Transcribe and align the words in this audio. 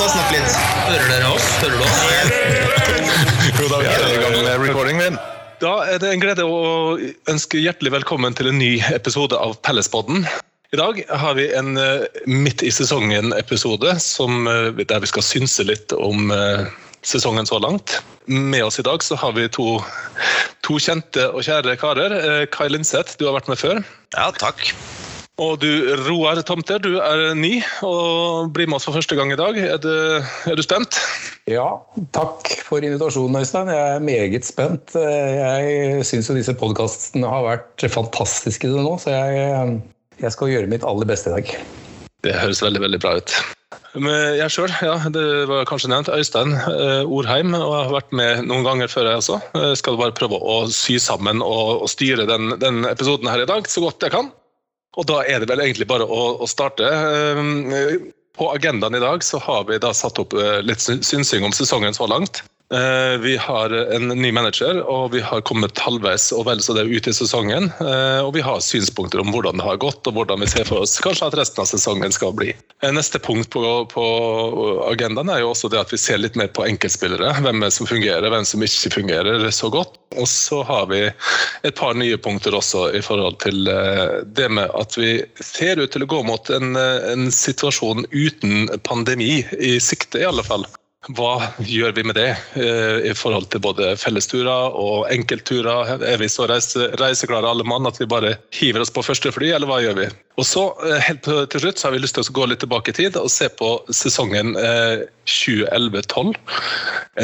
Sett 0.00 0.08
oss 0.08 0.14
snakke 0.16 0.38
litt. 0.38 0.54
Hører 0.88 1.10
dere 1.12 1.26
oss? 1.28 1.46
Hører 1.60 1.74
du 1.76 1.82
oss? 1.84 1.96
Jo, 3.50 3.66
da 3.68 3.80
er 3.84 3.98
vi 4.00 4.14
i 4.14 4.20
gang 4.22 4.36
med 4.46 4.62
recording 4.62 4.96
min. 4.96 5.18
Da 5.60 5.72
er 5.92 6.00
det 6.00 6.14
en 6.14 6.22
glede 6.22 6.46
å 6.48 6.94
ønske 7.28 7.60
hjertelig 7.60 7.92
velkommen 7.98 8.32
til 8.38 8.48
en 8.48 8.56
ny 8.56 8.70
episode 8.96 9.36
av 9.36 9.58
Pellespodden. 9.60 10.24
I 10.72 10.80
dag 10.80 11.02
har 11.20 11.36
vi 11.36 11.50
en 11.52 11.76
eh, 11.76 12.06
midt 12.24 12.64
i 12.64 12.72
sesongen-episode 12.72 13.92
som, 14.00 14.48
eh, 14.48 14.80
der 14.80 15.04
vi 15.04 15.12
skal 15.12 15.26
synse 15.26 15.68
litt 15.68 15.92
om 15.92 16.32
eh, 16.32 16.64
sesongen 17.04 17.44
så 17.44 17.60
langt. 17.60 17.98
Med 18.24 18.64
oss 18.70 18.80
i 18.80 18.86
dag 18.88 19.04
så 19.04 19.20
har 19.20 19.36
vi 19.36 19.50
to, 19.52 19.82
to 20.64 20.80
kjente 20.80 21.28
og 21.28 21.44
kjære 21.44 21.76
karer. 21.82 22.16
Kai 22.56 22.70
Lindseth, 22.72 23.20
du 23.20 23.28
har 23.28 23.36
vært 23.36 23.52
med 23.52 23.60
før. 23.60 23.84
Ja, 24.16 24.30
takk. 24.32 24.64
Og 25.40 25.54
du, 25.62 25.68
Roar 26.04 26.36
Tomter, 26.44 26.82
du 26.84 26.98
er 27.00 27.30
ny 27.38 27.62
og 27.86 28.50
blir 28.52 28.68
med 28.68 28.76
oss 28.76 28.84
for 28.84 28.98
første 28.98 29.16
gang 29.16 29.30
i 29.32 29.38
dag. 29.40 29.56
Er 29.56 29.78
du, 29.80 29.92
er 30.20 30.58
du 30.58 30.60
spent? 30.64 30.98
Ja, 31.48 31.78
takk 32.12 32.50
for 32.66 32.84
invitasjonen, 32.84 33.38
Øystein. 33.40 33.70
Jeg 33.72 33.94
er 33.96 34.04
meget 34.04 34.44
spent. 34.44 34.92
Jeg 34.92 36.04
syns 36.04 36.28
jo 36.28 36.36
disse 36.36 36.52
podkastene 36.60 37.30
har 37.32 37.46
vært 37.46 37.86
fantastiske 37.88 38.68
til 38.68 38.84
nå, 38.84 38.98
så 39.00 39.14
jeg, 39.14 39.78
jeg 40.20 40.34
skal 40.36 40.52
gjøre 40.52 40.68
mitt 40.74 40.84
aller 40.84 41.08
beste 41.08 41.32
i 41.32 41.38
dag. 41.38 41.54
Det 42.20 42.36
høres 42.36 42.60
veldig 42.60 42.84
veldig 42.84 43.00
bra 43.00 43.14
ut. 43.16 43.38
Men 43.96 44.36
jeg 44.36 44.52
sjøl, 44.52 44.74
ja, 44.84 44.98
det 45.10 45.24
var 45.48 45.64
kanskje 45.66 45.88
nevnt. 45.90 46.12
Øystein 46.12 46.52
eh, 46.52 47.08
Orheim. 47.08 47.56
og 47.56 47.72
Jeg 47.72 47.86
har 47.88 47.96
vært 47.96 48.12
med 48.20 48.44
noen 48.50 48.66
ganger 48.68 48.92
før, 48.92 49.08
jeg 49.08 49.22
også. 49.22 49.40
Jeg 49.56 49.80
skal 49.80 49.96
bare 49.98 50.14
prøve 50.20 50.36
å 50.36 50.60
sy 50.68 50.98
sammen 51.00 51.40
og, 51.40 51.80
og 51.86 51.90
styre 51.90 52.28
den, 52.28 52.52
den 52.60 52.84
episoden 52.90 53.32
her 53.32 53.42
i 53.42 53.48
dag 53.48 53.64
så 53.72 53.88
godt 53.88 54.04
jeg 54.04 54.14
kan. 54.14 54.28
Og 54.98 55.06
da 55.06 55.20
er 55.22 55.38
det 55.42 55.46
vel 55.50 55.60
egentlig 55.62 55.86
bare 55.90 56.06
å, 56.06 56.22
å 56.42 56.46
starte. 56.50 56.86
Eh, 56.86 57.94
På 58.40 58.48
agendaen 58.54 58.94
i 58.96 59.02
dag 59.02 59.22
så 59.26 59.38
har 59.42 59.66
vi 59.68 59.78
da 59.82 59.92
satt 59.94 60.18
opp 60.22 60.32
eh, 60.38 60.60
litt 60.66 60.80
sy- 60.82 61.00
synsing 61.04 61.44
om 61.46 61.52
sesongen 61.54 61.94
så 61.94 62.06
langt. 62.10 62.42
Eh, 62.74 63.18
Vi 63.20 63.36
har 63.36 63.70
en 63.70 64.08
ny 64.08 64.30
manager, 64.32 64.78
og 64.86 65.10
vi 65.10 65.20
har 65.20 65.40
kommet 65.42 65.78
halvveis 65.82 66.28
og 66.36 66.44
vel 66.46 66.60
så 66.62 66.76
det 66.76 66.84
ut 66.86 67.08
i 67.10 67.14
sesongen. 67.14 67.66
Eh, 67.82 68.20
Og 68.22 68.34
vi 68.36 68.44
har 68.46 68.60
synspunkter 68.62 69.20
om 69.20 69.32
hvordan 69.34 69.58
det 69.58 69.66
har 69.66 69.80
gått, 69.82 70.06
og 70.06 70.14
hvordan 70.14 70.40
vi 70.40 70.46
ser 70.46 70.68
for 70.68 70.84
oss 70.84 71.00
kanskje 71.02 71.26
at 71.26 71.38
resten 71.40 71.64
av 71.64 71.66
sesongen 71.66 72.14
skal 72.14 72.32
bli. 72.32 72.54
Eh, 72.82 72.92
Neste 72.94 73.18
punkt 73.18 73.50
på, 73.50 73.64
på 73.90 74.04
agendaen 74.86 75.32
er 75.34 75.42
jo 75.42 75.50
også 75.50 75.70
det 75.72 75.80
at 75.82 75.90
vi 75.90 75.98
ser 75.98 76.22
litt 76.22 76.38
mer 76.38 76.52
på 76.54 76.62
enkeltspillere. 76.68 77.34
Hvem 77.42 77.66
som 77.74 77.90
fungerer, 77.90 78.30
hvem 78.30 78.46
som 78.46 78.62
ikke 78.62 78.94
fungerer 79.00 79.50
så 79.50 79.70
godt. 79.70 79.98
Og 80.18 80.26
så 80.30 80.62
har 80.66 80.86
vi 80.90 81.04
et 81.66 81.74
par 81.78 81.94
nye 81.98 82.18
punkter 82.22 82.54
også 82.54 82.88
i 82.94 83.02
forhold 83.02 83.38
til 83.42 83.66
det 83.66 84.48
med 84.50 84.70
at 84.74 84.94
vi 84.98 85.20
ser 85.42 85.78
ut 85.82 85.90
til 85.90 86.02
å 86.06 86.10
gå 86.10 86.22
mot 86.26 86.50
en, 86.54 86.74
en 86.76 87.30
situasjon 87.34 88.06
uten 88.10 88.70
pandemi 88.86 89.40
i 89.58 89.78
sikte, 89.82 90.22
i 90.22 90.26
alle 90.26 90.42
fall. 90.46 90.66
Hva 91.08 91.46
gjør 91.64 91.94
vi 91.96 92.02
med 92.04 92.18
det 92.18 92.28
eh, 92.60 92.98
i 93.08 93.12
forhold 93.16 93.46
til 93.48 93.62
både 93.64 93.94
fellesturer 93.96 94.74
og 94.76 95.06
enkeltturer? 95.08 95.94
Er 96.04 96.18
vi 96.20 96.28
så 96.28 96.44
reise, 96.50 96.90
reiseklare 97.00 97.48
alle 97.48 97.64
mann 97.64 97.88
at 97.88 97.96
vi 97.96 98.08
bare 98.10 98.34
hiver 98.52 98.84
oss 98.84 98.92
på 98.92 99.04
første 99.06 99.32
fly, 99.32 99.48
eller 99.56 99.70
hva 99.70 99.78
gjør 99.80 99.96
vi? 99.96 100.08
Og 100.36 100.44
så 100.44 100.66
eh, 100.84 101.00
helt 101.06 101.24
til 101.24 101.62
slutt 101.64 101.80
så 101.80 101.88
har 101.88 101.94
vi 101.96 102.02
lyst 102.02 102.18
til 102.18 102.26
å 102.28 102.34
gå 102.36 102.50
litt 102.50 102.60
tilbake 102.60 102.92
i 102.92 102.98
tid 102.98 103.16
og 103.16 103.32
se 103.32 103.48
på 103.48 103.70
sesongen 103.96 104.52
eh, 104.60 105.06
2011-12. 105.24 106.36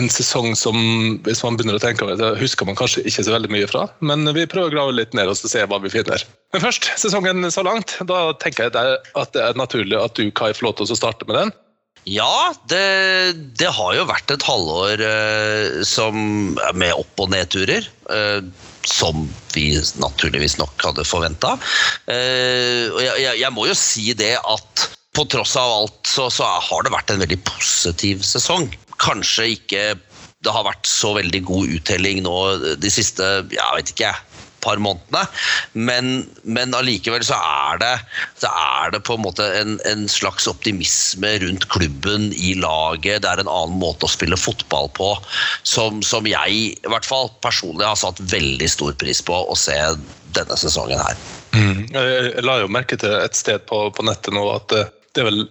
En 0.00 0.08
sesong 0.14 0.56
som, 0.56 0.80
hvis 1.28 1.44
man 1.44 1.60
begynner 1.60 1.76
å 1.76 1.84
tenke 1.84 2.08
over 2.08 2.16
det, 2.16 2.32
husker 2.40 2.64
man 2.64 2.80
kanskje 2.80 3.04
ikke 3.04 3.26
så 3.28 3.36
veldig 3.36 3.52
mye 3.52 3.68
fra, 3.68 3.84
men 4.00 4.24
vi 4.32 4.48
prøver 4.48 4.72
å 4.72 4.76
grave 4.78 4.96
litt 4.96 5.12
ned 5.12 5.28
og 5.28 5.36
se 5.36 5.68
hva 5.68 5.82
vi 5.84 5.92
finner. 5.92 6.24
Men 6.56 6.64
først, 6.64 6.88
sesongen 6.96 7.44
så 7.52 7.66
langt. 7.66 7.98
Da 8.08 8.24
tenker 8.40 8.70
jeg 8.70 8.98
at 9.20 9.36
det 9.36 9.44
er 9.44 9.60
naturlig 9.60 10.00
at 10.00 10.16
du, 10.16 10.30
Kai, 10.32 10.54
får 10.56 10.70
lov 10.70 10.78
til 10.80 10.88
å 10.96 11.00
starte 11.04 11.28
med 11.28 11.42
den. 11.42 11.56
Ja, 12.06 12.54
det, 12.70 13.34
det 13.58 13.72
har 13.74 13.94
jo 13.96 14.06
vært 14.06 14.30
et 14.30 14.44
halvår 14.46 15.02
eh, 15.02 15.80
som 15.82 16.14
med 16.78 16.92
opp- 16.94 17.22
og 17.24 17.32
nedturer. 17.34 17.88
Eh, 18.14 18.46
som 18.86 19.24
vi 19.50 19.72
naturligvis 19.98 20.54
nok 20.60 20.84
hadde 20.86 21.02
forventa. 21.02 21.56
Eh, 22.06 22.86
og 22.92 23.00
jeg, 23.02 23.40
jeg, 23.40 23.50
må 23.50 23.66
jo 23.66 23.74
si 23.74 24.12
det 24.14 24.36
at 24.38 24.86
på 25.16 25.24
tross 25.32 25.56
av 25.58 25.72
alt 25.80 26.06
så, 26.06 26.28
så 26.30 26.46
har 26.46 26.86
det 26.86 26.94
vært 26.94 27.10
en 27.10 27.24
veldig 27.24 27.40
positiv 27.48 28.22
sesong. 28.26 28.68
Kanskje 29.02 29.50
ikke 29.56 29.84
det 30.44 30.54
har 30.54 30.66
vært 30.68 30.86
så 30.86 31.10
veldig 31.16 31.42
god 31.48 31.74
uttelling 31.80 32.22
nå 32.22 32.36
de 32.78 32.90
siste 32.92 33.24
jeg 33.50 33.78
vet 33.80 33.90
ikke 33.90 34.12
par 34.66 34.80
månedene, 34.82 35.22
men, 35.88 36.26
men 36.42 36.74
allikevel 36.76 37.24
så 37.26 37.38
er 37.38 37.80
det, 37.82 37.92
så 38.42 38.50
er 38.50 38.92
det 38.94 39.02
på 39.06 39.16
en 39.16 39.24
måte 39.24 39.46
en, 39.60 39.78
en 39.88 40.06
slags 40.10 40.48
optimisme 40.50 41.36
rundt 41.44 41.68
klubben 41.72 42.28
i 42.34 42.54
laget. 42.58 43.22
Det 43.24 43.30
er 43.30 43.42
en 43.42 43.52
annen 43.52 43.78
måte 43.80 44.08
å 44.08 44.12
spille 44.12 44.38
fotball 44.40 44.90
på 44.98 45.12
som, 45.62 46.02
som 46.06 46.28
jeg 46.28 46.60
i 46.76 46.90
hvert 46.90 47.08
fall 47.08 47.30
personlig 47.44 47.86
har 47.86 47.98
satt 48.00 48.22
veldig 48.32 48.70
stor 48.70 48.96
pris 49.00 49.22
på 49.24 49.42
å 49.46 49.58
se 49.58 49.76
denne 50.36 50.58
sesongen 50.60 51.00
her. 51.00 51.18
Jeg 51.56 52.44
la 52.44 52.58
jo 52.60 52.72
merke 52.72 52.98
til 53.00 53.14
et 53.16 53.36
sted 53.38 53.64
på, 53.70 53.86
på 53.96 54.04
nettet 54.04 54.34
nå 54.36 54.44
at 54.52 54.74
eh, 54.76 54.90
det 55.16 55.22
er 55.22 55.30
vel 55.30 55.46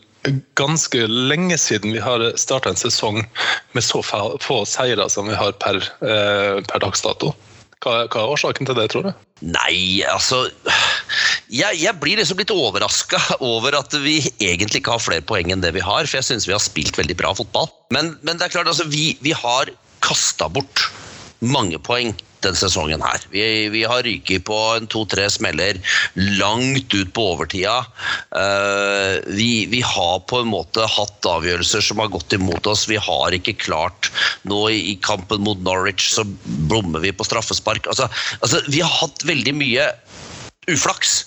ganske 0.58 1.08
lenge 1.08 1.58
siden 1.62 1.94
vi 1.94 2.02
har 2.02 2.24
starta 2.38 2.72
en 2.72 2.80
sesong 2.80 3.22
med 3.74 3.84
så 3.86 4.02
få 4.42 4.62
seire 4.70 5.09
som 5.09 5.30
vi 5.30 5.38
har 5.38 5.53
per, 5.62 5.82
eh, 6.02 6.62
per 6.66 6.82
dags 6.82 7.02
dato. 7.06 7.34
Hva, 7.84 8.06
hva 8.08 8.22
er 8.22 8.34
årsaken 8.34 8.69
til 8.69 8.78
det, 8.78 8.88
tror 8.94 9.08
du? 9.08 9.12
Nei, 9.46 10.02
altså 10.08 10.46
Jeg, 11.52 11.78
jeg 11.81 11.94
blir 12.02 12.18
liksom 12.18 12.40
litt 12.40 12.53
overraska 12.53 13.19
over 13.53 13.78
at 13.78 13.94
vi 14.02 14.18
egentlig 14.40 14.81
ikke 14.81 14.96
har 14.96 15.03
flere 15.03 15.25
poeng 15.28 15.52
enn 15.53 15.63
det 15.63 15.75
vi 15.75 15.84
har, 15.84 16.08
for 16.08 16.19
jeg 16.19 16.30
syns 16.30 16.47
vi 16.50 16.56
har 16.56 16.64
spilt 16.64 16.97
veldig 16.97 17.18
bra 17.19 17.34
fotball. 17.38 17.69
Men, 17.94 18.16
men 18.25 18.40
det 18.40 18.47
er 18.47 18.56
klart, 18.56 18.72
altså, 18.72 18.88
vi, 18.90 19.14
vi 19.25 19.35
har 19.35 19.74
kasta 20.06 20.50
bort 20.52 20.88
mange 21.46 21.78
poeng 21.84 22.16
denne 22.45 22.59
sesongen 22.59 23.03
her. 23.03 23.25
Vi, 23.33 23.44
vi 23.73 23.83
har 23.88 24.06
ryket 24.06 24.45
på 24.47 24.57
en 24.75 24.89
to-tre 24.91 25.28
smeller 25.31 25.79
langt 26.39 26.94
ut 26.95 27.11
på 27.16 27.28
overtida. 27.33 27.78
Uh, 28.35 29.22
vi, 29.35 29.66
vi 29.72 29.81
har 29.85 30.22
på 30.29 30.41
en 30.44 30.51
måte 30.53 30.85
hatt 30.95 31.29
avgjørelser 31.29 31.84
som 31.85 32.01
har 32.03 32.13
gått 32.13 32.38
imot 32.38 32.69
oss. 32.72 32.88
Vi 32.91 33.00
har 33.01 33.35
ikke 33.35 33.57
klart 33.66 34.11
Nå 34.45 34.67
i, 34.69 34.79
i 34.94 34.95
kampen 35.01 35.41
mot 35.45 35.59
Norwich 35.66 36.11
så 36.13 36.25
blommer 36.69 37.01
vi 37.03 37.13
på 37.16 37.25
straffespark. 37.25 37.88
Altså, 37.91 38.07
altså, 38.39 38.61
vi 38.69 38.81
har 38.84 38.91
hatt 39.01 39.25
veldig 39.28 39.55
mye 39.57 39.88
uflaks. 40.72 41.17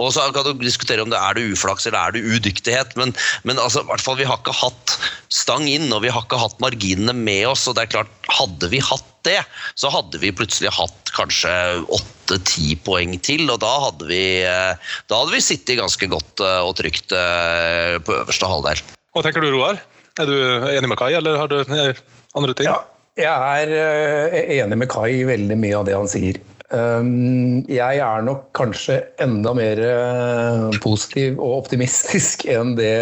Og 0.00 0.14
så 0.14 0.24
kan 0.32 0.46
du 0.46 0.64
diskutere 0.64 1.04
om 1.04 1.12
det 1.12 1.20
er 1.20 1.36
det 1.36 1.50
uflaks 1.52 1.86
eller 1.88 2.00
er 2.00 2.16
det 2.16 2.24
udyktighet, 2.24 2.96
men, 2.96 3.12
men 3.44 3.60
altså, 3.60 3.84
hvert 3.88 4.04
fall, 4.04 4.16
vi 4.20 4.28
har 4.28 4.40
ikke 4.40 4.56
hatt 4.56 4.96
stang 5.32 5.66
inn, 5.68 5.90
og 5.92 6.02
vi 6.04 6.12
har 6.12 6.24
ikke 6.24 6.40
hatt 6.40 6.60
marginene 6.62 7.14
med 7.16 7.44
oss. 7.50 7.66
og 7.68 7.76
det 7.76 7.86
er 7.86 7.94
klart, 7.98 8.16
Hadde 8.30 8.70
vi 8.70 8.78
hatt 8.84 9.08
det, 9.26 9.40
så 9.76 9.90
hadde 9.92 10.20
vi 10.22 10.30
plutselig 10.32 10.70
hatt 10.72 11.10
kanskje 11.12 11.50
åtte-ti 11.92 12.76
poeng 12.86 13.16
til, 13.26 13.42
og 13.52 13.58
da 13.60 13.72
hadde 13.88 14.06
vi, 14.08 14.22
eh, 14.46 14.94
da 15.10 15.18
hadde 15.18 15.34
vi 15.34 15.42
sittet 15.44 15.80
ganske 15.80 16.08
godt 16.08 16.40
eh, 16.46 16.60
og 16.64 16.76
trygt 16.78 17.12
eh, 17.16 17.98
på 18.06 18.14
øverste 18.22 18.48
halvdel. 18.48 18.80
Hva 19.12 19.24
tenker 19.26 19.44
du, 19.44 19.50
Roar? 19.52 19.82
Er 20.20 20.30
du 20.30 20.38
enig 20.70 20.92
med 20.92 21.00
Kai, 21.00 21.12
eller 21.18 21.36
har 21.42 21.50
du 21.50 21.58
andre 22.38 22.54
ting? 22.56 22.70
Ja, 22.70 22.78
jeg 23.18 23.74
er 23.74 24.62
enig 24.62 24.80
med 24.80 24.90
Kai 24.92 25.10
i 25.18 25.26
veldig 25.28 25.58
mye 25.58 25.82
av 25.82 25.90
det 25.90 25.98
han 25.98 26.08
sier. 26.10 26.40
Um, 26.70 27.64
Jeg 27.66 27.98
er 27.98 28.22
nok 28.22 28.44
kanskje 28.54 29.00
enda 29.18 29.50
mer 29.58 29.80
eh, 29.82 30.76
positiv 30.84 31.40
og 31.42 31.64
optimistisk 31.64 32.44
enn 32.46 32.76
det 32.78 32.92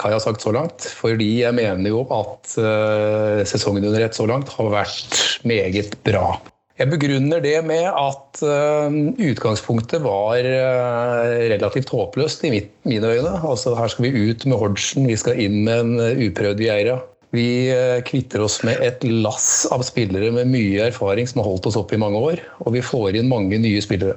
Kai 0.00 0.14
har 0.14 0.22
sagt 0.24 0.40
så 0.40 0.54
langt. 0.56 0.88
Fordi 1.02 1.28
jeg 1.42 1.56
mener 1.58 1.92
jo 1.92 2.06
at 2.16 2.54
eh, 2.56 3.42
sesongen 3.48 3.84
under 3.90 4.06
ett 4.06 4.16
så 4.16 4.24
langt 4.30 4.48
har 4.56 4.72
vært 4.72 5.20
meget 5.44 5.98
bra. 6.06 6.38
Jeg 6.80 6.88
begrunner 6.88 7.44
det 7.44 7.58
med 7.68 7.84
at 7.92 8.40
eh, 8.40 8.98
utgangspunktet 9.28 10.00
var 10.00 10.40
relativt 10.40 11.92
håpløst 11.92 12.48
i 12.48 12.54
mine 12.88 13.14
øyne. 13.18 13.36
Altså 13.36 13.76
Her 13.76 13.92
skal 13.92 14.08
vi 14.08 14.30
ut 14.32 14.48
med 14.48 14.64
Hodgson, 14.64 15.12
vi 15.12 15.20
skal 15.20 15.44
inn 15.44 15.60
med 15.68 15.84
en 15.84 16.24
uprøvd 16.24 16.64
Vieira. 16.64 17.02
Vi 17.30 17.70
eh, 17.70 18.02
kvitter 18.06 18.42
oss 18.42 18.58
med 18.66 18.80
et 18.82 19.04
lass 19.06 19.62
av 19.70 19.84
spillere 19.86 20.32
med 20.34 20.50
mye 20.50 20.88
erfaring 20.88 21.28
som 21.30 21.42
har 21.42 21.50
holdt 21.52 21.68
oss 21.70 21.78
oppe 21.78 21.94
i 21.94 22.00
mange 22.02 22.18
år, 22.18 22.40
og 22.64 22.74
vi 22.74 22.82
får 22.82 23.18
inn 23.20 23.30
mange 23.30 23.60
nye 23.62 23.82
spillere. 23.84 24.16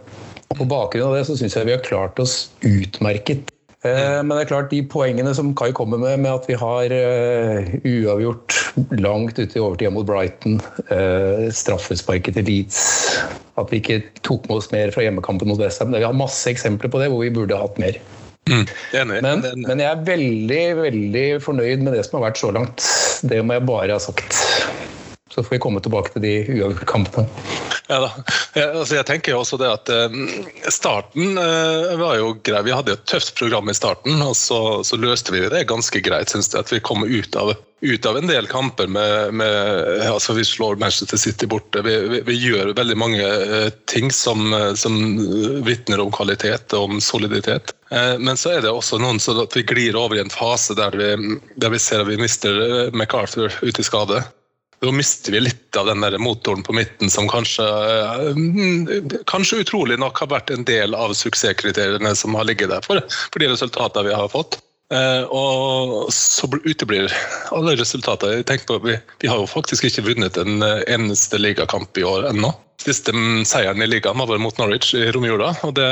Og 0.50 0.58
På 0.58 0.70
bakgrunn 0.70 1.12
av 1.12 1.18
det 1.20 1.28
så 1.30 1.38
syns 1.38 1.58
jeg 1.58 1.70
vi 1.70 1.76
har 1.76 1.84
klart 1.86 2.22
oss 2.22 2.48
utmerket. 2.66 3.52
Eh, 3.86 4.18
Men 4.24 4.34
det 4.34 4.46
er 4.46 4.50
klart 4.50 4.74
de 4.74 4.82
poengene 4.90 5.36
som 5.38 5.54
Kai 5.60 5.70
kommer 5.78 6.02
med, 6.02 6.24
med 6.26 6.32
at 6.34 6.50
vi 6.50 6.58
har 6.58 6.96
eh, 6.98 7.78
uavgjort 7.86 8.58
langt 8.98 9.38
ute 9.38 9.60
i 9.60 9.62
overtida 9.62 9.94
mot 9.94 10.08
Brighton, 10.10 10.58
straffesparket 11.54 12.40
til 12.40 12.50
Leeds, 12.50 12.82
at 13.62 13.70
vi 13.70 13.78
ikke 13.84 14.02
tok 14.26 14.50
med 14.50 14.58
oss 14.58 14.72
mer 14.74 14.90
fra 14.96 15.06
hjemmekampen 15.06 15.52
mot 15.52 15.62
Westham 15.62 15.94
Vi 15.94 16.02
har 16.02 16.18
masse 16.18 16.50
eksempler 16.50 16.90
på 16.90 17.04
det 17.04 17.12
hvor 17.14 17.22
vi 17.22 17.34
burde 17.36 17.62
hatt 17.62 17.78
mer. 17.78 18.02
Enig. 18.50 19.22
Men, 19.22 19.42
Den- 19.42 19.62
men 19.68 19.80
jeg 19.80 19.90
er 19.92 20.04
veldig, 20.08 20.64
veldig 20.82 21.28
fornøyd 21.44 21.84
med 21.86 21.94
det 21.96 22.06
som 22.06 22.20
har 22.20 22.30
vært 22.30 22.42
så 22.42 22.52
langt. 22.52 22.88
Det 23.24 23.40
må 23.46 23.54
jeg 23.58 23.66
bare 23.70 23.96
ha 23.96 24.00
sagt. 24.04 24.36
Så 25.32 25.42
får 25.42 25.56
vi 25.56 25.62
komme 25.64 25.82
tilbake 25.82 26.12
til 26.14 26.22
de 26.22 26.34
uavgjorte 26.60 26.86
kampene. 26.86 27.28
Ja 27.92 28.00
da. 28.00 28.10
Jeg, 28.56 28.70
altså 28.80 28.96
jeg 28.96 29.06
tenker 29.10 29.34
jo 29.34 29.42
også 29.42 29.58
det 29.60 29.68
at 29.68 29.90
eh, 29.92 30.16
Starten 30.72 31.40
eh, 31.40 31.94
var 32.00 32.16
jo 32.20 32.32
grei. 32.46 32.62
Vi 32.64 32.76
hadde 32.76 32.96
et 32.96 33.06
tøft 33.10 33.34
program 33.36 33.68
i 33.72 33.76
starten, 33.76 34.22
og 34.24 34.38
så, 34.40 34.60
så 34.88 35.00
løste 35.00 35.36
vi 35.36 35.44
det 35.52 35.66
ganske 35.72 36.04
greit. 36.06 36.32
Synes 36.32 36.52
jeg, 36.54 36.64
at 36.64 36.72
Vi 36.72 36.80
kom 36.86 37.04
ut 37.04 37.36
av, 37.36 37.52
ut 37.84 38.08
av 38.08 38.20
en 38.20 38.30
del 38.30 38.48
kamper 38.48 38.88
med, 38.88 39.34
med 39.36 40.06
altså 40.08 40.36
Vi 40.38 40.46
slår 40.48 40.80
Manchester 40.80 41.20
City 41.20 41.50
borte. 41.50 41.84
Vi, 41.84 41.98
vi, 42.14 42.22
vi 42.30 42.38
gjør 42.40 42.72
veldig 42.78 42.98
mange 43.00 43.24
eh, 43.26 43.70
ting 43.92 44.14
som, 44.16 44.54
som 44.80 44.96
vitner 45.68 46.04
om 46.04 46.14
kvalitet 46.14 46.78
og 46.78 46.88
om 46.88 47.04
soliditet. 47.04 47.76
Men 47.94 48.40
så 48.40 48.56
er 48.56 48.64
det 48.64 48.72
også 48.74 48.98
noen 48.98 49.20
sånn 49.22 49.44
at 49.44 49.54
vi 49.54 49.62
glir 49.70 49.94
over 50.00 50.18
i 50.18 50.22
en 50.24 50.32
fase 50.34 50.74
der 50.74 50.96
vi, 50.98 51.36
der 51.62 51.70
vi 51.70 51.82
ser 51.82 52.02
at 52.02 52.10
vi 52.10 52.18
mister 52.18 52.90
MacArthur 52.96 53.54
ut 53.62 53.78
i 53.80 53.86
skade. 53.86 54.24
Da 54.84 54.92
mister 54.92 55.32
vi 55.32 55.40
litt 55.40 55.78
av 55.80 55.88
den 55.88 56.04
der 56.04 56.18
motoren 56.20 56.64
på 56.64 56.76
midten 56.76 57.10
som 57.10 57.30
kanskje, 57.32 57.64
eh, 57.64 59.14
kanskje 59.32 59.62
utrolig 59.64 59.96
nok 60.02 60.20
har 60.20 60.32
vært 60.34 60.52
en 60.52 60.66
del 60.68 60.96
av 60.98 61.14
suksesskriteriene 61.16 62.12
som 62.20 62.36
har 62.36 62.44
ligget 62.50 62.74
der 62.74 62.84
for, 62.84 63.00
for 63.32 63.40
de 63.40 63.48
resultatene 63.54 64.10
vi 64.10 64.18
har 64.18 64.28
fått. 64.34 64.60
Eh, 64.94 65.24
og 65.32 66.12
så 66.14 66.50
uteblir 66.52 67.14
alle 67.56 67.78
resultater. 67.80 68.44
Tenk 68.44 68.68
på, 68.68 68.78
vi, 68.84 68.98
vi 69.24 69.32
har 69.32 69.40
jo 69.40 69.48
faktisk 69.50 69.88
ikke 69.88 70.04
vunnet 70.10 70.38
en 70.38 70.62
eh, 70.62 70.84
eneste 70.92 71.40
ligakamp 71.40 71.98
i 71.98 72.06
år 72.08 72.28
ennå. 72.34 72.52
Siste 72.84 73.16
seieren 73.48 73.82
i 73.82 73.88
ligaen 73.88 74.20
var 74.20 74.42
mot 74.42 74.60
Norwich 74.60 74.92
i 75.00 75.08
romjula. 75.16 75.54
og 75.64 75.78
det 75.80 75.88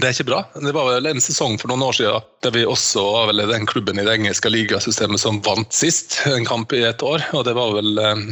det 0.00 0.08
er 0.08 0.14
ikke 0.14 0.28
bra. 0.30 0.38
Det 0.56 0.72
var 0.72 0.86
vel 0.88 1.10
en 1.10 1.20
sesong 1.20 1.58
for 1.60 1.68
noen 1.68 1.82
år 1.84 1.96
siden 1.98 2.24
der 2.44 2.54
vi 2.54 2.62
også 2.64 3.02
var 3.12 3.26
vel 3.28 3.42
den 3.50 3.66
klubben 3.68 4.00
i 4.00 4.06
det 4.06 4.14
engelske 4.16 4.48
ligasystemet 4.48 5.20
som 5.20 5.42
vant 5.44 5.68
sist 5.76 6.16
en 6.30 6.46
kamp 6.48 6.72
i 6.72 6.80
et 6.88 7.04
år. 7.04 7.20
Og 7.36 7.44
det 7.44 7.52
var 7.58 7.74
vel 7.76 8.00
eh, 8.00 8.22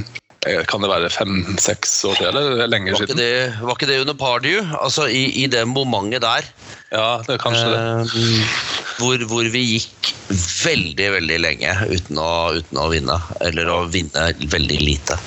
kan 0.71 0.81
det 0.81 0.89
være 0.89 1.11
fem-seks 1.13 1.99
år 2.09 2.17
siden, 2.17 2.39
eller 2.41 2.65
lenger 2.73 2.97
Var 2.97 3.03
siden? 3.05 3.21
det, 3.21 3.33
var 3.61 3.77
ikke 3.77 3.91
det 3.91 4.01
under 4.01 4.17
Pardew? 4.17 4.65
Altså 4.81 5.05
i, 5.13 5.27
i 5.43 5.47
det 5.53 5.67
momentet 5.69 6.25
der. 6.25 6.49
Ja, 6.97 7.21
det 7.27 7.37
er 7.37 7.43
kanskje 7.45 7.69
det. 7.75 7.85
eh, 8.17 8.57
hvor, 8.97 9.27
hvor 9.29 9.53
vi 9.53 9.67
gikk 9.77 10.15
veldig, 10.65 11.13
veldig 11.19 11.41
lenge 11.45 11.77
uten 11.93 12.25
å, 12.25 12.31
uten 12.57 12.81
å 12.81 12.89
vinne. 12.89 13.21
Eller 13.45 13.69
å 13.69 13.83
vinne 13.93 14.31
veldig 14.49 14.81
lite. 14.81 15.21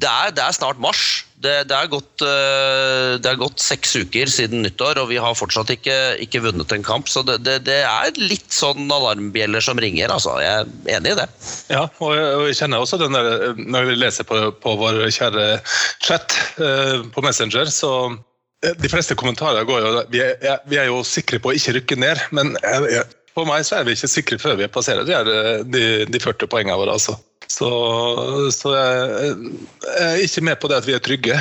Det 0.00 0.08
er, 0.08 0.32
det 0.32 0.40
er 0.40 0.56
snart 0.56 0.80
mars. 0.80 1.26
Det, 1.40 1.52
det, 1.70 1.76
er 1.76 1.88
gått, 1.88 2.20
eh, 2.20 3.14
det 3.16 3.30
er 3.30 3.38
gått 3.40 3.62
seks 3.64 3.94
uker 3.96 4.28
siden 4.28 4.60
nyttår, 4.60 4.98
og 5.00 5.08
vi 5.08 5.16
har 5.22 5.36
fortsatt 5.38 5.70
ikke, 5.72 5.94
ikke 6.20 6.42
vunnet 6.44 6.72
en 6.76 6.84
kamp. 6.84 7.08
Så 7.08 7.22
det, 7.24 7.38
det, 7.64 7.78
er 7.88 8.18
litt 8.20 8.52
sånn 8.52 8.90
alarmbjeller 8.92 9.64
som 9.64 9.80
ringer. 9.80 10.12
Altså. 10.12 10.34
Jeg 10.44 10.66
er 10.66 10.98
enig 10.98 11.14
i 11.14 11.18
det. 11.22 11.28
Ja, 11.72 11.86
og 11.96 12.12
jeg, 12.12 12.26
og 12.36 12.44
jeg 12.50 12.58
kjenner 12.58 12.84
også 12.84 12.98
den 13.00 13.16
der 13.16 13.54
Når 13.56 13.88
vi 13.88 13.96
leser 13.96 14.28
på, 14.28 14.40
på 14.60 14.74
vår 14.82 15.00
kjære 15.16 15.46
chat 16.04 16.36
eh, 16.60 17.00
på 17.14 17.24
Messenger, 17.24 17.72
så 17.72 17.94
eh, 18.10 18.76
De 18.76 18.92
fleste 18.92 19.16
kommentarer 19.16 19.64
går 19.68 19.86
jo 19.86 20.04
Vi 20.12 20.20
er, 20.26 20.60
vi 20.68 20.80
er 20.82 20.90
jo 20.90 21.00
sikre 21.08 21.40
på 21.40 21.54
å 21.54 21.56
ikke 21.56 21.78
rykke 21.78 22.00
ned, 22.04 22.20
men 22.36 22.52
for 23.32 23.48
meg 23.48 23.64
så 23.64 23.78
er 23.78 23.88
vi 23.88 23.96
ikke 23.96 24.12
sikre 24.12 24.40
før 24.42 24.60
vi 24.60 24.68
passerer 24.68 25.08
de, 25.08 25.40
de, 25.72 25.84
de 26.04 26.20
40 26.20 26.50
poengene 26.52 26.76
våre. 26.76 26.98
altså. 26.98 27.16
Så, 27.50 27.66
så 28.54 28.70
jeg, 28.76 29.38
jeg 29.82 30.04
er 30.06 30.20
ikke 30.22 30.42
med 30.46 30.58
på 30.62 30.68
det 30.70 30.76
at 30.78 30.84
vi 30.86 30.92
er 30.94 31.00
trygge. 31.02 31.34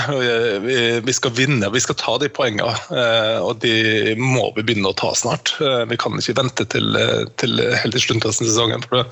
Vi, 0.64 0.78
vi 1.06 1.14
skal 1.14 1.34
vinne, 1.38 1.70
vi 1.70 1.82
skal 1.84 1.98
ta 2.02 2.16
de 2.24 2.32
poengene. 2.34 2.72
eh, 2.90 3.38
Og 3.46 3.60
de 3.62 4.16
må 4.18 4.48
vi 4.56 4.64
begynne 4.66 4.90
å 4.90 4.98
ta 4.98 5.12
snart. 5.16 5.52
Eh, 5.62 5.84
Vi 5.92 6.00
kan 6.02 6.18
ikke 6.18 6.34
vente 6.40 6.66
til, 6.74 6.98
til 7.38 7.62
helt 7.62 7.94
til 7.94 8.02
slutten 8.08 8.26
av 8.26 8.34
sesongen. 8.40 8.82
for 8.88 9.04
det 9.04 9.06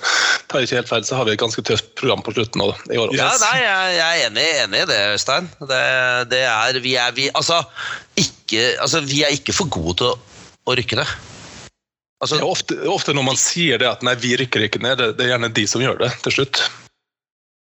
tar 0.49 0.63
jeg 0.63 0.71
ikke 0.71 0.79
helt 0.79 0.91
feil, 0.95 1.05
så 1.05 1.19
har 1.19 1.29
vi 1.29 1.35
et 1.35 1.43
ganske 1.43 1.63
tøft 1.69 1.93
program 2.01 2.25
på 2.25 2.33
slutten 2.33 2.65
av 2.65 2.73
i 2.89 2.97
år. 2.97 3.13
Ja, 3.19 3.29
nei, 3.45 3.53
jeg, 3.61 3.93
jeg 3.99 4.07
er 4.07 4.25
enig, 4.31 4.47
enig 4.65 4.81
i 4.81 4.89
det, 4.89 4.99
Øystein. 5.13 5.51
Det, 5.69 5.83
det 6.33 6.41
er, 6.49 6.81
vi, 6.81 6.95
er, 6.97 7.13
vi, 7.13 7.29
altså, 7.37 7.61
ikke, 8.17 8.71
altså, 8.81 9.03
vi 9.05 9.21
er 9.27 9.37
ikke 9.37 9.53
for 9.53 9.69
gode 9.77 9.99
til 10.01 10.09
å, 10.15 10.17
å 10.65 10.77
rykke 10.81 10.97
det. 11.03 11.07
Altså, 12.17 12.39
Det 12.39 12.41
er 12.41 12.49
ofte, 12.49 12.81
ofte 12.89 13.13
når 13.13 13.29
man 13.29 13.37
sier 13.37 13.77
det 13.77 13.85
at 13.93 14.01
nei, 14.01 14.17
vi 14.17 14.33
rykker 14.41 14.65
ikke 14.65 14.81
ned, 14.81 14.97
det, 14.97 15.11
det 15.19 15.27
er 15.27 15.35
gjerne 15.35 15.53
de 15.53 15.67
som 15.69 15.83
gjør 15.85 16.01
det 16.01 16.11
til 16.25 16.39
slutt. 16.39 16.63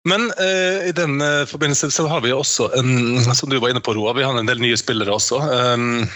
Men 0.08 0.32
uh, 0.40 0.88
i 0.88 0.94
den 0.96 1.20
eh, 1.22 1.46
forbindelse 1.50 1.92
så 1.92 2.08
har 2.08 2.24
vi 2.24 2.32
også 2.32 2.70
en, 2.80 3.20
som 3.36 3.52
du 3.52 3.60
var 3.60 3.74
inne 3.74 3.84
på, 3.84 3.94
Roa, 3.98 4.16
vi 4.16 4.24
har 4.24 4.38
en 4.38 4.48
del 4.48 4.62
nye 4.64 4.80
spillere 4.80 5.12
også. 5.12 5.42
Um, 5.44 6.08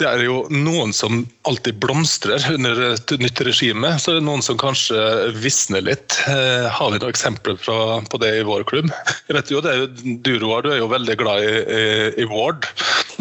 det 0.00 0.08
er 0.08 0.22
jo 0.24 0.40
noen 0.50 0.90
som 0.96 1.20
alltid 1.46 1.76
blomstrer 1.78 2.42
under 2.50 2.80
et 2.88 3.12
nytt 3.20 3.42
regime. 3.46 3.92
Så 4.00 4.10
er 4.10 4.16
det 4.18 4.24
noen 4.26 4.42
som 4.42 4.56
kanskje 4.58 4.98
visner 5.36 5.84
litt. 5.84 6.16
Uh, 6.26 6.66
har 6.66 6.90
vi 6.90 6.98
noen 6.98 7.12
eksempler 7.12 7.60
fra, 7.62 8.00
på 8.10 8.18
det 8.18 8.32
i 8.40 8.46
vår 8.48 8.64
klubb? 8.66 8.90
Jeg 9.28 9.36
vet 9.36 9.52
jo, 9.52 9.60
det 9.62 9.70
er 9.70 9.84
jo, 9.84 10.16
Du 10.26 10.32
Roar, 10.42 10.64
du 10.66 10.72
er 10.72 10.80
jo 10.80 10.88
veldig 10.90 11.16
glad 11.20 11.46
i, 11.46 11.52
i, 11.62 11.84
i 12.24 12.26
Ward. 12.32 12.66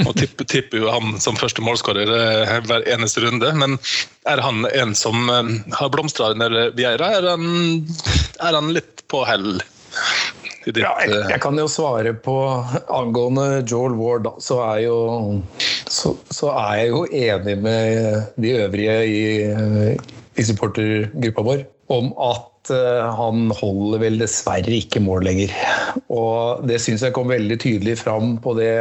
Og 0.07 0.15
tipper, 0.17 0.47
tipper 0.55 0.81
jo 0.81 0.89
han 0.95 1.19
som 1.21 1.37
første 1.37 1.61
målskårer 1.61 2.09
eh, 2.15 2.55
hver 2.65 2.87
eneste 2.89 3.21
runde. 3.21 3.51
Men 3.61 3.77
er 4.31 4.41
han 4.41 4.65
en 4.71 4.97
som 4.97 5.29
har 5.29 5.93
blomstra 5.93 6.31
under 6.33 6.71
Vieira? 6.79 7.11
Er 7.19 7.29
han, 7.35 7.85
er 8.41 8.57
han 8.57 8.73
litt 8.73 9.05
på 9.11 9.21
hell? 9.29 9.61
Ja, 10.69 10.91
jeg, 11.01 11.09
jeg 11.31 11.41
kan 11.41 11.57
jo 11.57 11.65
svare 11.71 12.13
på 12.13 12.35
angående 12.93 13.63
Joel 13.65 13.95
Ward, 13.97 14.27
da, 14.27 14.35
så 14.43 14.59
er, 14.67 14.83
jo, 14.85 14.97
så, 15.89 16.13
så 16.29 16.51
er 16.53 16.83
jeg 16.83 16.91
jo 16.91 17.01
enig 17.09 17.55
med 17.63 18.37
de 18.37 18.55
øvrige 18.61 18.97
i, 19.09 19.21
i 20.37 20.45
supportergruppa 20.45 21.45
vår 21.47 21.63
om 21.91 22.11
at 22.23 22.71
eh, 22.71 23.07
han 23.17 23.49
holder 23.57 24.03
vel 24.03 24.21
dessverre 24.21 24.77
ikke 24.77 25.01
mål 25.03 25.25
lenger. 25.27 25.55
Og 26.13 26.61
det 26.69 26.77
syns 26.83 27.03
jeg 27.03 27.15
kom 27.17 27.31
veldig 27.31 27.57
tydelig 27.61 27.97
fram 28.03 28.37
på 28.43 28.53
det 28.59 28.71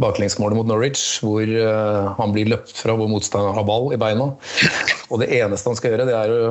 baklengsmålet 0.00 0.60
mot 0.60 0.70
Norwich, 0.70 1.18
hvor 1.24 1.42
eh, 1.42 2.12
han 2.20 2.36
blir 2.36 2.54
løpt 2.54 2.76
fra 2.78 2.94
hvor 2.96 3.10
motstanderen 3.10 3.58
har 3.58 3.66
ball 3.68 3.90
i 3.92 4.00
beina. 4.00 4.30
Og 5.10 5.20
det 5.22 5.32
eneste 5.40 5.72
han 5.72 5.80
skal 5.80 5.96
gjøre, 5.96 6.08
det 6.08 6.16
er 6.16 6.36
å 6.36 6.44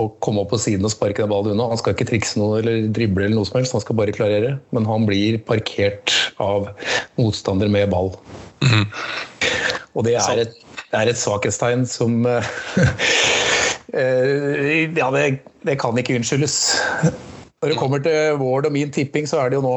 å 0.00 0.08
komme 0.24 0.42
opp 0.42 0.50
på 0.54 0.58
siden 0.58 0.86
og 0.86 0.92
sparke 0.94 1.22
den 1.22 1.30
ballen 1.30 1.54
unna. 1.54 1.68
Han 1.70 1.80
skal 1.80 1.94
ikke 1.94 2.08
trikse 2.08 2.40
noe 2.40 2.58
eller 2.60 2.88
drible, 2.94 3.26
eller 3.26 3.38
noe 3.38 3.48
som 3.48 3.60
helst, 3.60 3.76
han 3.76 3.84
skal 3.84 3.98
bare 3.98 4.14
klarere. 4.14 4.56
Men 4.74 4.88
han 4.88 5.06
blir 5.08 5.38
parkert 5.46 6.14
av 6.42 6.70
motstander 7.20 7.70
med 7.70 7.92
ball. 7.94 8.10
Og 9.94 10.06
det 10.06 10.16
er 10.18 10.46
et, 10.46 10.56
det 10.90 11.00
er 11.00 11.12
et 11.12 11.20
svakhetstegn 11.20 11.84
som 11.86 12.24
eh, 12.30 12.48
eh, 13.94 14.90
Ja, 14.98 15.10
det, 15.14 15.44
det 15.66 15.78
kan 15.82 15.98
ikke 16.00 16.18
unnskyldes. 16.18 16.58
Når 17.64 17.72
det 17.72 17.80
kommer 17.80 18.00
til 18.04 18.34
Ward 18.42 18.66
og 18.68 18.72
min 18.74 18.90
tipping, 18.92 19.24
så 19.24 19.38
er 19.40 19.48
det 19.48 19.56
jo 19.56 19.64
nå 19.64 19.72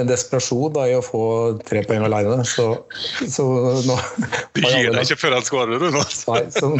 en 0.00 0.08
desperasjon 0.08 0.72
da, 0.72 0.86
i 0.88 0.94
å 0.96 1.02
få 1.04 1.20
tre 1.68 1.82
poeng 1.84 2.06
alene. 2.06 2.40
Så, 2.48 2.64
så 3.28 3.44
nå 3.84 3.96
Du 4.56 4.62
gir 4.64 4.88
deg 4.88 5.02
ikke 5.02 5.18
før 5.20 5.36
han 5.36 5.44
skårer, 5.44 5.76
du 5.76 5.90
nå. 5.92 6.04
Nei, 6.32 6.40
så, 6.54 6.70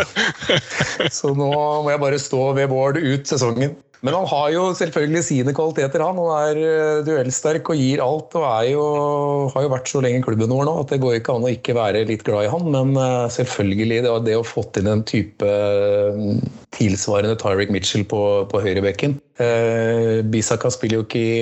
så 1.12 1.34
nå 1.36 1.50
må 1.84 1.92
jeg 1.92 2.02
bare 2.06 2.22
stå 2.22 2.40
ved 2.56 2.72
Ward 2.72 2.96
ut 2.96 3.28
sesongen. 3.28 3.76
Men 4.06 4.14
han 4.14 4.28
har 4.30 4.50
jo 4.54 4.68
selvfølgelig 4.78 5.22
sine 5.26 5.54
kvaliteter, 5.56 6.04
han. 6.04 6.20
Han 6.22 6.52
er 6.52 6.60
eh, 6.62 7.00
duellsterk 7.06 7.72
og 7.72 7.80
gir 7.80 8.02
alt. 8.04 8.36
Og 8.38 8.68
jo, 8.70 8.84
har 9.50 9.66
jo 9.66 9.72
vært 9.72 9.90
så 9.90 10.02
lenge 10.04 10.22
i 10.22 10.26
klubben 10.26 10.54
vår 10.54 10.68
nå 10.68 10.76
at 10.84 10.94
det 10.94 11.00
går 11.02 11.18
ikke 11.18 11.34
an 11.34 11.46
å 11.48 11.50
ikke 11.50 11.74
være 11.74 12.04
litt 12.06 12.22
glad 12.26 12.46
i 12.46 12.52
han. 12.52 12.70
Men 12.70 12.94
eh, 13.02 13.26
selvfølgelig, 13.34 14.04
det, 14.06 14.14
det 14.28 14.38
å 14.38 14.46
få 14.46 14.62
inn 14.78 14.92
en 14.92 15.02
type 15.08 15.50
eh, 15.50 16.22
tilsvarende 16.76 17.38
Tyric 17.40 17.72
Mitchell 17.74 18.06
på, 18.06 18.20
på 18.50 18.60
høyrebekken 18.62 19.16
eh, 19.42 20.22
Bisaka 20.30 20.70
spiller 20.72 21.00
jo 21.00 21.06
ikke 21.06 21.20
i, 21.20 21.34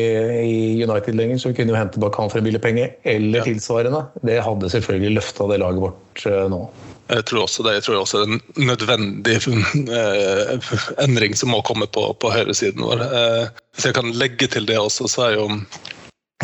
i 0.45 0.59
United 0.85 1.19
lenger, 1.19 1.41
så 1.41 1.51
vi 1.51 1.59
kunne 1.61 1.75
jo 1.75 1.79
hente 1.79 2.03
bak 2.03 2.17
han 2.19 2.33
for 2.33 2.41
en 2.41 2.49
billig 2.49 2.63
penge. 2.65 2.91
Eller 3.05 3.47
tilsvarende. 3.47 4.07
Det 4.25 4.41
hadde 4.45 4.73
selvfølgelig 4.73 5.19
løfta 5.19 5.49
det 5.53 5.61
laget 5.63 5.85
vårt 5.85 6.27
eh, 6.31 6.45
nå. 6.53 6.65
Jeg 7.13 7.25
tror 7.29 7.45
også 7.45 7.65
det. 7.67 7.75
Jeg 7.79 7.85
tror 7.87 8.01
også 8.01 8.21
det 8.23 8.27
er 8.27 8.35
en 8.35 8.69
nødvendig 8.69 9.37
eh, 9.37 10.71
endring 11.05 11.37
som 11.37 11.53
må 11.53 11.61
komme 11.67 11.87
på, 11.87 12.07
på 12.21 12.31
høyresiden 12.33 12.85
vår. 12.85 13.03
Eh, 13.05 13.43
hvis 13.75 13.89
jeg 13.91 13.97
kan 13.99 14.15
legge 14.17 14.49
til 14.49 14.69
det 14.69 14.79
også, 14.81 15.09
så 15.11 15.27
er 15.29 15.37
jo 15.37 15.49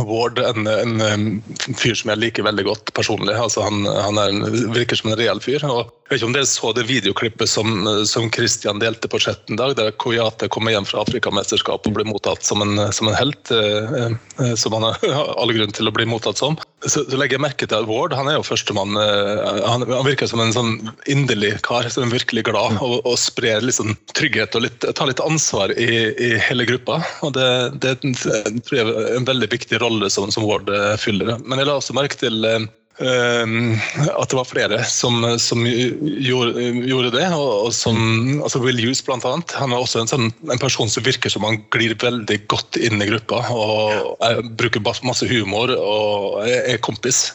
Ward 0.00 0.38
en, 0.38 0.68
en, 0.68 1.40
fyr 1.76 1.96
som 1.98 2.12
jeg 2.12 2.20
liker 2.20 2.46
veldig 2.46 2.64
godt 2.68 2.92
personlig. 2.96 3.34
Altså 3.36 3.64
han, 3.66 3.84
han 3.84 4.20
en, 4.20 4.44
virker 4.72 4.96
som 4.96 5.10
en 5.10 5.18
reell 5.20 5.42
fyr. 5.44 5.64
og 5.68 5.90
jeg 6.10 6.16
vet 6.16 6.24
ikke 6.24 6.26
om 6.26 6.34
dere 6.34 6.46
så 6.50 6.70
det 6.74 6.82
videoklippet 6.88 7.46
som, 7.46 7.84
som 8.02 8.24
Christian 8.34 8.80
delte 8.82 9.06
på 9.06 9.20
chatten 9.22 9.54
i 9.54 9.58
dag, 9.60 9.76
der 9.78 9.92
Koyate 9.94 10.48
kommer 10.50 10.74
hjem 10.74 10.88
fra 10.88 11.04
Afrikamesterskapet 11.04 11.86
og 11.86 11.94
blir 11.94 12.08
mottatt 12.08 12.42
som 12.42 12.64
en, 12.64 12.80
som 12.90 13.06
en 13.06 13.14
helt, 13.14 13.52
eh, 13.54 14.08
eh, 14.42 14.56
som 14.58 14.74
han 14.74 14.88
har 14.88 14.98
all 15.38 15.52
grunn 15.54 15.70
til 15.70 15.86
å 15.86 15.92
bli 15.94 16.08
mottatt 16.10 16.40
som. 16.42 16.58
Så, 16.82 17.04
så 17.06 17.14
legger 17.14 17.38
jeg 17.38 17.44
merke 17.44 17.68
til 17.68 17.78
at 17.78 17.86
Ward 17.86 18.16
han 18.18 18.26
er 18.26 18.40
jo 18.40 18.48
førstemann. 18.48 18.98
eh, 18.98 19.60
Han, 19.68 19.86
han 19.86 20.08
virker 20.08 20.26
som 20.26 20.42
en 20.42 20.50
sånn 20.56 20.72
inderlig 21.06 21.52
kar, 21.62 21.86
som 21.94 22.08
er 22.08 22.16
virkelig 22.16 22.48
glad 22.50 22.80
og, 22.82 22.98
og 23.06 23.14
sprer 23.20 23.62
sånn 23.70 23.94
trygghet 24.10 24.58
og 24.58 24.66
litt, 24.66 24.82
tar 24.82 25.12
litt 25.12 25.22
ansvar 25.22 25.70
i, 25.78 26.10
i 26.10 26.32
hele 26.42 26.66
gruppa. 26.66 26.98
og 27.22 27.38
Det, 27.38 27.48
det 27.86 27.94
tror 28.02 28.80
jeg 28.80 28.82
er 28.90 29.14
en 29.14 29.30
veldig 29.30 29.52
viktig 29.54 29.78
rolle 29.78 30.10
som, 30.10 30.26
som 30.34 30.50
Ward 30.50 30.74
fyller. 30.98 31.36
Men 31.46 31.62
jeg 31.62 31.70
la 31.70 31.78
også 31.78 31.94
merke 31.94 32.18
til 32.18 32.42
eh, 32.50 32.66
at 33.00 34.28
det 34.30 34.36
var 34.36 34.48
flere 34.48 34.80
som, 34.84 35.22
som 35.40 35.62
gjorde, 35.64 36.64
gjorde, 36.84 37.12
det. 37.14 37.26
Og, 37.32 37.70
som, 37.74 37.96
altså 38.42 38.60
Will 38.60 38.80
Hughes 38.82 39.02
blant 39.06 39.24
annet, 39.24 39.54
han 39.56 39.72
er 39.72 39.80
også 39.80 40.02
en, 40.02 40.10
sånn, 40.10 40.26
en, 40.50 40.60
person 40.60 40.90
som 40.90 41.06
virker 41.06 41.32
som 41.32 41.46
han 41.48 41.62
glir 41.72 41.96
veldig 42.00 42.42
godt 42.52 42.76
inn 42.80 43.00
i 43.00 43.08
gruppa. 43.08 43.42
og 43.54 44.50
Bruker 44.60 44.84
masse 45.06 45.28
humor 45.30 45.72
og 45.76 46.42
er, 46.44 46.74
er 46.74 46.84
kompis. 46.84 47.30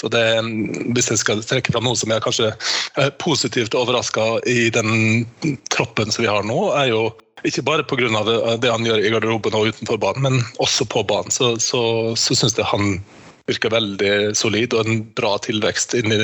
Så 0.00 0.08
det, 0.12 0.24
hvis 0.96 1.10
jeg 1.12 1.20
skal 1.20 1.42
trekke 1.44 1.72
fram 1.74 1.84
noe 1.84 1.98
som 1.98 2.12
jeg 2.12 2.24
kanskje 2.24 2.52
er 3.00 3.10
positivt 3.20 3.76
overraska 3.76 4.38
i 4.48 4.70
den 4.72 5.26
troppen 5.72 6.12
som 6.12 6.24
vi 6.24 6.30
har 6.30 6.46
nå, 6.48 6.60
er 6.76 6.92
jo 6.92 7.02
ikke 7.44 7.64
bare 7.64 7.84
pga. 7.88 8.22
det 8.60 8.72
han 8.72 8.84
gjør 8.84 9.00
i 9.00 9.12
garderoben 9.12 9.56
og 9.56 9.72
utenfor 9.72 10.00
banen, 10.00 10.24
men 10.24 10.42
også 10.60 10.84
på 10.88 11.04
banen. 11.08 11.32
Så, 11.32 11.54
så, 11.60 11.82
så 12.16 12.36
syns 12.36 12.56
jeg 12.56 12.68
han 12.68 13.00
virker 13.50 13.74
veldig 13.74 14.14
solid 14.38 14.74
og 14.76 14.88
en 14.88 15.04
bra 15.16 15.36
tilvekst 15.44 15.98
inni, 15.98 16.18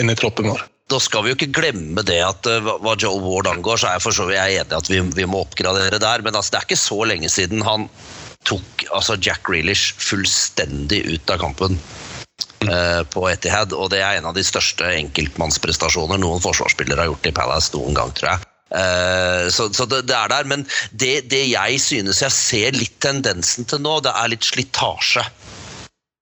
inni 0.00 0.18
troppen 0.18 0.50
vår. 0.52 0.66
Da 0.92 0.98
skal 1.00 1.24
vi 1.24 1.32
jo 1.32 1.38
ikke 1.38 1.54
glemme 1.56 2.04
det 2.04 2.18
at 2.24 2.48
eh, 2.50 2.60
hva 2.60 2.96
Joel 3.00 3.22
Ward 3.24 3.48
angår, 3.48 3.80
så 3.80 3.88
er 3.88 3.96
jeg 3.96 4.04
for 4.04 4.16
så 4.16 4.26
vidt 4.28 4.42
enig 4.42 4.76
at 4.76 4.90
vi, 4.90 5.00
vi, 5.16 5.28
må 5.28 5.44
oppgradere 5.46 6.00
der. 6.02 6.24
Men 6.24 6.36
altså, 6.36 6.54
det 6.54 6.60
er 6.60 6.68
ikke 6.68 6.82
så 6.82 6.98
lenge 7.08 7.30
siden 7.32 7.64
han 7.66 7.88
tok 8.48 8.86
altså 8.90 9.16
Jack 9.22 9.46
Grealish 9.46 9.94
fullstendig 10.02 11.04
ut 11.06 11.30
av 11.30 11.38
kampen 11.44 11.78
uh, 12.66 13.02
på 13.14 13.26
Etihad. 13.30 13.72
Og 13.76 13.92
det 13.94 14.02
er 14.02 14.18
en 14.18 14.28
av 14.32 14.36
de 14.36 14.44
største 14.44 14.88
enkeltmannsprestasjoner 14.98 16.20
noen 16.20 16.42
forsvarsspillere 16.42 17.04
har 17.04 17.12
gjort 17.12 17.30
i 17.30 17.36
Palace 17.36 17.70
noen 17.76 17.96
gang, 17.96 18.10
tror 18.18 18.34
jeg. 18.34 18.48
Uh, 18.72 19.46
så, 19.52 19.68
så 19.70 19.86
det, 19.86 20.02
det, 20.08 20.16
er 20.16 20.32
der, 20.32 20.48
Men 20.48 20.66
det, 20.90 21.28
det 21.30 21.44
jeg 21.52 21.80
synes 21.84 22.22
jeg 22.24 22.34
ser 22.34 22.76
litt 22.76 22.98
tendensen 23.04 23.68
til 23.68 23.82
nå, 23.84 24.00
det 24.04 24.12
er 24.16 24.34
litt 24.34 24.48
slitasje. 24.48 25.24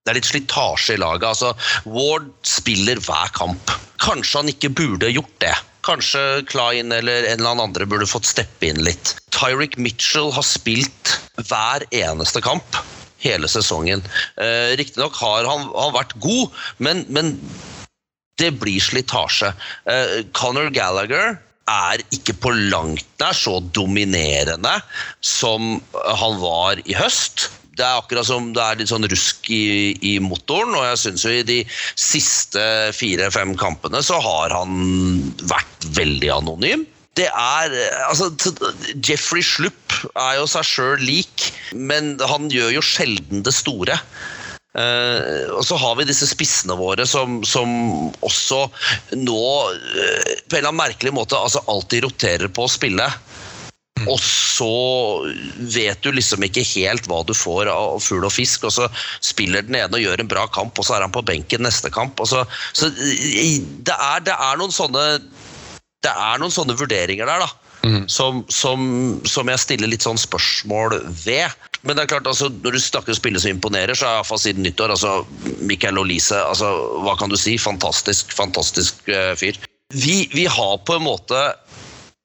Det 0.00 0.12
er 0.12 0.16
litt 0.16 0.30
slitasje 0.30 0.96
i 0.96 1.00
laget. 1.00 1.26
altså 1.28 1.50
Ward 1.84 2.30
spiller 2.46 3.00
hver 3.04 3.32
kamp. 3.36 3.72
Kanskje 4.00 4.40
han 4.40 4.52
ikke 4.52 4.72
burde 4.72 5.10
gjort 5.12 5.34
det. 5.44 5.52
Kanskje 5.84 6.22
Klein 6.48 6.92
eller 6.92 7.26
en 7.28 7.40
eller 7.40 7.50
annen 7.52 7.66
andre 7.68 7.88
burde 7.88 8.08
fått 8.08 8.28
steppe 8.28 8.70
inn 8.70 8.80
litt. 8.84 9.14
Tyrick 9.34 9.76
Mitchell 9.80 10.32
har 10.32 10.46
spilt 10.46 11.18
hver 11.48 11.84
eneste 11.92 12.40
kamp 12.44 12.80
hele 13.20 13.48
sesongen. 13.52 14.00
Eh, 14.40 14.72
Riktignok 14.80 15.20
har 15.20 15.44
han, 15.48 15.68
han, 15.76 15.92
vært 15.92 16.16
god, 16.24 16.56
men, 16.80 17.04
men 17.12 17.36
det 18.40 18.54
blir 18.60 18.80
slitasje. 18.80 19.52
Eh, 19.84 20.20
Conor 20.36 20.72
Gallagher 20.72 21.36
er 21.70 22.02
ikke 22.16 22.34
på 22.40 22.56
langt 22.72 23.06
nær 23.20 23.36
så 23.36 23.58
dominerende 23.76 24.78
som 25.20 25.76
han 25.92 26.40
var 26.40 26.80
i 26.88 26.96
høst 26.96 27.50
det 27.80 27.86
er 27.86 27.98
akkurat 27.98 28.28
som 28.28 28.52
det 28.56 28.62
er 28.62 28.80
litt 28.80 28.92
sånn 28.92 29.08
rusk 29.08 29.50
i, 29.52 29.96
i 30.04 30.14
motoren. 30.22 30.76
Og 30.76 30.86
jeg 30.90 31.02
syns 31.04 31.26
jo 31.26 31.34
i 31.34 31.44
de 31.46 31.60
siste 31.98 32.62
fire-fem 32.96 33.56
kampene 33.60 34.02
så 34.04 34.20
har 34.22 34.54
han 34.54 34.74
vært 35.50 35.88
veldig 35.96 36.34
anonym. 36.40 36.84
Det 37.18 37.26
er 37.26 37.72
Altså, 38.06 38.30
Jeffrey 39.02 39.42
Slupp 39.44 39.96
er 40.14 40.36
jo 40.38 40.44
seg 40.48 40.68
sjøl 40.68 41.00
lik, 41.02 41.48
men 41.74 42.14
han 42.22 42.52
gjør 42.52 42.76
jo 42.76 42.84
sjelden 42.84 43.42
det 43.46 43.56
store. 43.56 43.98
Uh, 44.70 45.50
og 45.56 45.64
så 45.66 45.74
har 45.82 45.96
vi 45.98 46.06
disse 46.06 46.28
spissene 46.30 46.76
våre 46.78 47.02
som, 47.02 47.40
som 47.42 47.72
også 48.22 48.60
nå 49.18 49.40
uh, 49.74 50.28
på 50.46 50.54
en 50.54 50.60
eller 50.60 50.68
annen 50.68 50.78
merkelig 50.78 51.10
måte 51.16 51.34
altså 51.34 51.64
alltid 51.66 52.04
roterer 52.06 52.52
på 52.54 52.68
å 52.68 52.70
spille. 52.70 53.08
Og 54.08 54.20
så 54.22 54.70
vet 55.74 56.00
du 56.04 56.12
liksom 56.14 56.44
ikke 56.46 56.64
helt 56.72 57.08
hva 57.10 57.20
du 57.26 57.34
får 57.36 57.70
av 57.72 58.00
fugl 58.04 58.26
og 58.28 58.34
fisk, 58.34 58.66
og 58.68 58.74
så 58.76 58.88
spiller 59.24 59.66
den 59.66 59.78
ene 59.80 59.96
og 59.96 60.04
gjør 60.04 60.22
en 60.22 60.30
bra 60.30 60.46
kamp, 60.52 60.78
og 60.78 60.86
så 60.86 60.96
er 60.96 61.06
han 61.06 61.14
på 61.14 61.24
benken 61.26 61.64
neste 61.66 61.92
kamp. 61.92 62.20
Så, 62.28 62.44
så 62.76 62.90
det, 62.92 63.96
er, 63.96 64.22
det, 64.26 64.36
er, 64.36 64.60
noen 64.60 64.74
sånne 64.74 65.06
Det 66.04 66.12
er 66.12 66.40
noen 66.40 66.54
sånne 66.54 66.78
vurderinger 66.78 67.28
der, 67.28 67.44
da. 67.44 67.70
Mm. 67.80 68.04
Som, 68.12 68.42
som, 68.52 68.80
som, 69.24 69.48
jeg 69.48 69.62
stiller 69.62 69.88
litt 69.88 70.04
sånn 70.04 70.20
spørsmål 70.20 70.98
ved. 71.24 71.48
Men 71.80 71.96
det 71.96 72.04
er 72.04 72.10
klart, 72.12 72.28
altså, 72.28 72.50
når 72.52 72.76
du 72.76 72.82
snakker 72.84 73.14
om 73.14 73.16
spillere 73.16 73.40
som 73.40 73.54
imponerer, 73.54 73.96
så 73.96 74.06
er 74.06 74.18
iallfall 74.18 74.42
siden 74.42 74.66
nyttår 74.66 74.92
altså, 74.92 75.14
Michael 75.64 76.00
Olise 76.02 76.36
altså, 76.44 76.68
Hva 77.06 77.16
kan 77.16 77.32
du 77.32 77.38
si? 77.40 77.56
Fantastisk, 77.60 78.34
fantastisk 78.36 79.00
uh, 79.08 79.32
fyr. 79.40 79.56
Vi, 79.96 80.28
vi 80.36 80.44
har 80.44 80.76
på 80.86 80.98
en 80.98 81.06
måte 81.08 81.40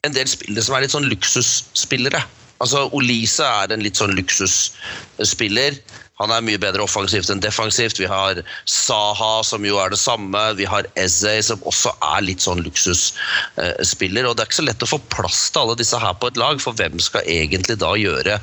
en 0.05 0.15
del 0.15 0.29
spillere 0.29 0.65
som 0.65 0.77
er 0.77 0.85
litt 0.85 0.95
sånn 0.95 1.09
luksusspillere. 1.11 2.23
Altså, 2.63 2.85
Olise 2.95 3.45
er 3.45 3.73
en 3.73 3.83
litt 3.83 3.99
sånn 3.99 4.15
luksusspiller. 4.15 5.77
Han 6.21 6.31
er 6.31 6.43
mye 6.47 6.59
bedre 6.61 6.85
offensivt 6.85 7.27
enn 7.31 7.41
defensivt. 7.43 7.97
Vi 7.99 8.07
har 8.07 8.39
Saha, 8.71 9.41
som 9.43 9.65
jo 9.67 9.75
er 9.83 9.91
det 9.91 9.99
samme. 9.99 10.43
Vi 10.55 10.67
har 10.69 10.87
Eze, 10.99 11.33
som 11.43 11.65
også 11.67 11.91
er 12.13 12.23
litt 12.23 12.45
sånn 12.45 12.63
luksusspiller. 12.63 14.29
Og 14.29 14.37
det 14.37 14.45
er 14.45 14.47
ikke 14.47 14.61
så 14.61 14.67
lett 14.69 14.85
å 14.87 14.91
få 14.93 15.01
plass 15.11 15.49
til 15.49 15.65
alle 15.65 15.75
disse 15.81 15.99
her 15.99 16.15
på 16.21 16.31
et 16.31 16.39
lag, 16.39 16.63
for 16.63 16.77
hvem 16.79 16.95
skal 17.03 17.27
egentlig 17.27 17.75
da 17.83 17.91
gjøre 17.99 18.39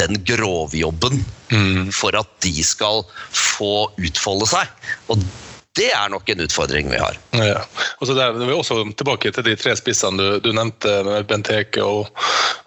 den 0.00 0.16
grovjobben 0.24 1.20
mm. 1.52 1.92
for 1.92 2.16
at 2.16 2.32
de 2.46 2.56
skal 2.64 3.04
få 3.36 3.90
utfolde 4.00 4.48
seg? 4.54 4.72
Og 5.12 5.20
det 5.78 5.86
er 5.94 6.08
nok 6.10 6.26
en 6.32 6.40
utfordring 6.42 6.88
vi 6.90 6.98
har. 6.98 7.18
Ja. 7.38 7.60
Og 8.02 8.08
så 8.08 8.14
der, 8.18 8.34
vi 8.34 8.50
også 8.52 8.82
tilbake 8.98 9.30
til 9.30 9.46
de 9.46 9.54
tre 9.58 9.76
spissene 9.78 10.18
du, 10.18 10.40
du 10.42 10.50
nevnte, 10.56 10.96
med 11.06 11.28
Benteke 11.30 11.84
og, 11.86 12.10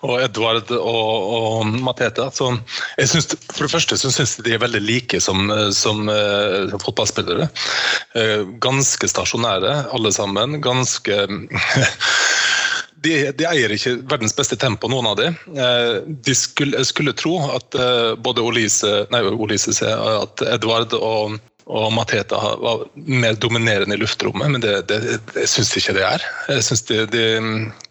og 0.07 0.21
Edvard 0.23 0.71
og, 0.77 1.27
og 1.35 1.73
Mateta. 1.83 2.29
Så 2.31 2.53
jeg 3.01 3.11
synes, 3.11 3.35
for 3.51 3.65
det 3.65 3.73
første 3.75 3.99
så 3.99 4.13
syns 4.13 4.37
jeg 4.39 4.47
de 4.47 4.55
er 4.55 4.63
veldig 4.63 4.83
like 4.85 5.19
som, 5.23 5.51
som, 5.75 6.07
uh, 6.07 6.71
fotballspillere. 6.79 7.49
Uh, 8.15 8.47
ganske 8.63 9.11
stasjonære 9.11 9.75
alle 9.91 10.15
sammen. 10.15 10.61
Ganske 10.63 11.21
de, 13.03 13.15
de, 13.35 13.49
eier 13.51 13.75
ikke 13.75 13.97
verdens 14.07 14.35
beste 14.37 14.55
tempo, 14.55 14.87
noen 14.87 15.11
av 15.11 15.19
dem. 15.19 15.35
Eh, 15.59 15.95
de 16.07 16.35
skulle, 16.37 16.85
skulle 16.87 17.11
tro 17.19 17.35
at 17.51 17.75
både 18.23 18.45
Olise, 18.47 19.01
nei, 19.11 19.19
Olise, 19.27 19.75
at 19.91 20.43
Edvard 20.47 20.95
og 20.95 21.35
og 21.71 21.93
Mateta 21.95 22.39
var 22.59 22.83
mer 22.95 23.37
dominerende 23.39 23.95
i 23.95 24.01
luftrommet, 24.01 24.51
men 24.51 24.63
det, 24.63 24.73
det, 24.89 24.99
det 25.31 25.45
syns 25.47 25.71
ikke 25.79 25.95
det 25.95 26.03
er. 26.03 26.25
Jeg 26.51 26.65
syns 26.67 26.83
de, 26.89 26.97
de, 27.07 27.25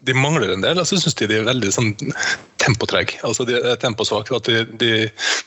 de, 0.05 0.13
mangler 0.13 0.53
en 0.53 0.61
del, 0.65 0.77
og 0.77 0.85
så 0.85 0.99
syns 1.01 1.17
de 1.17 1.29
de 1.31 1.39
er 1.39 1.47
veldig 1.47 1.71
sånn, 1.73 1.93
tempotrege. 2.61 3.17
Altså 3.25 3.47
de 3.49 3.57
er 3.57 3.79
temposvake. 3.81 4.35
At 4.37 4.49
de, 4.79 4.91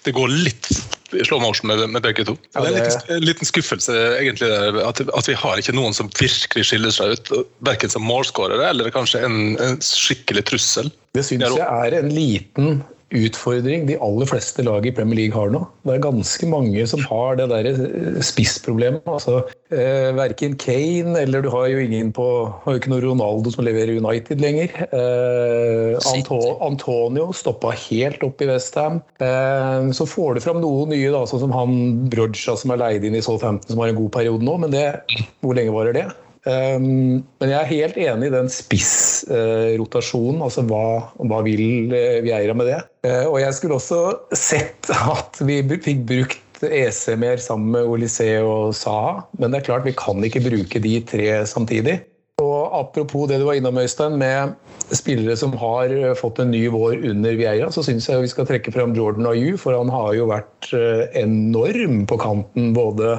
de, 0.04 0.14
går 0.16 0.33
litt 0.33 0.71
i 1.14 1.23
slow 1.25 1.38
motion 1.40 1.71
med, 1.71 1.85
med 1.95 2.02
begge 2.04 2.26
to. 2.26 2.35
Ja, 2.56 2.64
det... 2.66 2.75
er 2.75 2.80
en 2.80 2.90
liten, 2.90 3.23
liten 3.28 3.49
skuffelse 3.49 3.95
egentlig 4.18 4.50
at, 4.83 5.00
at, 5.06 5.30
vi 5.30 5.38
har 5.38 5.62
ikke 5.62 5.76
noen 5.76 5.95
som 5.97 6.11
virkelig 6.18 6.66
skiller 6.66 6.95
seg 6.95 7.14
ut. 7.14 7.33
Verken 7.66 7.92
som 7.92 8.04
målskårere 8.06 8.73
eller 8.73 8.90
kanskje 8.95 9.23
en, 9.28 9.38
en 9.62 9.78
skikkelig 9.85 10.49
trussel. 10.50 10.90
Det 11.16 11.25
syns 11.25 11.47
jeg 11.47 11.62
er 11.62 12.00
en 12.02 12.12
liten 12.12 12.78
utfordring 13.14 13.84
de 13.86 13.94
aller 14.02 14.26
fleste 14.26 14.64
lag 14.66 14.86
i 14.86 14.92
Premier 14.94 15.20
League 15.20 15.36
har 15.36 15.52
nå. 15.54 15.60
Det 15.86 15.94
er 15.94 16.02
ganske 16.02 16.48
mange 16.50 16.86
som 16.90 17.04
har 17.06 17.38
det 17.38 17.46
der 17.52 17.68
eh, 17.70 18.18
spissproblemet. 18.25 19.06
Altså, 19.06 19.44
eh, 19.70 20.10
verken 20.16 20.56
Kane 20.58 21.14
eller 21.20 21.44
du 21.44 21.50
har 21.52 21.68
jo 21.70 21.84
ingen 21.84 22.10
på 22.16 22.26
har 22.64 22.75
jo 22.75 22.80
ikke 22.80 22.92
noe 22.92 23.04
Ronaldo 23.04 23.52
som 23.54 23.66
leverer 23.66 24.00
United 24.00 24.42
lenger. 24.42 24.75
Eh, 24.90 25.94
Anto, 26.12 26.40
Antonio 26.66 27.30
stoppa 27.36 27.76
helt 27.86 28.26
opp 28.26 28.42
i 28.42 28.50
Westham. 28.50 29.00
Eh, 29.22 29.92
så 29.94 30.08
får 30.10 30.36
du 30.36 30.44
fram 30.44 30.60
noen 30.64 30.90
nye, 30.94 31.12
da, 31.14 31.22
sånn 31.30 31.46
som 31.46 31.54
han 31.54 31.80
Broja 32.10 32.58
som 32.58 32.75
er 32.75 32.82
leid 32.82 33.06
inn 33.06 33.18
i 33.18 33.25
Southampton, 33.25 33.70
som 33.70 33.82
har 33.84 33.94
en 33.94 34.00
god 34.02 34.12
periode 34.18 34.46
nå. 34.46 34.58
Men 34.66 34.75
det, 34.75 34.86
hvor 35.44 35.54
lenge 35.54 35.75
varer 35.75 35.94
det? 35.94 36.08
Um, 36.46 37.24
men 37.42 37.50
jeg 37.50 37.58
er 37.58 37.72
helt 37.72 37.96
enig 37.98 38.28
i 38.28 38.34
den 38.34 38.48
spissrotasjonen. 38.52 40.42
Altså 40.46 40.62
hva, 40.68 41.10
hva 41.18 41.40
vil 41.46 41.90
uh, 41.90 42.22
Vieira 42.22 42.54
med 42.54 42.70
det? 42.70 42.80
Uh, 43.06 43.26
og 43.32 43.40
jeg 43.42 43.56
skulle 43.58 43.78
også 43.80 44.02
sett 44.30 44.90
at 44.94 45.40
vi 45.46 45.58
fikk 45.74 46.04
brukt 46.06 46.62
EC 46.62 47.02
mer 47.20 47.42
sammen 47.42 47.74
med 47.74 47.90
Olysée 47.90 48.38
og 48.40 48.74
Saha. 48.78 49.26
Men 49.40 49.50
det 49.50 49.60
er 49.60 49.66
klart 49.72 49.88
vi 49.88 49.96
kan 49.98 50.22
ikke 50.24 50.44
bruke 50.46 50.82
de 50.82 50.94
tre 51.08 51.30
samtidig. 51.50 51.98
Og 52.76 52.90
apropos 52.90 53.25
det 53.30 53.38
du 53.40 53.47
var 53.49 53.56
innom, 53.56 53.78
Øystein, 53.80 54.18
med 54.21 54.52
spillere 54.92 55.35
som 55.38 55.54
har 55.59 55.90
fått 56.18 56.38
en 56.42 56.50
ny 56.52 56.66
vår 56.71 57.00
under 57.09 57.38
Vieira, 57.38 57.71
så 57.73 57.83
syns 57.83 58.06
jeg 58.06 58.23
vi 58.23 58.30
skal 58.30 58.47
trekke 58.47 58.73
frem 58.75 58.92
Jordan 58.95 59.26
Ayew, 59.33 59.56
for 59.59 59.75
han 59.75 59.90
har 59.90 60.12
jo 60.14 60.28
vært 60.28 60.68
eh, 60.76 61.06
enorm 61.23 62.04
på 62.06 62.18
kanten. 62.21 62.71
Både 62.76 63.16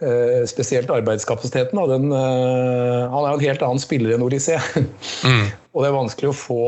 eh, 0.00 0.40
spesielt 0.50 0.90
arbeidskapasiteten. 0.90 1.82
Den, 1.92 2.08
eh, 2.08 3.04
han 3.12 3.20
er 3.20 3.28
jo 3.28 3.36
en 3.36 3.46
helt 3.46 3.66
annen 3.68 3.82
spiller 3.82 4.16
enn 4.16 4.24
Olysée. 4.24 4.58
Mm. 4.80 5.46
og 5.74 5.84
det 5.84 5.90
er 5.90 5.98
vanskelig 6.00 6.32
å 6.32 6.38
få 6.40 6.62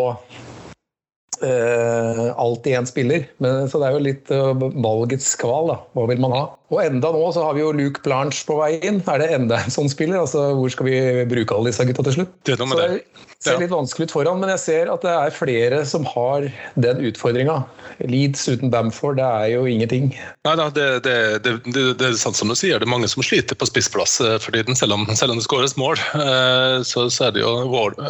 eh, 1.46 2.24
alt 2.40 2.66
i 2.70 2.74
én 2.78 2.86
spiller. 2.88 3.26
Men, 3.42 3.66
så 3.70 3.80
det 3.82 3.88
er 3.90 3.96
jo 3.98 4.04
litt 4.08 4.32
eh, 4.34 4.66
valgets 4.84 5.32
kval, 5.40 5.72
da. 5.72 5.78
Hva 5.96 6.08
vil 6.10 6.22
man 6.22 6.36
ha? 6.36 6.44
Og 6.72 6.80
enda 6.80 7.10
nå 7.12 7.26
så 7.36 7.42
har 7.44 7.56
vi 7.58 7.60
jo 7.60 7.72
Luke 7.76 8.00
Blanche 8.04 8.46
på 8.48 8.56
vei 8.56 8.78
inn. 8.80 9.02
Er 9.12 9.20
det 9.20 9.32
enda 9.36 9.58
en 9.60 9.74
sånn 9.74 9.90
spiller? 9.92 10.22
Altså, 10.22 10.52
Hvor 10.56 10.72
skal 10.72 10.88
vi 10.88 10.96
bruke 11.28 11.52
alle 11.58 11.68
disse 11.68 11.84
gutta 11.90 12.06
til 12.08 12.16
slutt? 12.22 12.32
Det 12.48 12.54
er 12.56 12.62
så 12.62 12.78
det. 12.78 13.02
ser 13.44 13.58
litt 13.60 13.74
vanskelig 13.74 14.06
ut 14.08 14.14
foran, 14.14 14.38
men 14.40 14.52
jeg 14.54 14.62
ser 14.62 14.92
at 14.92 15.04
det 15.04 15.12
er 15.12 15.34
flere 15.36 15.82
som 15.88 16.06
har 16.08 16.46
den 16.80 17.02
utfordringa. 17.10 17.58
Leeds 18.08 18.46
uten 18.48 18.70
Bamford, 18.72 19.18
det 19.20 19.26
er 19.26 19.50
jo 19.52 19.66
ingenting. 19.68 20.08
Nei 20.48 20.54
da, 20.58 20.70
det, 20.72 20.86
det, 21.04 21.16
det, 21.44 21.52
det, 21.74 21.84
det 22.00 22.08
er 22.08 22.16
sant 22.18 22.38
som 22.38 22.48
du 22.48 22.56
sier, 22.56 22.80
det 22.80 22.88
er 22.88 22.94
mange 22.94 23.10
som 23.10 23.20
sliter 23.26 23.58
på 23.58 23.68
spissplass 23.68 24.16
eh, 24.24 24.38
for 24.40 24.56
tiden, 24.56 24.78
selv 24.78 24.96
om, 24.96 25.04
selv 25.18 25.34
om 25.34 25.42
det 25.42 25.44
skåres 25.44 25.76
mål. 25.80 26.00
Eh, 26.16 26.80
Så, 26.88 27.04
så 27.12 27.28
er 27.28 27.34
det 27.36 27.42
jo 27.44 27.50
Ward- 27.70 28.00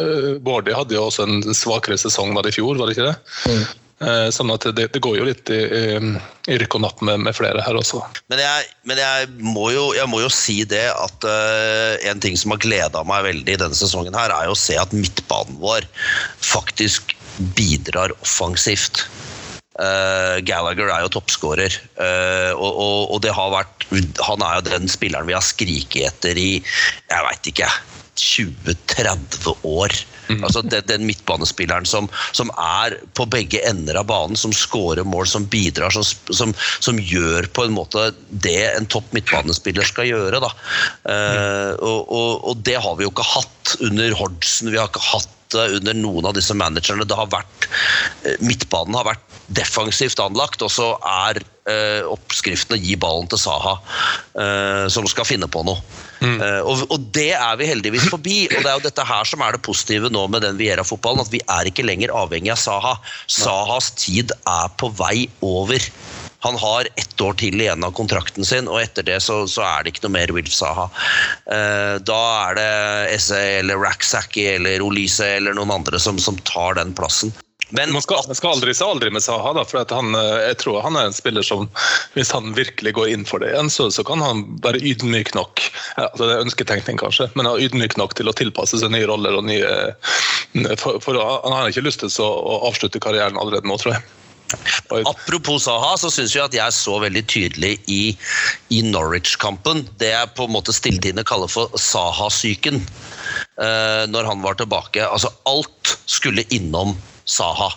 Wardy 0.45 0.73
hadde 0.75 0.95
jo 0.95 1.03
også 1.09 1.25
en 1.27 1.43
svakere 1.55 1.97
sesong 1.99 2.31
var 2.35 2.45
det 2.47 2.53
i 2.53 2.57
fjor, 2.61 2.77
var 2.79 2.87
det 2.89 2.95
ikke 2.95 3.09
det? 3.11 3.15
Mm. 3.47 3.63
Eh, 4.03 4.29
Sånn 4.33 4.51
at 4.53 4.65
det, 4.75 4.87
det 4.93 5.01
går 5.03 5.17
jo 5.19 5.27
litt 5.27 5.49
i, 5.53 5.59
i, 5.63 6.57
rykk 6.59 6.77
og 6.79 6.83
napp 6.85 7.03
med, 7.05 7.23
med 7.27 7.35
flere 7.37 7.63
her 7.63 7.77
også. 7.79 8.01
Men 8.31 8.41
jeg, 8.41 8.69
men 8.89 8.99
jeg, 8.99 9.29
må, 9.39 9.69
jo, 9.75 9.89
jeg 9.97 10.09
må 10.11 10.23
jo 10.23 10.31
si 10.33 10.61
det 10.67 10.85
at 10.91 11.27
uh, 11.27 11.93
en 12.09 12.23
ting 12.23 12.35
som 12.39 12.55
har 12.55 12.63
gleda 12.63 13.03
meg 13.07 13.27
veldig 13.29 13.59
denne 13.61 13.77
sesongen, 13.77 14.17
her, 14.17 14.33
er 14.33 14.49
jo 14.49 14.55
å 14.57 14.59
se 14.59 14.77
at 14.79 14.95
midtbanen 14.95 15.59
vår 15.61 15.87
faktisk 16.43 17.15
bidrar 17.57 18.13
offensivt. 18.19 19.05
Uh, 19.79 20.37
Gallagher 20.45 20.91
er 20.93 21.05
jo 21.05 21.13
toppskårer, 21.15 21.79
uh, 21.97 22.51
og, 22.57 22.71
og, 22.73 22.99
og 23.15 23.23
det 23.25 23.31
har 23.33 23.49
vært 23.49 23.87
Han 24.27 24.43
er 24.45 24.59
jo 24.59 24.67
den 24.67 24.85
spilleren 24.89 25.25
vi 25.25 25.33
har 25.33 25.45
skriket 25.45 26.11
etter 26.11 26.37
i 26.37 26.49
jeg 26.59 27.25
veit 27.25 27.49
ikke 27.49 27.71
20-30 28.19 29.55
år. 29.69 29.95
Altså 30.31 30.63
den, 30.65 30.85
den 30.89 31.05
midtbanespilleren 31.07 31.87
som, 31.89 32.09
som 32.31 32.51
er 32.59 32.97
på 33.17 33.27
begge 33.31 33.61
ender 33.69 33.99
av 33.99 34.07
banen, 34.11 34.39
som 34.39 34.53
skårer 34.55 35.05
mål, 35.07 35.27
som 35.29 35.47
bidrar, 35.49 35.93
som, 35.93 36.05
som, 36.33 36.55
som 36.83 36.99
gjør 36.99 37.49
på 37.53 37.67
en 37.67 37.75
måte 37.75 38.09
det 38.29 38.59
en 38.73 38.89
topp 38.89 39.11
midtbanespiller 39.15 39.87
skal 39.87 40.09
gjøre. 40.09 40.41
Da. 40.43 40.51
Eh, 41.13 41.71
og, 41.79 42.01
og, 42.07 42.31
og 42.51 42.65
det 42.65 42.79
har 42.83 42.97
vi 42.97 43.07
jo 43.07 43.13
ikke 43.13 43.29
hatt 43.33 43.77
under 43.83 44.17
Hordsen. 44.19 44.71
vi 44.73 44.79
har 44.79 44.91
ikke 44.91 45.07
hatt 45.11 45.31
under 45.55 45.97
noen 45.97 46.29
av 46.29 46.35
disse 46.37 46.55
managerne. 46.57 47.07
Det 47.07 47.17
har 47.17 47.29
vært, 47.31 47.67
eh, 48.25 48.39
midtbanen 48.41 48.97
har 48.99 49.11
vært 49.13 49.39
defensivt 49.53 50.19
anlagt, 50.23 50.63
og 50.63 50.71
så 50.71 50.93
er 51.03 51.41
eh, 51.69 52.01
oppskriften 52.07 52.77
å 52.77 52.81
gi 52.81 52.95
ballen 52.99 53.27
til 53.31 53.41
Saha, 53.41 53.77
eh, 54.39 54.87
som 54.93 55.07
skal 55.09 55.27
finne 55.27 55.49
på 55.51 55.63
noe. 55.67 55.83
Eh, 56.23 56.61
og, 56.63 56.85
og 56.87 57.07
det 57.15 57.31
er 57.35 57.57
vi 57.59 57.67
heldigvis 57.67 58.07
forbi. 58.11 58.37
Og 58.47 58.63
det 58.63 58.71
er 58.71 58.77
jo 58.77 58.85
dette 58.85 59.07
her 59.07 59.27
som 59.27 59.43
er 59.43 59.55
det 59.55 59.63
positive 59.65 60.11
nå 60.13 60.25
med 60.31 60.45
den 60.45 60.59
Viera-fotballen, 60.59 61.23
at 61.25 61.33
vi 61.33 61.43
er 61.43 61.69
ikke 61.69 61.85
lenger 61.85 62.15
avhengig 62.15 62.53
av 62.55 62.61
Saha. 62.61 62.93
Sahas 63.27 63.91
tid 63.99 64.31
er 64.39 64.71
på 64.79 64.91
vei 64.99 65.27
over. 65.43 65.91
Han 66.43 66.57
har 66.59 66.87
ett 66.99 67.21
år 67.21 67.37
til 67.39 67.61
igjen 67.61 67.85
av 67.87 67.93
kontrakten 67.95 68.43
sin, 68.43 68.67
og 68.67 68.81
etter 68.81 69.05
det 69.07 69.21
så, 69.23 69.45
så 69.47 69.63
er 69.63 69.83
det 69.83 69.93
ikke 69.93 70.07
noe 70.09 70.17
mer 70.17 70.33
Wilf 70.35 70.51
Saha. 70.51 70.89
Eh, 71.47 71.95
da 72.03 72.19
er 72.49 72.57
det 72.59 72.71
Esse 73.13 73.39
eller 73.61 73.79
Raksaki 73.79 74.49
eller 74.57 74.83
Olise 74.83 75.37
eller 75.37 75.55
noen 75.55 75.71
andre 75.71 76.01
som, 76.03 76.19
som 76.19 76.35
tar 76.43 76.75
den 76.81 76.91
plassen. 76.97 77.31
Men 77.73 77.93
Man 77.93 78.01
skal, 78.01 78.19
man 78.27 78.35
skal 78.35 78.57
aldri 78.57 78.73
si 78.75 78.83
aldri 78.83 79.09
med 79.09 79.23
Saha, 79.23 79.53
da, 79.55 79.63
for 79.65 79.87
han, 79.95 80.11
eh, 80.19 80.41
jeg 80.49 80.57
tror 80.61 80.83
han 80.83 80.97
er 80.99 81.07
en 81.07 81.15
spiller 81.15 81.45
som 81.47 81.69
Hvis 82.13 82.33
han 82.35 82.51
virkelig 82.53 82.93
går 82.93 83.13
inn 83.13 83.23
for 83.25 83.41
det 83.41 83.53
igjen, 83.53 83.71
så, 83.73 83.87
så 83.91 84.03
kan 84.05 84.21
han 84.21 84.43
være 84.65 84.81
ydmyk 84.83 85.31
nok 85.37 85.63
altså 85.95 86.27
Det 86.27 86.33
er 86.35 86.43
ønsketenkning, 86.43 86.99
kanskje, 87.01 87.29
men 87.33 87.47
han 87.47 87.55
er 87.55 87.69
ydmyk 87.69 87.95
nok 87.97 88.17
til 88.19 88.29
å 88.29 88.35
tilpasse 88.35 88.81
seg 88.81 88.91
nye 88.93 89.07
roller 89.09 89.39
og 89.39 89.47
nye 89.47 89.71
for, 90.77 90.99
for 91.01 91.17
Han 91.17 91.55
har 91.55 91.71
ikke 91.71 91.85
lyst 91.87 92.03
til 92.03 92.11
å, 92.21 92.27
å 92.27 92.59
avslutte 92.69 93.01
karrieren 93.01 93.39
allerede 93.39 93.69
nå, 93.69 93.79
tror 93.81 93.95
jeg. 93.95 94.05
Apropos 94.93 95.63
Saha, 95.65 95.95
så 95.97 96.11
syns 96.13 96.35
jeg 96.35 96.45
at 96.45 96.57
jeg 96.57 96.75
så 96.75 96.99
veldig 97.01 97.23
tydelig 97.29 97.73
i, 97.91 98.01
i 98.73 98.81
Norwich-kampen 98.85 99.85
det 100.01 100.13
jeg 100.13 100.33
på 100.37 100.47
en 100.47 100.55
måte 100.55 100.75
stilltiende 100.75 101.25
kaller 101.27 101.51
for 101.51 101.73
Saha-syken. 101.79 102.83
eh, 103.57 104.05
når 104.09 104.29
han 104.29 104.41
var 104.43 104.57
tilbake. 104.59 105.03
Altså, 105.05 105.31
alt 105.49 105.97
skulle 106.05 106.45
innom 106.53 106.95
Saha. 107.25 107.71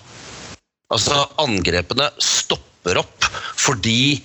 Altså, 0.92 1.25
angrepene 1.42 2.11
stopper 2.23 3.00
opp 3.02 3.26
fordi 3.59 4.23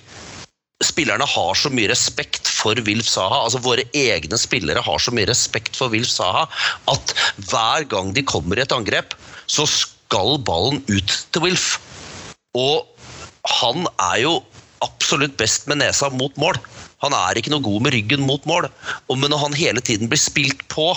spillerne 0.82 1.26
har 1.26 1.54
så 1.58 1.70
mye 1.70 1.90
respekt 1.90 2.48
for 2.50 2.78
Wilf 2.86 3.06
Saha, 3.06 3.44
altså 3.44 3.60
våre 3.62 3.84
egne 3.94 4.38
spillere 4.38 4.82
har 4.82 5.02
så 5.02 5.14
mye 5.14 5.28
respekt 5.30 5.78
for 5.78 5.92
Wilf 5.94 6.10
Saha, 6.10 6.48
at 6.90 7.14
hver 7.50 7.86
gang 7.90 8.10
de 8.16 8.24
kommer 8.26 8.58
i 8.58 8.64
et 8.64 8.74
angrep, 8.74 9.14
så 9.46 9.66
skal 9.70 10.38
ballen 10.42 10.82
ut 10.90 11.14
til 11.34 11.46
Wilf. 11.46 11.76
Og 12.58 12.88
han 13.60 13.86
er 13.96 14.18
jo 14.24 14.34
absolutt 14.84 15.36
best 15.40 15.68
med 15.70 15.80
nesa 15.80 16.10
mot 16.12 16.36
mål. 16.40 16.58
Han 17.02 17.14
er 17.16 17.38
ikke 17.38 17.52
noe 17.52 17.64
god 17.64 17.84
med 17.86 17.94
ryggen 17.96 18.26
mot 18.26 18.44
mål. 18.46 18.68
Men 19.10 19.32
når 19.32 19.46
han 19.46 19.58
hele 19.58 19.82
tiden 19.84 20.10
blir 20.10 20.20
spilt 20.20 20.62
på 20.70 20.92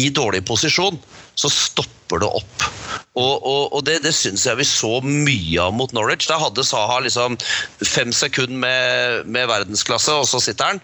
i 0.00 0.08
dårlig 0.12 0.42
posisjon, 0.48 0.98
så 1.38 1.50
stopper 1.52 2.22
det 2.22 2.28
opp. 2.28 2.64
Og, 3.12 3.44
og, 3.44 3.74
og 3.76 3.82
det, 3.84 3.98
det 4.04 4.14
syns 4.16 4.46
jeg 4.46 4.56
vi 4.56 4.66
så 4.68 4.98
mye 5.04 5.60
av 5.60 5.74
mot 5.76 5.92
Norwich. 5.96 6.24
Da 6.30 6.38
hadde 6.40 6.64
Saha 6.64 7.00
liksom 7.04 7.36
fem 7.84 8.12
sekunder 8.16 8.56
med, 8.62 9.28
med 9.32 9.48
verdensklasse, 9.50 10.14
og 10.16 10.28
så 10.28 10.40
sitter 10.40 10.72
han. 10.72 10.82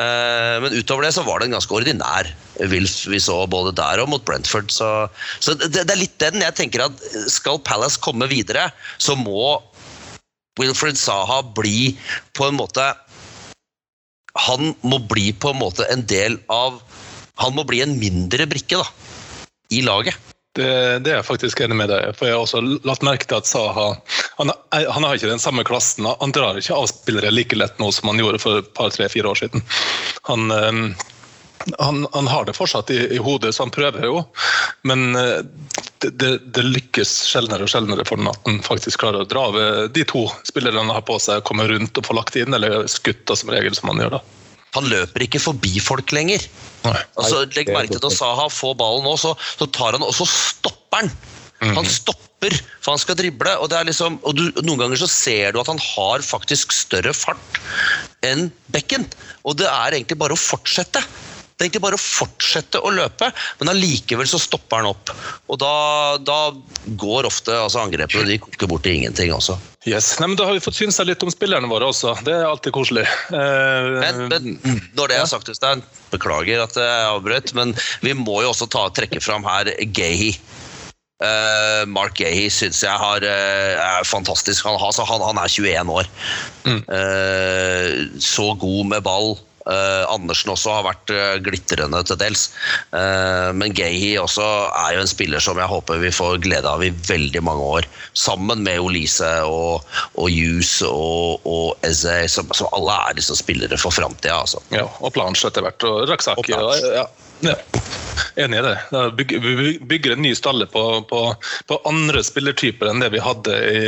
Eh, 0.00 0.56
men 0.64 0.76
utover 0.76 1.04
det 1.04 1.14
så 1.16 1.24
var 1.26 1.40
det 1.40 1.50
en 1.50 1.56
ganske 1.58 1.76
ordinær 1.76 2.32
Wilf 2.72 3.02
vi 3.12 3.20
så 3.20 3.42
både 3.52 3.74
der 3.76 4.00
og 4.00 4.08
mot 4.08 4.24
Brentford. 4.24 4.72
Så, 4.72 4.88
så 5.40 5.56
det, 5.60 5.72
det 5.76 5.92
er 5.92 6.00
litt 6.00 6.16
den 6.22 6.40
jeg 6.44 6.56
tenker 6.56 6.86
at 6.86 7.08
skal 7.32 7.60
Palace 7.64 8.00
komme 8.00 8.28
videre, 8.30 8.70
så 8.96 9.16
må 9.18 9.58
Wilfred 10.56 10.96
Saha 10.96 11.42
bli 11.56 11.92
på 12.36 12.48
en 12.48 12.56
måte 12.56 12.84
Han 14.48 14.72
må 14.84 15.00
bli 15.08 15.30
på 15.36 15.52
en 15.52 15.60
måte 15.60 15.84
en 15.92 16.04
del 16.08 16.38
av 16.52 16.80
Han 17.42 17.56
må 17.56 17.66
bli 17.68 17.82
en 17.84 17.96
mindre 18.00 18.48
brikke 18.48 18.80
da, 18.80 18.86
i 19.68 19.82
laget. 19.82 20.16
Det, 20.56 20.68
det 21.04 21.10
er 21.12 21.18
jeg 21.18 21.26
faktisk 21.28 21.60
enig 21.60 21.76
med 21.76 21.90
deg 21.92 22.14
For 22.16 22.30
jeg 22.30 22.32
har 22.32 22.46
også 22.46 22.62
lagt 22.88 23.02
merke 23.04 23.26
til 23.28 23.36
at 23.36 23.48
Saha 23.48 23.90
han, 24.38 24.52
han 24.72 25.04
har 25.04 25.16
ikke 25.16 25.28
den 25.28 25.42
samme 25.42 25.64
klassen. 25.68 26.08
Han 26.20 26.32
drar 26.32 26.56
ikke 26.56 26.76
av 26.76 26.88
spillere 26.88 27.32
like 27.32 27.56
lett 27.56 27.76
nå 27.80 27.90
som 27.92 28.08
han 28.08 28.20
gjorde 28.20 28.40
for 28.40 28.62
et 28.62 28.72
par, 28.76 28.92
tre, 28.92 29.08
fire 29.12 29.28
år 29.32 29.40
siden. 29.40 29.64
Han, 30.28 30.50
eh, 30.52 30.80
han, 31.78 32.06
han 32.12 32.26
har 32.26 32.44
det 32.44 32.56
fortsatt 32.56 32.92
i, 32.92 32.98
i 33.16 33.20
hodet, 33.22 33.54
så 33.54 33.64
han 33.64 33.72
prøver 33.72 34.04
jo. 34.04 34.22
Men 34.84 35.16
eh, 35.16 35.40
det, 36.04 36.10
det, 36.20 36.30
det 36.52 36.64
lykkes 36.68 37.14
sjeldnere 37.30 37.64
og 37.64 37.72
sjeldnere 37.72 38.04
for 38.08 38.20
den 38.20 38.28
at 38.28 38.40
han 38.44 38.60
faktisk 38.64 39.00
klarer 39.00 39.24
å 39.24 39.30
dra 39.30 39.48
av 39.50 39.60
eh, 39.60 39.82
de 39.92 40.04
to 40.08 40.26
spillerne 40.44 40.84
han 40.84 40.92
har 40.92 41.04
på 41.08 41.16
seg, 41.22 41.44
komme 41.48 41.68
rundt 41.70 41.96
og 41.96 42.08
få 42.08 42.16
lagt 42.16 42.36
inn, 42.36 42.56
eller 42.56 42.84
skutt 42.92 43.32
som 43.32 43.52
regel, 43.52 43.76
som 43.76 43.92
han 43.92 44.04
gjør 44.04 44.18
da. 44.18 44.24
Han 44.76 44.88
løper 44.92 45.26
ikke 45.26 45.42
forbi 45.42 45.78
folk 45.82 46.12
lenger. 46.16 46.44
Altså, 46.86 47.42
legg 47.56 47.70
er 47.70 47.80
merke 47.80 47.98
til 47.98 48.10
at 48.10 48.18
Saha 48.18 48.46
får 48.52 48.76
ballen 48.78 49.06
nå, 49.06 49.16
så, 49.20 49.34
så 49.58 49.68
tar 49.74 49.96
han 49.96 50.04
og 50.06 50.14
så 50.14 50.28
stopper 50.30 51.02
han. 51.02 51.12
Han 51.76 51.88
stopper, 51.88 52.52
for 52.84 52.92
han 52.92 53.00
skal 53.00 53.16
drible. 53.18 53.54
Og, 53.62 53.70
det 53.72 53.78
er 53.78 53.88
liksom, 53.88 54.18
og 54.26 54.36
du, 54.36 54.44
noen 54.62 54.82
ganger 54.84 55.00
så 55.00 55.08
ser 55.10 55.54
du 55.54 55.60
at 55.62 55.70
han 55.72 55.80
har 55.82 56.24
faktisk 56.24 56.74
større 56.76 57.14
fart 57.16 57.60
enn 58.26 58.50
bekken. 58.74 59.08
Og 59.48 59.56
det 59.60 59.70
er 59.70 59.96
egentlig 59.96 60.20
bare 60.20 60.36
å 60.36 60.40
fortsette. 60.40 61.02
Det 61.56 61.64
er 61.64 61.70
egentlig 61.70 61.86
bare 61.86 61.96
å 61.96 62.02
fortsette 62.02 62.80
å 62.84 62.90
løpe, 62.92 63.30
men 63.62 63.70
allikevel 63.72 64.28
så 64.28 64.36
stopper 64.42 64.82
han 64.82 64.90
opp. 64.90 65.12
Og 65.48 65.56
da, 65.62 65.72
da 66.20 66.52
går 67.00 67.30
ofte 67.30 67.54
altså 67.56 67.80
angrepene 67.80 68.28
de 68.28 68.36
koker 68.44 68.68
bort 68.68 68.84
til 68.84 68.98
ingenting 68.98 69.32
også. 69.32 69.56
Yes. 69.86 70.16
Nei, 70.18 70.26
men 70.32 70.36
Da 70.38 70.48
har 70.48 70.56
vi 70.56 70.62
fått 70.64 70.74
synsa 70.80 71.04
litt 71.06 71.22
om 71.22 71.30
spillerne 71.30 71.68
våre 71.70 71.86
også. 71.92 72.16
Det 72.26 72.32
er 72.34 72.46
alltid 72.48 72.74
koselig. 72.74 73.04
Uh, 73.30 74.00
Men, 74.02 74.22
men 74.32 74.80
når 74.98 75.12
det 75.12 75.18
er 75.20 75.28
sagt, 75.30 75.48
Øystein, 75.52 75.84
beklager 76.10 76.64
at 76.64 76.74
jeg 76.74 77.06
avbrøt, 77.12 77.52
men 77.54 77.74
vi 78.02 78.12
må 78.18 78.40
jo 78.42 78.50
også 78.50 78.66
ta, 78.72 78.88
trekke 78.98 79.22
fram 79.22 79.46
her 79.46 79.70
Gahi. 79.94 80.32
Uh, 81.22 81.86
Mark 81.88 82.18
Gahi 82.18 82.48
syns 82.52 82.82
jeg 82.84 82.92
har, 83.00 83.22
uh, 83.24 84.00
er 84.00 84.04
fantastisk. 84.10 84.66
Han, 84.66 84.74
har- 84.76 84.90
altså, 84.90 85.06
han, 85.08 85.22
han 85.24 85.38
er 85.40 85.48
21 85.54 85.94
år. 86.02 86.10
Eh, 86.66 87.92
så 88.20 88.50
god 88.58 88.90
med 88.90 89.02
ball. 89.06 89.36
Eh, 89.66 90.04
Andersen 90.12 90.52
også 90.54 90.74
har 90.76 90.86
vært 90.86 91.12
eh, 91.14 91.36
glitrende 91.42 92.02
til 92.06 92.18
dels. 92.20 92.46
Eh, 92.94 93.50
men 93.56 93.74
Gehi 93.76 94.14
også 94.20 94.46
er 94.70 94.96
jo 94.96 95.02
en 95.02 95.10
spiller 95.10 95.42
som 95.42 95.58
jeg 95.58 95.70
håper 95.70 96.02
vi 96.02 96.12
får 96.14 96.38
glede 96.44 96.70
av 96.70 96.84
i 96.86 96.92
veldig 97.08 97.42
mange 97.46 97.70
år. 97.80 97.88
Sammen 98.16 98.62
med 98.66 98.82
Olise 98.82 99.32
og, 99.48 99.86
og 100.14 100.30
Hughes 100.30 100.78
og, 100.86 101.46
og 101.48 101.86
Eze, 101.86 102.18
som, 102.32 102.50
som 102.54 102.70
alle 102.76 102.98
er 103.08 103.18
liksom 103.18 103.38
spillere 103.38 103.80
for 103.80 103.94
framtida. 103.94 104.38
Altså. 104.44 104.62
Ja, 104.74 104.86
og 105.00 105.14
Planche 105.16 105.50
etter 105.50 105.66
hvert, 105.66 105.86
og 105.88 106.06
Raksaki. 106.10 106.54
Ja, 106.54 107.06
ja. 107.44 107.56
Enig 108.40 108.58
i 108.58 108.62
det. 108.64 108.76
Vi 109.18 109.78
bygger 109.84 110.14
en 110.14 110.22
ny 110.24 110.32
stalle 110.36 110.68
på, 110.70 110.84
på, 111.10 111.20
på 111.68 111.80
andre 111.88 112.22
spillertyper 112.24 112.88
enn 112.90 113.02
det 113.02 113.10
vi 113.12 113.20
hadde 113.20 113.58
i 113.66 113.82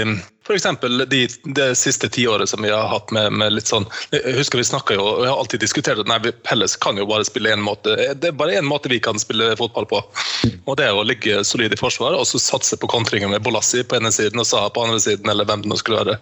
F.eks. 0.48 0.66
De, 1.08 1.28
det 1.44 1.68
siste 1.76 2.08
tiåret 2.08 2.48
som 2.48 2.62
vi 2.62 2.70
har 2.70 2.88
hatt 2.88 3.10
med, 3.12 3.32
med 3.36 3.52
litt 3.52 3.68
sånn 3.68 3.84
Jeg 4.14 4.36
husker 4.38 4.60
vi 4.60 4.64
snakka 4.64 4.96
jo, 4.96 5.04
og 5.04 5.24
jeg 5.26 5.32
har 5.32 5.42
alltid 5.42 5.62
diskutert 5.64 6.00
at 6.00 6.08
nei, 6.08 6.32
Pelles 6.48 6.76
kan 6.80 6.96
jo 6.96 7.04
bare 7.08 7.26
spille 7.28 7.52
én 7.52 7.60
måte. 7.64 7.96
Det 8.16 8.30
er 8.30 8.38
bare 8.38 8.56
én 8.56 8.68
måte 8.68 8.88
vi 8.88 9.00
kan 9.02 9.20
spille 9.20 9.52
fotball 9.60 9.88
på. 9.90 10.00
Og 10.64 10.78
det 10.80 10.88
er 10.88 10.96
å 10.96 11.04
ligge 11.04 11.42
solid 11.44 11.74
i 11.74 11.80
forsvar 11.80 12.16
og 12.16 12.24
så 12.28 12.40
satse 12.40 12.78
på 12.80 12.90
kontringer 12.90 13.28
med 13.28 13.44
Bolassi 13.44 13.84
på 13.84 13.98
ene 14.00 14.12
siden 14.14 14.40
og 14.40 14.48
Saha 14.48 14.72
på 14.72 14.86
andre 14.86 15.02
siden, 15.04 15.28
eller 15.28 15.48
hvem 15.48 15.66
det 15.66 15.72
nå 15.72 15.78
skulle 15.80 16.00
være. 16.00 16.18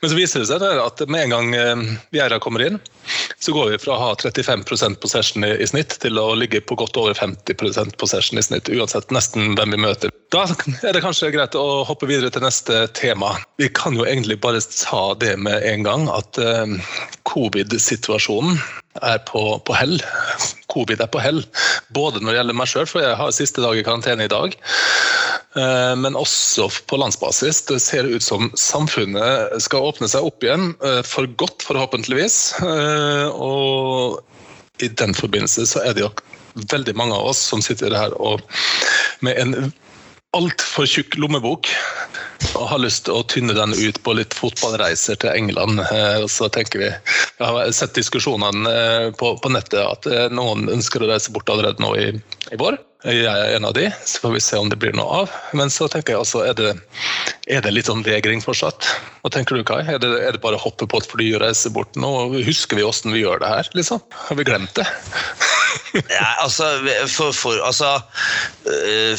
Men 0.00 0.12
så 0.12 0.18
viser 0.18 0.44
det 0.44 0.50
seg 0.52 0.62
at 0.84 1.02
med 1.10 1.26
en 1.26 1.34
gang 1.34 1.54
eh, 1.58 1.84
Vieira 2.14 2.38
kommer 2.42 2.62
inn, 2.62 2.78
så 3.38 3.54
går 3.56 3.72
vi 3.72 3.80
fra 3.82 3.96
å 3.96 4.02
ha 4.02 4.10
35% 4.18 5.00
possession 5.02 5.46
i, 5.46 5.52
i 5.62 5.68
snitt 5.68 5.98
til 6.02 6.20
å 6.20 6.30
ligge 6.38 6.62
på 6.64 6.78
godt 6.78 6.98
over 7.00 7.16
50% 7.16 7.98
possession 8.00 8.40
i 8.40 8.44
snitt, 8.44 8.70
uansett 8.72 9.12
nesten 9.14 9.54
hvem 9.58 9.76
vi 9.76 9.82
møter. 9.86 10.14
Da 10.34 10.44
er 10.84 10.92
det 10.92 11.04
kanskje 11.04 11.32
greit 11.32 11.56
å 11.56 11.84
hoppe 11.88 12.08
videre 12.08 12.32
til 12.34 12.44
neste 12.44 12.82
tema. 12.98 13.36
Vi 13.60 13.70
kan 13.72 13.96
jo 13.96 14.04
egentlig 14.04 14.40
bare 14.42 14.60
ta 14.60 15.14
det 15.20 15.38
med 15.40 15.64
en 15.64 15.86
gang, 15.86 16.08
at 16.12 16.40
eh, 16.42 16.76
covid-situasjonen 17.28 18.60
er 19.02 19.20
på, 19.28 19.42
på, 19.64 19.74
hell. 19.78 19.96
Covid 20.72 21.00
er 21.00 21.10
på 21.12 21.22
hell, 21.22 21.42
både 21.94 22.20
når 22.20 22.32
det 22.32 22.38
gjelder 22.40 22.58
meg 22.60 22.70
sjøl, 22.70 22.88
for 22.90 23.04
jeg 23.04 23.18
har 23.20 23.34
siste 23.34 23.64
dag 23.64 23.78
i 23.78 23.84
karantene 23.86 24.26
i 24.26 24.32
dag. 24.32 24.56
Uh, 25.56 25.94
men 25.96 26.18
også 26.18 26.68
på 26.90 26.98
landsbasis. 27.00 27.62
Det 27.70 27.80
ser 27.80 28.08
ut 28.08 28.24
som 28.24 28.50
samfunnet 28.58 29.56
skal 29.64 29.88
åpne 29.88 30.10
seg 30.10 30.26
opp 30.28 30.44
igjen, 30.44 30.74
uh, 30.84 31.00
for 31.06 31.30
godt 31.40 31.64
forhåpentligvis. 31.66 32.40
Og 33.32 34.20
i 34.84 34.90
den 35.00 35.14
forbindelse 35.16 35.66
så 35.66 35.82
er 35.82 35.96
det 35.96 36.06
jo 36.06 36.12
veldig 36.72 36.94
mange 36.98 37.16
av 37.16 37.30
oss 37.32 37.40
som 37.50 37.62
sitter 37.62 37.94
her 37.94 38.14
og 38.18 38.42
med 39.24 39.38
en 39.38 39.72
altfor 40.36 40.86
tjukk 40.88 41.16
lommebok 41.16 41.70
og 42.54 42.66
har 42.70 42.80
lyst 42.82 43.06
til 43.06 43.16
å 43.18 43.24
tynne 43.30 43.54
den 43.56 43.72
ut 43.74 43.98
på 44.04 44.14
litt 44.14 44.34
fotballreiser 44.36 45.18
til 45.22 45.32
England. 45.32 45.80
Eh, 45.82 46.26
så 46.30 46.48
tenker 46.52 46.82
vi, 46.82 46.90
Jeg 46.90 47.46
har 47.46 47.72
sett 47.74 47.96
diskusjonene 47.98 48.74
eh, 48.74 49.06
på, 49.18 49.32
på 49.42 49.52
nettet 49.52 49.80
at 49.82 50.06
eh, 50.10 50.28
noen 50.34 50.68
ønsker 50.70 51.02
å 51.02 51.10
reise 51.10 51.34
bort 51.34 51.50
allerede 51.50 51.82
nå 51.82 51.94
i, 51.98 52.10
i 52.52 52.60
vår. 52.60 52.78
Jeg 53.06 53.28
er 53.30 53.52
en 53.54 53.66
av 53.68 53.76
de, 53.76 53.84
så 54.02 54.24
får 54.24 54.32
vi 54.34 54.40
se 54.42 54.58
om 54.58 54.70
det 54.72 54.80
blir 54.82 54.96
noe 54.98 55.20
av. 55.20 55.34
Men 55.54 55.70
så 55.70 55.86
tenker 55.86 56.16
jeg 56.16 56.22
altså, 56.24 56.40
er 56.42 56.56
det, 56.58 56.72
er 57.46 57.62
det 57.62 57.70
litt 57.70 57.86
sånn 57.86 58.02
vegring 58.02 58.42
fortsatt? 58.42 58.88
Hva 59.22 59.30
tenker 59.30 59.54
du, 59.54 59.62
Kai? 59.66 59.84
Er 59.86 60.02
det, 60.02 60.10
er 60.18 60.34
det 60.34 60.42
bare 60.42 60.58
å 60.58 60.64
hoppe 60.64 60.88
på 60.90 60.98
et 60.98 61.06
fly 61.06 61.28
og 61.36 61.44
reise 61.44 61.70
bort 61.70 61.94
nå? 61.94 62.10
Husker 62.42 62.80
vi 62.80 62.86
åssen 62.86 63.14
vi 63.14 63.22
gjør 63.22 63.44
det 63.44 63.52
her, 63.52 63.70
liksom? 63.78 64.02
Har 64.26 64.40
vi 64.40 64.48
glemt 64.50 64.74
det? 64.74 64.88
ja, 66.18 66.26
altså 66.42 66.72
for, 67.06 67.30
for, 67.30 67.62
altså 67.62 67.94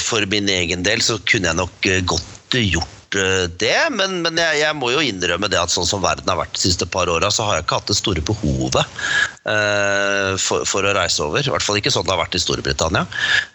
for, 0.04 0.28
min 0.28 0.52
egen 0.52 0.84
del 0.84 1.00
så 1.06 1.16
kunne 1.24 1.54
jeg 1.54 1.62
nok 1.64 1.92
godt 2.12 2.60
gjort 2.60 2.99
det, 3.14 3.78
men, 3.96 4.20
men 4.26 4.38
jeg, 4.38 4.60
jeg, 4.62 4.78
må 4.78 4.92
jo 4.94 5.04
innrømme 5.04 5.50
det 5.52 5.60
at 5.62 5.74
sånn 5.74 5.88
som 5.88 6.04
verden 6.04 6.30
har 6.30 6.40
vært 6.42 6.58
de 6.58 6.64
siste 6.64 6.88
par 6.90 7.10
åra, 7.12 7.32
så 7.34 7.48
har 7.48 7.58
jeg 7.58 7.68
ikke 7.68 7.80
hatt 7.80 7.92
det 7.92 7.98
store 8.00 8.26
behovet 8.26 8.84
uh, 8.84 10.36
for, 10.38 10.66
for, 10.70 10.86
å 10.86 10.94
reise 10.98 11.24
over. 11.26 11.42
I 11.42 11.54
hvert 11.54 11.66
fall 11.66 11.80
ikke 11.80 11.94
sånn 11.94 12.06
det 12.08 12.14
har 12.14 12.22
vært 12.22 12.38
i 12.38 12.44
Storbritannia. 12.44 13.08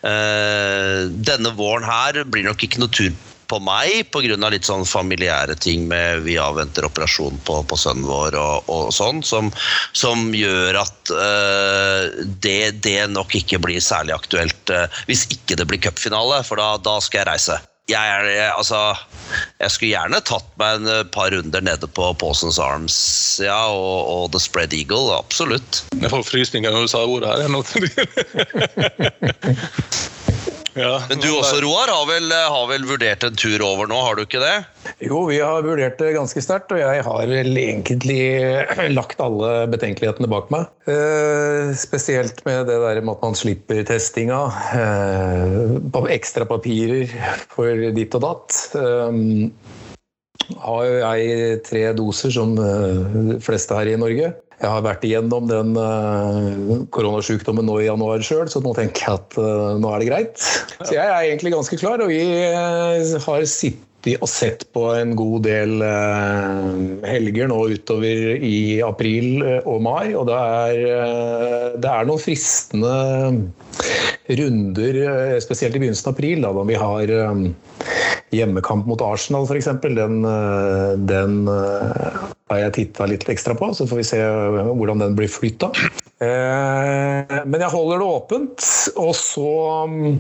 Uh, 0.02 1.06
denne 1.30 1.54
våren 1.58 1.86
her 1.86 2.24
blir 2.26 2.46
nok 2.48 2.66
ikke 2.66 2.82
noe 2.82 2.92
tur 2.92 3.14
på 3.48 3.60
meg 3.62 4.08
pga. 4.12 4.48
litt 4.50 4.66
sånn 4.66 4.84
familiære 4.88 5.56
ting 5.60 5.86
med 5.88 6.24
vi 6.24 6.36
avventer 6.40 6.86
operasjon 6.88 7.38
på, 7.44 7.60
på 7.68 7.78
sønnen 7.78 8.06
vår 8.08 8.38
og, 8.40 8.70
og 8.72 8.92
sånn, 8.94 9.22
som, 9.22 9.50
som, 9.92 10.32
gjør 10.34 10.80
at 10.80 11.12
øh, 11.12 12.24
det, 12.40 12.80
det, 12.84 12.98
nok 13.12 13.34
ikke 13.40 13.60
blir 13.62 13.80
særlig 13.84 14.16
aktuelt 14.16 14.74
øh, 14.74 14.88
hvis 15.08 15.26
ikke 15.30 15.58
det 15.60 15.68
blir 15.68 15.82
cupfinale, 15.84 16.42
for 16.46 16.60
da, 16.60 16.74
da, 16.80 16.98
skal 17.04 17.22
jeg 17.22 17.30
reise. 17.34 17.60
Jeg, 17.84 18.00
er, 18.00 18.24
jeg, 18.32 18.52
altså, 18.56 18.78
jeg 19.60 19.72
skulle 19.72 19.90
gjerne 19.90 20.20
tatt 20.24 20.46
meg 20.60 20.78
en 20.78 20.88
eh, 20.88 21.02
par 21.12 21.28
runder 21.34 21.60
nede 21.66 21.88
på 21.92 22.06
Pawsons 22.16 22.56
Arms 22.62 22.96
ja, 23.44 23.58
og, 23.68 24.08
og, 24.08 24.30
The 24.32 24.40
Spread 24.40 24.72
Eagle. 24.72 25.12
Absolutt. 25.18 25.82
Jeg 26.00 26.08
får 26.12 26.24
frysninger 26.24 26.72
når 26.72 26.86
du 26.86 26.92
sa 26.94 27.04
ordet 27.04 27.28
her. 27.28 27.44
Ja, 30.74 30.98
Men 31.08 31.20
du 31.22 31.28
også, 31.30 31.60
Roar, 31.62 31.90
har 31.92 32.06
vel, 32.08 32.32
har 32.34 32.64
vel, 32.66 32.87
vurdert 32.88 33.22
en 33.26 33.37
tur 33.38 33.62
over 33.62 33.87
nå, 33.90 33.98
har 34.02 34.18
du 34.18 34.24
ikke 34.24 34.40
det? 34.42 34.54
Jo, 35.06 35.20
vi 35.28 35.38
har 35.38 35.62
vurdert 35.62 36.00
det 36.02 36.14
ganske 36.16 36.42
sterkt, 36.42 36.74
og 36.74 36.80
jeg 36.82 37.04
har 37.06 37.30
vel 37.30 37.60
egentlig 37.60 38.18
lagt 38.98 39.22
alle 39.22 39.52
betenkelighetene 39.70 40.30
bak 40.30 40.50
meg. 40.54 40.66
Eh, 40.90 41.70
spesielt 41.78 42.42
med 42.48 42.66
det 42.70 42.80
der 42.82 43.00
med 43.04 43.14
at 43.14 43.22
man 43.22 43.38
slipper 43.38 43.84
testinga. 43.87 44.40
Eh, 44.74 46.04
ekstra 46.14 46.46
papirer 46.50 47.06
for 47.54 47.87
ditt 47.94 48.18
og 48.18 48.26
datt. 48.26 48.58
Eh, 48.74 49.20
har 50.60 50.82
jo 50.84 50.96
jeg 50.98 51.60
tre 51.64 51.84
doser, 51.96 52.34
som 52.34 52.58
de 52.58 53.38
fleste 53.40 53.78
her 53.78 53.94
i 53.94 54.00
Norge. 54.00 54.34
Jeg 54.64 54.72
har 54.72 54.85
vært 54.85 55.03
igjennom 55.05 55.48
den 55.50 55.74
uh, 55.77 56.85
koronasjukdommen 56.94 57.66
nå 57.68 57.83
i 57.83 57.88
januar 57.88 58.22
sjøl, 58.24 58.48
så 58.48 58.62
nå 58.64 58.72
tenker 58.79 59.05
jeg 59.05 59.18
at 59.20 59.37
uh, 59.37 59.74
nå 59.77 59.90
er 59.92 60.00
det 60.00 60.09
greit. 60.09 60.46
Så 60.81 60.94
jeg 60.96 61.05
er 61.05 61.27
egentlig 61.29 61.53
ganske 61.53 61.77
klar, 61.81 62.00
og 62.00 62.09
vi 62.09 62.22
uh, 62.24 63.18
har 63.27 63.44
sittet 63.44 63.90
og 64.20 64.28
sett 64.28 64.66
på 64.76 64.82
en 64.92 65.14
god 65.16 65.46
del 65.46 65.80
helger 67.08 67.48
nå 67.48 67.56
utover 67.72 68.44
i 68.44 68.82
april 68.84 69.40
og 69.64 69.80
mai, 69.84 70.12
og 70.12 70.28
det 70.28 70.36
er, 70.36 70.82
det 71.80 71.90
er 71.90 72.08
noen 72.08 72.20
fristende 72.20 72.94
runder, 74.40 75.00
spesielt 75.44 75.76
i 75.76 75.82
begynnelsen 75.82 76.10
av 76.10 76.16
april, 76.18 76.44
da, 76.44 76.52
da 76.52 76.66
vi 76.68 76.78
har 76.80 77.14
hjemmekamp 78.34 78.88
mot 78.90 79.04
Arsenal 79.04 79.48
f.eks. 79.48 79.72
Den, 79.84 80.20
den 81.08 81.48
har 81.48 82.60
jeg 82.60 82.74
titta 82.76 83.08
litt 83.08 83.28
ekstra 83.32 83.56
på, 83.56 83.72
så 83.76 83.88
får 83.88 84.00
vi 84.00 84.08
se 84.12 84.20
hvordan 84.20 85.00
den 85.00 85.16
blir 85.18 85.32
flytta. 85.32 85.72
Eh, 86.22 87.34
men 87.44 87.60
jeg 87.60 87.72
holder 87.72 88.00
det 88.00 88.08
åpent, 88.08 88.66
og 89.00 89.12
så 89.18 89.50
eh, 89.88 90.10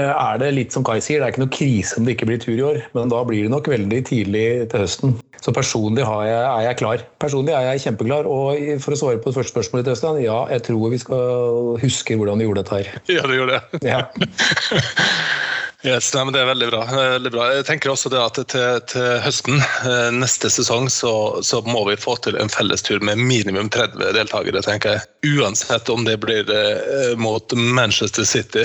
er 0.00 0.40
det 0.42 0.50
litt 0.56 0.74
som 0.74 0.84
Kai 0.86 0.98
sier, 1.04 1.20
det 1.20 1.28
er 1.28 1.34
ikke 1.34 1.44
noe 1.44 1.54
krise 1.54 1.98
om 1.98 2.06
det 2.06 2.16
ikke 2.16 2.28
blir 2.30 2.42
tur 2.42 2.54
i 2.54 2.66
år, 2.66 2.80
men 2.96 3.12
da 3.12 3.22
blir 3.26 3.46
det 3.46 3.52
nok 3.52 3.70
veldig 3.72 4.00
tidlig 4.08 4.46
til 4.72 4.84
høsten. 4.84 5.16
Så 5.44 5.52
personlig 5.52 6.04
jeg, 6.04 6.36
er 6.40 6.62
jeg 6.64 6.78
klar. 6.80 7.02
Personlig 7.20 7.52
er 7.52 7.66
jeg 7.68 7.82
kjempeklar. 7.84 8.24
Og 8.24 8.80
for 8.80 8.96
å 8.96 9.00
svare 9.00 9.20
på 9.20 9.28
det 9.28 9.36
første 9.36 9.52
spørsmålet, 9.52 9.90
Øystein, 9.92 10.22
ja, 10.24 10.38
jeg 10.54 10.64
tror 10.70 10.88
vi 10.94 11.00
skal 11.02 11.74
huske 11.82 12.16
hvordan 12.16 12.40
vi 12.40 12.48
gjorde 12.48 12.64
dette 12.64 12.78
her. 12.78 12.94
Ja, 13.12 13.26
det 13.28 13.36
gjør 13.36 13.52
det. 13.52 13.60
Ja. 13.84 14.06
Yes, 15.84 16.14
nei, 16.14 16.32
Det 16.32 16.40
er 16.40 16.46
veldig 16.48 16.68
bra. 16.70 16.84
veldig 16.88 17.30
bra. 17.30 17.46
Jeg 17.52 17.66
tenker 17.68 17.90
også 17.92 18.08
at 18.16 18.38
til, 18.48 18.80
til 18.88 19.20
høsten, 19.20 19.60
eh, 19.60 20.10
neste 20.16 20.48
sesong, 20.48 20.88
så, 20.88 21.42
så, 21.44 21.60
må 21.60 21.84
vi 21.90 21.96
få 22.00 22.16
til 22.24 22.38
en 22.40 22.48
fellestur 22.48 23.04
med 23.04 23.20
minimum 23.20 23.68
30 23.68 24.14
deltakere. 24.16 24.62
tenker 24.62 24.96
jeg. 24.96 25.36
Uansett 25.36 25.88
om 25.92 26.04
det 26.04 26.16
blir 26.24 26.48
eh, 26.48 27.16
mot 27.16 27.52
Manchester 27.52 28.24
City 28.24 28.64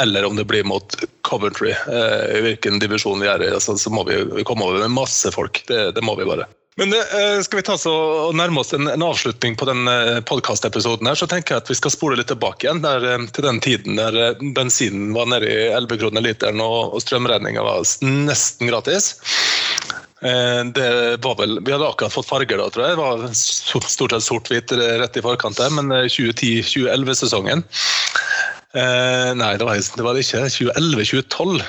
eller 0.00 0.24
om 0.24 0.36
det 0.36 0.44
blir 0.44 0.64
mot 0.64 0.94
Coventry, 1.28 1.70
eh, 1.70 2.38
i 2.38 2.40
hvilken 2.40 2.78
divisjon 2.78 3.20
vi 3.20 3.28
er 3.28 3.42
i, 3.42 3.50
altså, 3.50 3.74
så 3.76 3.90
må 3.90 4.04
vi 4.06 4.44
komme 4.46 4.64
over 4.64 4.78
med 4.86 4.94
masse 4.94 5.32
folk. 5.34 5.64
Det, 5.66 5.90
det 5.92 6.04
må 6.06 6.14
vi 6.16 6.28
bare. 6.28 6.46
Men 6.78 6.94
uh, 6.94 7.42
skal 7.42 7.58
vi 7.58 7.64
ta 7.66 7.74
så 7.78 7.92
og 8.28 8.36
nærme 8.38 8.62
oss 8.62 8.70
en, 8.76 8.86
en 8.86 9.02
avslutning 9.02 9.56
på 9.58 9.66
den 9.66 9.88
uh, 9.90 10.20
podkastepisoden, 10.28 11.10
så 11.18 11.26
tenker 11.26 11.56
jeg 11.56 11.64
at 11.64 11.72
vi 11.72 11.76
skal 11.78 11.90
spole 11.90 12.18
litt 12.20 12.30
tilbake 12.30 12.68
igjen 12.68 12.84
der, 12.84 13.02
uh, 13.02 13.24
til 13.34 13.46
den 13.48 13.58
tiden 13.64 13.98
der 13.98 14.38
bensinen 14.54 15.10
var 15.16 15.26
nede 15.32 15.50
i 15.50 15.56
11 15.74 15.98
kroner 16.04 16.22
literen 16.22 16.62
og, 16.62 16.94
og 16.94 17.02
strømregninga 17.02 17.64
var 17.66 17.82
nesten 18.06 18.70
gratis. 18.70 19.16
Det 20.18 20.86
var 21.22 21.36
vel, 21.38 21.60
Vi 21.62 21.70
hadde 21.70 21.86
akkurat 21.86 22.10
fått 22.10 22.26
farger 22.26 22.58
da, 22.58 22.64
tror 22.74 22.88
jeg. 22.88 22.96
Det 22.96 23.04
var 23.04 23.20
stort 23.38 24.10
sett 24.10 24.24
sort-hvitt 24.26 24.72
rett 24.74 25.14
i 25.14 25.22
forkant 25.22 25.60
der, 25.60 25.70
men 25.70 25.92
2010-2011-sesongen 26.10 27.62
Nei, 28.74 29.52
det 29.60 29.68
var, 29.68 29.78
det 29.78 30.06
var 30.08 30.18
det 30.18 30.26
ikke. 30.26 30.42
2011-2012 30.56 31.62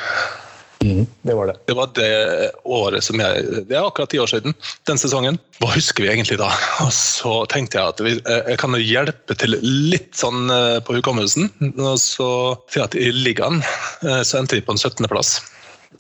Mm, 0.84 1.06
det 1.22 1.34
var 1.36 1.50
det. 1.50 1.56
Det 1.68 1.76
var 1.76 1.90
det 1.96 2.52
året 2.64 3.04
som 3.04 3.20
jeg 3.20 3.66
Det 3.68 3.76
er 3.76 3.84
akkurat 3.84 4.10
ti 4.14 4.20
år 4.20 4.30
siden. 4.32 4.56
Den 4.88 5.00
sesongen. 5.02 5.40
Hva 5.60 5.74
husker 5.74 6.06
vi 6.06 6.12
egentlig 6.14 6.38
da? 6.40 6.48
Og 6.86 6.94
så 6.96 7.34
tenkte 7.52 7.82
jeg 7.82 7.94
at 7.94 8.04
vi, 8.06 8.14
eh, 8.24 8.52
jeg 8.54 8.62
kan 8.62 8.78
hjelpe 8.80 9.36
til 9.36 9.58
litt 9.60 10.14
sånn 10.16 10.48
eh, 10.48 10.80
på 10.80 10.96
hukommelsen. 10.96 11.52
Og 11.76 12.00
så 12.00 12.30
sier 12.72 12.86
jeg 12.86 12.88
at 12.88 13.00
i 13.00 13.12
ligaen 13.12 13.60
eh, 13.60 14.22
så 14.24 14.40
endte 14.40 14.56
vi 14.56 14.64
på 14.64 14.76
en 14.76 14.80
17.-plass. 14.80 15.36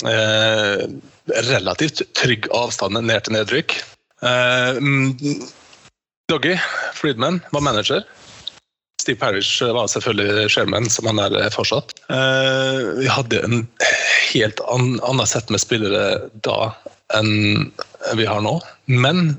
Eh, 0.08 0.86
relativt 1.50 2.06
trygg 2.16 2.48
avstand 2.56 3.02
ned 3.04 3.26
til 3.26 3.36
nedrykk. 3.36 3.76
Eh, 4.24 4.80
mm, 4.80 5.44
Doggy 6.32 6.56
Friedman 6.96 7.42
var 7.52 7.68
manager. 7.68 8.08
Steve 9.00 9.20
Parish 9.20 9.64
var 9.64 9.88
selvfølgelig 9.88 10.50
chairman, 10.52 10.90
som 10.92 11.08
han 11.08 11.22
er 11.24 11.50
fortsatt. 11.56 11.94
Vi 13.00 13.08
hadde 13.08 13.40
en 13.46 13.62
helt 14.34 14.60
annet 14.68 15.32
sett 15.32 15.50
med 15.50 15.64
spillere 15.64 16.30
da 16.44 16.74
enn 17.16 17.72
vi 18.20 18.28
har 18.28 18.44
nå. 18.44 18.58
Men 18.92 19.32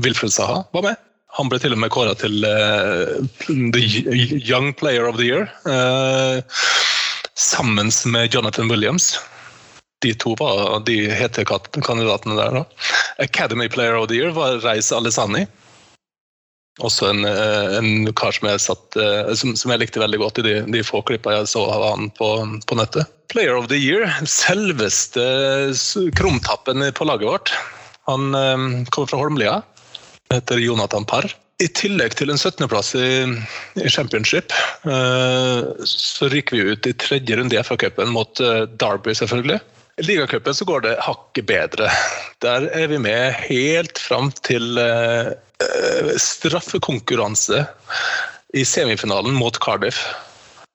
Wilfred 0.00 0.32
Saha 0.32 0.62
var 0.72 0.86
med. 0.88 0.96
Han 1.36 1.48
ble 1.52 1.60
til 1.60 1.76
og 1.76 1.82
med 1.84 1.92
kåra 1.92 2.16
til 2.16 2.44
uh, 2.44 3.20
The 3.76 3.84
Young 4.40 4.72
Player 4.76 5.04
of 5.08 5.20
the 5.20 5.28
Year. 5.28 5.52
Sammen 7.36 7.92
med 8.12 8.34
Jonathan 8.34 8.72
Williams. 8.72 9.14
de 10.02 10.14
to 10.14 10.34
var 10.38 10.80
de 10.86 10.96
hete 11.14 11.44
kandidatene 11.46 12.36
der. 12.36 12.50
da. 12.50 12.64
Academy 13.22 13.68
Player 13.68 13.94
of 13.94 14.08
the 14.08 14.18
Year 14.18 14.30
var 14.30 14.58
Reis 14.64 14.92
Alesani. 14.92 15.46
Også 16.80 17.10
en, 17.10 17.26
eh, 17.28 17.74
en 17.76 18.12
kar 18.16 18.32
som 18.32 18.48
jeg, 18.48 18.60
satt, 18.64 18.96
eh, 18.96 19.32
som, 19.36 19.52
som 19.58 19.74
jeg, 19.74 19.82
likte 19.82 20.00
veldig 20.00 20.20
godt 20.22 20.40
i 20.40 20.46
de, 20.46 20.54
de 20.72 20.80
få 20.86 21.02
klippa 21.04 21.34
jeg 21.34 21.50
så 21.52 21.66
av 21.68 21.84
han 21.90 22.08
på, 22.16 22.30
på, 22.64 22.78
nettet. 22.78 23.10
Player 23.32 23.58
of 23.58 23.68
the 23.68 23.76
Year, 23.76 24.08
selveste 24.28 25.20
krumtappen 26.16 26.84
på 26.96 27.08
laget 27.08 27.28
vårt. 27.28 27.52
Han 28.08 28.32
um, 28.34 28.66
kommer 28.92 29.12
fra 29.12 29.20
Holmlia, 29.20 29.60
heter 30.32 30.60
Jonathan 30.60 31.04
Parr. 31.08 31.28
I 31.62 31.68
tillegg 31.76 32.16
til 32.18 32.32
en 32.32 32.40
17.-plass 32.40 32.94
i, 32.98 33.10
i, 33.78 33.86
championship, 33.92 34.50
så 34.82 36.30
ryker 36.32 36.56
vi 36.56 36.72
ut 36.72 36.88
i 36.90 36.94
tredje 36.98 37.36
runde 37.38 37.54
i 37.54 37.60
FA-cupen 37.62 38.10
mot 38.10 38.40
Derby, 38.82 39.14
selvfølgelig. 39.14 39.60
I 40.02 40.06
ligacupen 40.08 40.58
går 40.66 40.82
det 40.88 40.96
hakket 41.06 41.46
bedre. 41.46 41.92
Der 42.42 42.66
er 42.74 42.90
vi 42.90 42.98
med 43.04 43.38
helt 43.44 44.02
fram 44.02 44.32
til 44.42 44.80
straffekonkurranse 46.20 47.64
i 48.52 48.64
semifinalen 48.64 49.34
mot 49.34 49.58
Cardiff. 49.58 50.06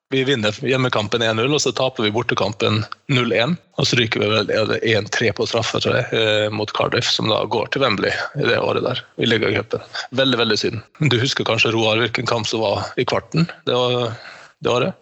Vi 0.10 0.24
vinner 0.24 0.56
hjemmekampen 0.64 1.24
1-0, 1.24 1.54
og 1.54 1.60
så 1.62 1.74
taper 1.76 2.06
vi 2.06 2.14
bortekampen 2.16 2.80
0-1. 3.12 3.58
Og 3.76 3.88
så 3.90 3.98
ryker 4.00 4.24
vi 4.24 4.30
vel 4.32 4.52
1-3 4.78 5.34
på 5.36 5.48
straffe 5.50 5.82
tror 5.84 5.98
jeg, 6.00 6.08
eh, 6.16 6.46
mot 6.54 6.72
Cardiff, 6.78 7.10
som 7.12 7.28
da 7.28 7.42
går 7.44 7.74
til 7.74 7.84
Wembley 7.84 8.14
i 8.40 8.46
det 8.48 8.56
året 8.60 8.86
der. 8.88 9.04
i 9.18 9.28
ligacupen. 9.28 9.84
Veldig, 10.16 10.40
veldig 10.40 10.60
synd. 10.60 10.80
Du 11.12 11.20
husker 11.20 11.44
kanskje 11.44 11.74
Roar 11.76 12.00
hvilken 12.00 12.26
kamp 12.26 12.48
som 12.48 12.64
var 12.64 12.88
i 12.96 13.04
kvarten 13.04 13.50
det, 13.68 13.76
var, 13.76 14.16
det 14.64 14.72
året? 14.72 14.94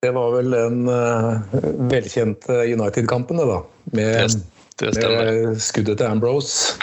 Det 0.00 0.14
var 0.16 0.32
vel 0.32 0.50
den 0.54 0.88
uh, 0.88 1.44
velkjente 1.92 2.62
United-kampen, 2.72 3.36
det 3.36 3.50
da. 3.50 3.60
Med, 3.92 4.38
det, 4.80 4.94
det 4.96 5.12
med 5.12 5.60
skuddet 5.60 6.00
til 6.00 6.08
Ambrose 6.08 6.78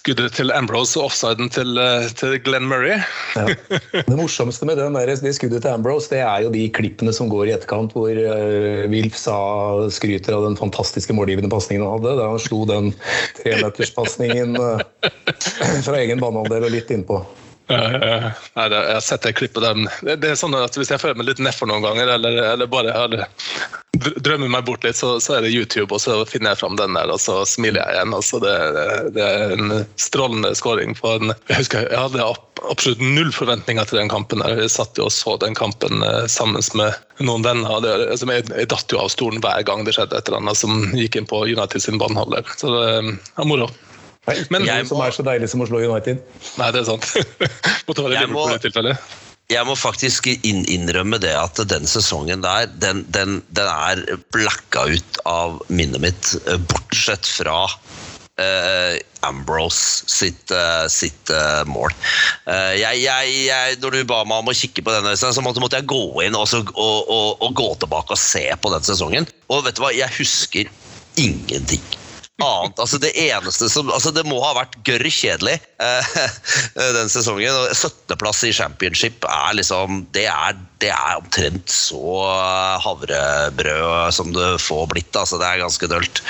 skuddet 0.00 0.32
til 0.38 0.52
Ambrose 0.54 0.96
og 0.98 1.10
offsiden 1.10 1.50
til, 1.52 1.76
eh, 1.78 2.08
til 2.16 2.38
Glenn 2.44 2.68
Murray. 2.70 3.00
ja. 3.36 3.46
Det 3.92 4.16
morsomste 4.16 4.66
med 4.68 4.80
den 4.80 4.96
der, 4.96 5.12
det 5.12 5.34
skuddet 5.36 5.62
til 5.62 5.72
Ambrose, 5.72 6.10
det 6.12 6.22
er 6.24 6.46
jo 6.46 6.52
de 6.54 6.64
klippene 6.72 7.12
som 7.12 7.28
går 7.32 7.50
i 7.50 7.54
etterkant, 7.56 7.92
hvor 7.92 8.08
uh, 8.08 8.88
Wilf 8.90 9.18
sa 9.18 9.36
skryter 9.92 10.36
av 10.36 10.46
den 10.48 10.56
fantastiske 10.56 11.14
målgivende 11.16 11.52
pasningen 11.52 11.84
han 11.84 11.98
hadde. 11.98 12.16
Da 12.20 12.30
han 12.32 12.40
slo 12.42 12.64
den 12.68 12.94
tremeterspasningen 13.42 14.56
uh, 14.56 14.80
fra 15.84 16.00
egen 16.00 16.22
banehalvdel 16.22 16.70
og 16.70 16.74
litt 16.78 16.92
innpå. 16.94 17.20
Nei, 18.56 18.66
jeg 18.72 18.94
har 18.94 19.04
sett 19.04 19.26
det 19.26 19.36
klippet 19.38 19.62
der. 19.62 20.16
Det 20.18 20.32
er 20.32 20.38
sånn 20.38 20.56
at 20.58 20.76
Hvis 20.78 20.90
jeg 20.90 21.02
føler 21.02 21.18
meg 21.20 21.30
litt 21.30 21.42
nedfor 21.42 21.70
noen 21.70 21.84
ganger, 21.84 22.16
eller, 22.16 22.40
eller 22.52 22.70
bare 22.70 22.94
eller, 22.96 23.26
drømmer 24.00 24.50
meg 24.50 24.64
bort 24.66 24.84
litt, 24.86 24.96
så, 24.98 25.14
så, 25.22 25.36
er 25.36 25.44
det 25.44 25.52
YouTube, 25.52 25.92
og 25.94 26.00
så 26.02 26.16
finner 26.28 26.52
jeg 26.52 26.60
fram 26.62 26.76
den 26.78 26.96
der, 26.96 27.10
og 27.12 27.20
så 27.22 27.40
smiler 27.48 27.82
jeg 27.82 27.96
igjen. 27.96 28.14
Altså, 28.16 28.40
det, 28.42 28.54
det, 29.16 29.26
er 29.26 29.54
en 29.56 29.74
strålende 30.00 30.52
scoring. 30.58 30.94
på 30.98 31.16
en, 31.18 31.34
Jeg 31.50 31.60
husker 31.62 31.86
jeg 31.86 31.98
hadde 32.00 32.30
absolutt 32.70 33.02
null 33.02 33.32
forventninger 33.34 33.88
til 33.88 34.00
den 34.00 34.12
kampen. 34.12 34.44
Jeg 34.46 34.72
satt 34.72 34.98
jo 34.98 35.08
og 35.08 35.14
så 35.14 35.36
den 35.42 35.56
kampen 35.58 36.04
eh, 36.06 36.24
sammen 36.30 36.64
med 36.78 37.24
noen 37.24 37.46
venner. 37.46 37.82
Det, 37.84 37.94
altså, 38.14 38.30
jeg, 38.30 38.48
jeg, 38.54 38.70
datt 38.72 38.94
jo 38.94 39.02
av 39.02 39.12
stolen 39.12 39.42
hver 39.44 39.62
gang 39.68 39.84
det 39.86 39.96
skjedde 39.96 40.18
et 40.18 40.30
eller 40.30 40.42
annet 40.44 40.60
som 40.60 40.82
gikk 40.96 41.20
inn 41.20 41.30
på 41.30 41.44
United 41.48 41.82
sin 41.82 42.00
banehalvdel. 42.00 42.46
Så 42.60 42.74
det 42.74 42.90
er 42.96 43.48
moro. 43.48 43.70
Det 44.30 44.36
er 44.36 44.44
ikke 44.44 44.54
Men, 44.54 44.68
noe 44.68 44.86
som 44.88 45.02
er 45.02 45.16
så 45.16 45.24
deilig 45.26 45.50
som 45.50 45.64
å 45.64 45.66
slå 45.68 45.82
United. 45.82 46.22
Nei, 46.60 46.70
det 46.74 46.84
er 46.84 46.86
sant. 46.86 47.08
Liverpool 47.90 48.54
i 48.54 48.62
tilfelle. 48.62 48.94
Jeg 49.50 49.66
må 49.66 49.74
faktisk 49.74 50.28
innrømme 50.30 51.18
det 51.18 51.32
at 51.34 51.58
den 51.72 51.88
sesongen 51.90 52.44
der, 52.44 52.68
den, 52.82 53.02
den, 53.10 53.40
den 53.50 53.70
er 53.70 54.04
blacka 54.30 54.86
ut 54.92 55.18
av 55.26 55.58
minnet 55.66 56.04
mitt, 56.04 56.36
eh, 56.46 56.60
bortsett 56.70 57.26
fra 57.26 57.64
Uh, 58.40 58.96
Ambrose 59.28 60.06
sitt, 60.08 60.48
uh, 60.48 60.86
sitt 60.88 61.28
uh, 61.28 61.60
mål. 61.68 61.92
Jeg, 62.48 63.02
jeg, 63.02 63.34
jeg, 63.50 63.74
når 63.82 63.98
du 63.98 64.06
ba 64.08 64.22
meg 64.24 64.40
om 64.40 64.48
å 64.48 64.54
kikke 64.56 64.80
på 64.86 64.94
denne, 64.94 65.12
så 65.12 65.44
måtte, 65.44 65.60
måtte 65.60 65.76
jeg 65.76 65.90
gå 65.90 66.22
inn 66.24 66.38
og, 66.38 66.48
og, 66.72 66.72
og, 66.72 67.26
og, 67.36 67.50
gå 67.58 67.68
tilbake 67.82 68.16
og 68.16 68.22
se 68.22 68.46
på 68.56 68.72
den 68.72 68.86
sesongen. 68.86 69.28
Og 69.52 69.66
vet 69.66 69.76
du 69.76 69.84
hva, 69.84 69.92
jeg 69.92 70.08
husker 70.16 70.72
ingenting 71.20 71.84
annet. 72.44 72.80
Altså 72.80 73.00
det 73.02 73.12
eneste 73.18 73.68
som 73.72 73.90
altså 73.92 74.12
Det 74.14 74.24
må 74.28 74.40
ha 74.42 74.54
vært 74.56 74.78
gørr 74.86 75.06
kjedelig 75.10 75.58
eh, 75.82 76.10
den 76.98 77.12
sesongen. 77.12 77.60
17.-plass 77.70 78.42
i 78.48 78.52
championship 78.56 79.24
er 79.28 79.56
liksom 79.58 80.04
Det 80.14 80.26
er, 80.30 80.58
det 80.82 80.92
er 80.94 81.18
omtrent 81.20 81.70
så 81.72 82.24
havrebrød 82.84 84.14
som 84.14 84.32
det 84.34 84.50
får 84.62 84.86
blitt. 84.92 85.16
Altså 85.16 85.40
det 85.40 85.48
er 85.48 85.62
ganske 85.62 85.90
dølt. 85.90 86.22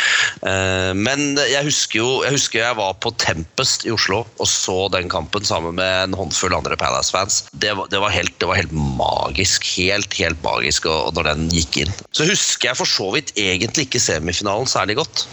Eh, 0.47 0.93
men 0.97 1.39
jeg 1.41 1.67
husker 1.69 2.03
jo 2.03 2.11
jeg 2.27 2.37
husker 2.37 2.63
jeg 2.65 2.79
var 2.79 2.97
på 3.03 3.13
Tempest 3.21 3.87
i 3.89 3.95
Oslo 3.95 4.23
og 4.41 4.49
så 4.49 4.89
den 4.93 5.11
kampen 5.13 5.45
sammen 5.47 5.77
med 5.79 6.05
en 6.05 6.17
håndfull 6.17 6.55
andre 6.57 6.79
Palace-fans. 6.81 7.45
Det, 7.53 7.73
det, 7.93 8.01
var 8.03 8.15
helt, 8.15 8.35
det 8.41 8.49
var 8.51 8.61
helt 8.61 8.75
magisk. 8.75 9.67
Helt, 9.77 10.15
helt 10.21 10.41
magisk 10.45 10.89
og, 10.91 11.13
når 11.17 11.33
den 11.33 11.49
gikk 11.55 11.83
inn. 11.85 11.93
Så 12.17 12.29
husker 12.29 12.71
jeg 12.71 12.81
for 12.81 12.89
så 12.89 13.11
vidt 13.15 13.35
egentlig 13.39 13.89
ikke 13.89 14.03
semifinalen 14.03 14.69
særlig 14.71 15.01
godt. 15.01 15.27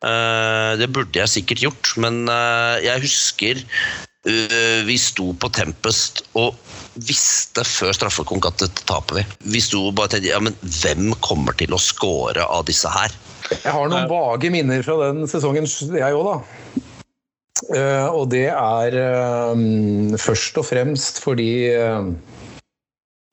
Eh, 0.00 0.72
det 0.80 0.88
burde 0.94 1.18
jeg 1.18 1.28
sikkert 1.28 1.64
gjort, 1.66 1.92
men 2.00 2.22
eh, 2.32 2.76
jeg 2.86 3.02
husker 3.02 3.58
eh, 3.60 4.80
vi 4.88 4.96
sto 4.96 5.34
på 5.36 5.50
Tempest 5.52 6.22
og 6.40 6.56
visste 7.04 7.64
før 7.68 7.92
straffekonk 7.96 8.48
at 8.48 8.62
dette 8.64 8.86
taper 8.88 9.20
vi. 9.20 9.24
Vi 9.56 9.60
sto 9.64 9.82
og 9.90 9.98
bare 9.98 10.14
tenkte 10.14 10.32
ja, 10.32 10.40
men 10.40 10.56
hvem 10.80 11.12
kommer 11.20 11.56
til 11.60 11.76
å 11.76 11.82
score 11.82 12.46
av 12.48 12.64
disse 12.70 12.88
her? 12.90 13.12
Jeg 13.50 13.74
har 13.76 13.92
noen 13.92 14.08
vage 14.08 14.48
minner 14.52 14.80
fra 14.86 14.96
den 15.02 15.28
sesongen, 15.28 15.68
jeg 15.68 16.16
òg, 16.16 16.28
da. 16.30 16.38
Og 18.14 18.30
det 18.32 18.46
er 18.54 18.94
først 20.22 20.56
og 20.62 20.64
fremst 20.64 21.18
fordi 21.20 21.50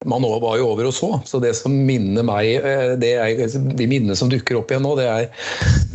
man 0.08 0.24
var 0.24 0.58
jo 0.60 0.70
over 0.72 0.90
og 0.90 0.96
så. 0.96 1.10
Så 1.28 1.42
det 1.44 1.54
som 1.60 1.74
minner 1.88 2.26
meg 2.28 2.58
eh, 2.58 2.96
er, 2.96 3.58
De 3.78 3.90
minnene 3.90 4.16
som 4.18 4.32
dukker 4.32 4.60
opp 4.60 4.72
igjen 4.72 4.86
nå, 4.86 4.96
det 5.00 5.08
er 5.08 5.28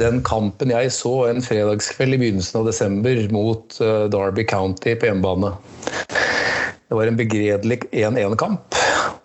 den 0.01 0.20
kampen 0.27 0.72
jeg 0.72 0.92
så 0.94 1.14
en 1.31 1.42
fredagskveld 1.44 2.16
i 2.16 2.20
begynnelsen 2.20 2.61
av 2.61 2.68
desember 2.70 3.25
mot 3.35 3.81
eh, 3.81 4.05
Derby 4.12 4.46
County 4.48 4.96
på 4.98 5.09
hjemmebane. 5.09 5.55
Det 6.92 6.98
var 6.98 7.09
en 7.09 7.16
begredelig 7.16 7.79
1-1-kamp. 7.88 8.77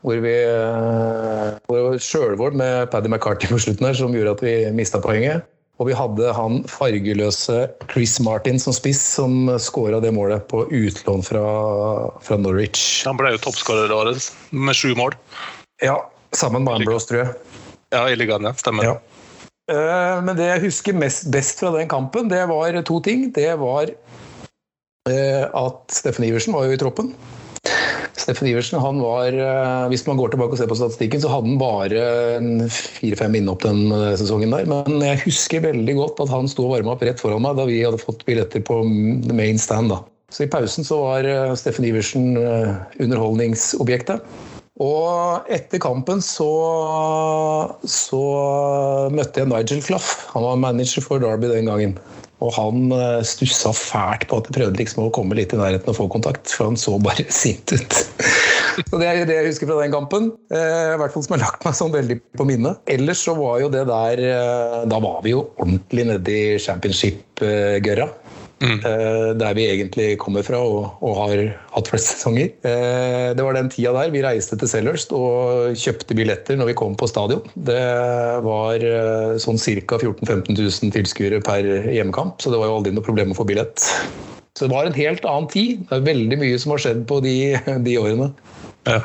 Hvor 0.06 0.24
vi 0.24 0.34
eh, 0.40 1.58
hvor 1.68 2.00
sjølmål 2.00 2.56
med 2.56 2.88
Paddy 2.94 3.12
McCarty 3.12 3.50
på 3.52 3.60
slutten 3.60 3.90
her 3.90 3.98
som 3.98 4.16
gjorde 4.16 4.38
at 4.38 4.44
vi 4.46 4.58
mista 4.78 5.02
poenget. 5.04 5.44
Og 5.78 5.92
vi 5.92 5.96
hadde 5.98 6.32
han 6.34 6.64
fargeløse 6.70 7.68
Chris 7.92 8.16
Martin 8.26 8.58
som 8.62 8.74
spiss, 8.74 9.02
som 9.20 9.46
skåra 9.62 10.00
det 10.02 10.10
målet 10.16 10.48
på 10.50 10.64
utlån 10.74 11.22
fra, 11.26 11.44
fra 12.26 12.38
Norwich. 12.42 13.04
Han 13.06 13.20
ble 13.20 13.36
jo 13.36 13.44
toppskårer 13.46 13.94
året 13.94 14.32
med 14.50 14.78
sju 14.78 14.96
mål. 14.98 15.14
Ja, 15.86 16.00
sammen 16.34 16.66
med 16.66 16.80
Ambrose, 16.80 17.12
tror 17.12 17.22
jeg. 17.22 17.36
Ja, 17.94 18.08
i 18.10 18.18
ligaen, 18.18 18.50
ja. 18.50 18.56
Stemmer. 18.58 18.90
Ja. 18.90 18.98
Eh, 19.72 20.18
men 20.26 20.38
det 20.40 20.50
jeg 20.50 20.66
husker 20.66 20.98
mest, 20.98 21.30
best 21.32 21.62
fra 21.62 21.74
den 21.76 21.90
kampen, 21.92 22.32
det 22.32 22.42
var 22.50 22.82
to 22.88 23.00
ting. 23.06 23.30
Det 23.36 23.52
var 23.62 23.92
eh, 23.92 25.44
at 25.46 25.94
Steffen 25.94 26.26
Iversen 26.26 26.58
var 26.58 26.66
jo 26.66 26.74
i 26.74 26.82
troppen. 26.82 27.14
Steffen 28.28 28.50
Iversen 28.52 28.82
han 28.84 28.98
var 29.00 29.32
eh, 29.32 29.86
Hvis 29.88 30.04
man 30.04 30.18
går 30.20 30.34
tilbake 30.34 30.58
og 30.58 30.60
ser 30.60 30.68
på 30.68 30.76
statistikken, 30.76 31.22
så 31.24 31.32
hadde 31.32 31.48
han 31.48 31.62
bare 31.62 32.02
fire-fem 32.76 33.38
innhopp 33.40 33.64
den 33.64 33.88
eh, 33.96 34.18
sesongen 34.20 34.52
der. 34.52 34.68
Men 34.68 35.00
jeg 35.00 35.22
husker 35.24 35.64
veldig 35.64 35.96
godt 35.96 36.20
at 36.26 36.34
han 36.34 36.52
sto 36.52 36.66
og 36.68 36.74
varma 36.76 36.98
opp 36.98 37.06
rett 37.08 37.24
foran 37.24 37.46
meg 37.46 37.56
da 37.56 37.64
vi 37.70 37.80
hadde 37.86 38.02
fått 38.02 38.28
billetter 38.28 38.66
på 38.68 38.82
main 39.32 39.62
stand. 39.62 39.94
da. 39.96 40.02
Så 40.28 40.44
i 40.44 40.52
pausen 40.52 40.84
så 40.84 41.00
var 41.06 41.30
eh, 41.30 41.56
Steffen 41.56 41.88
Iversen 41.88 42.36
underholdningsobjektet. 43.00 44.28
Og 44.84 45.48
etter 45.50 45.80
kampen 45.82 46.20
så, 46.22 46.52
så 47.88 48.24
møtte 49.10 49.42
jeg 49.42 49.50
Nigel 49.50 49.80
Clough. 49.88 50.12
Han 50.36 50.50
var 50.50 50.60
manager 50.68 51.06
for 51.06 51.24
Derby 51.24 51.48
den 51.56 51.72
gangen. 51.72 51.96
Og 52.46 52.52
han 52.54 52.92
eh, 52.94 53.24
stussa 53.26 53.72
fælt 53.74 54.28
på 54.30 54.40
at 54.40 54.50
jeg 54.50 54.58
prøvde 54.60 54.82
liksom 54.82 55.08
å 55.08 55.14
komme 55.14 55.38
litt 55.38 55.56
i 55.56 55.60
nærheten 55.60 55.90
og 55.90 55.98
få 55.98 56.06
kontakt, 56.14 56.52
for 56.54 56.70
han 56.70 56.78
så 56.78 56.98
bare 57.02 57.26
sint 57.42 57.74
ut. 57.74 57.98
Så 58.78 59.00
Det 59.02 59.08
er 59.10 59.24
det 59.26 59.40
jeg 59.40 59.50
husker 59.50 59.72
fra 59.72 59.80
den 59.82 59.96
kampen. 59.96 60.30
Eh, 60.54 60.94
I 60.94 61.00
hvert 61.02 61.16
fall 61.16 61.26
som 61.26 61.38
har 61.38 61.46
lagt 61.48 61.66
meg 61.66 61.78
sånn 61.80 61.96
veldig 61.96 62.20
på 62.38 62.48
minnet. 62.50 62.82
Ellers 62.94 63.24
så 63.26 63.34
var 63.38 63.62
jo 63.64 63.72
det 63.74 63.88
der 63.90 64.22
eh, 64.22 64.80
Da 64.92 65.02
var 65.02 65.24
vi 65.26 65.34
jo 65.34 65.48
ordentlig 65.58 66.08
nede 66.12 66.38
i 66.38 66.62
championship-gørra. 66.62 68.12
Mm. 68.58 68.80
Eh, 68.82 69.32
der 69.38 69.54
vi 69.54 69.68
egentlig 69.70 70.08
kommer 70.18 70.42
fra 70.46 70.58
og, 70.66 70.98
og, 71.06 71.14
har 71.20 71.42
hatt 71.76 71.92
flest 71.92 72.10
sesonger. 72.16 72.50
Eh, 72.66 73.30
det 73.38 73.46
var 73.46 73.54
den 73.54 73.70
tida 73.70 73.94
der 73.94 74.14
vi 74.14 74.24
reiste 74.26 74.58
til 74.58 74.72
Sellers 74.72 75.06
og 75.14 75.78
kjøpte 75.78 76.18
billetter 76.18 76.58
når 76.58 76.72
vi 76.72 76.78
kom 76.80 76.98
på 76.98 77.10
stadion. 77.10 77.46
Det 77.54 77.84
var 78.48 78.82
eh, 78.82 79.38
sånn 79.42 79.62
ca. 79.62 80.00
14 80.02 80.26
000-15 80.26 80.58
000 80.58 80.96
tilskuere 80.96 81.42
per 81.46 81.70
hjemmekamp, 81.94 82.42
så 82.42 82.54
det 82.54 82.62
var 82.62 82.72
jo 82.72 82.80
aldri 82.80 82.96
noe 82.96 83.06
problem 83.06 83.36
å 83.36 83.38
få 83.38 83.46
billett. 83.48 83.84
Så 84.58 84.66
det 84.66 84.74
var 84.74 84.90
en 84.90 84.98
helt 84.98 85.26
annen 85.30 85.50
tid. 85.54 85.86
Det 85.86 86.00
er 86.00 86.08
veldig 86.10 86.42
mye 86.42 86.62
som 86.62 86.74
har 86.74 86.82
skjedd 86.82 87.06
på 87.10 87.22
de, 87.26 87.38
de 87.86 87.98
årene. 88.02 88.32
Ja. 88.90 89.04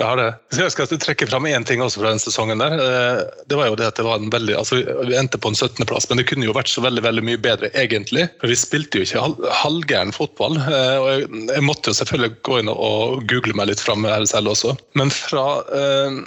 Jeg 0.00 0.08
har 0.08 0.16
det. 0.16 0.28
Jeg 0.56 0.72
skal 0.72 0.88
trekke 0.88 1.26
fram 1.28 1.46
én 1.50 1.66
ting 1.68 1.82
også 1.84 2.00
fra 2.00 2.12
den 2.14 2.22
sesongen. 2.22 2.62
der. 2.62 2.78
Eh, 2.80 3.18
det 3.48 3.58
var 3.58 3.68
jo 3.68 3.76
det 3.76 3.90
at 3.90 3.98
det 4.00 4.06
var 4.06 4.20
en 4.20 4.32
veldig, 4.32 4.54
altså 4.56 4.80
Vi 4.80 5.16
endte 5.18 5.40
på 5.40 5.52
en 5.52 5.58
17.-plass, 5.58 6.08
men 6.08 6.20
det 6.20 6.24
kunne 6.30 6.48
jo 6.48 6.54
vært 6.56 6.72
så 6.72 6.84
veldig 6.84 7.04
veldig 7.04 7.24
mye 7.28 7.40
bedre, 7.44 7.68
egentlig. 7.76 8.24
For 8.40 8.48
Vi 8.48 8.56
spilte 8.56 9.02
jo 9.02 9.04
ikke 9.04 9.50
halvgæren 9.60 10.14
fotball. 10.16 10.56
Eh, 10.62 10.96
og 10.96 11.36
jeg, 11.52 11.64
måtte 11.66 11.92
jo 11.92 11.98
selvfølgelig 12.00 12.38
gå 12.48 12.62
inn 12.62 12.72
og 12.72 13.26
google 13.28 13.56
meg 13.58 13.68
litt 13.68 13.84
fram 13.84 14.08
her 14.08 14.24
selv 14.28 14.54
også. 14.54 14.74
Men 14.96 15.12
fra 15.12 15.60
eh, 15.76 16.22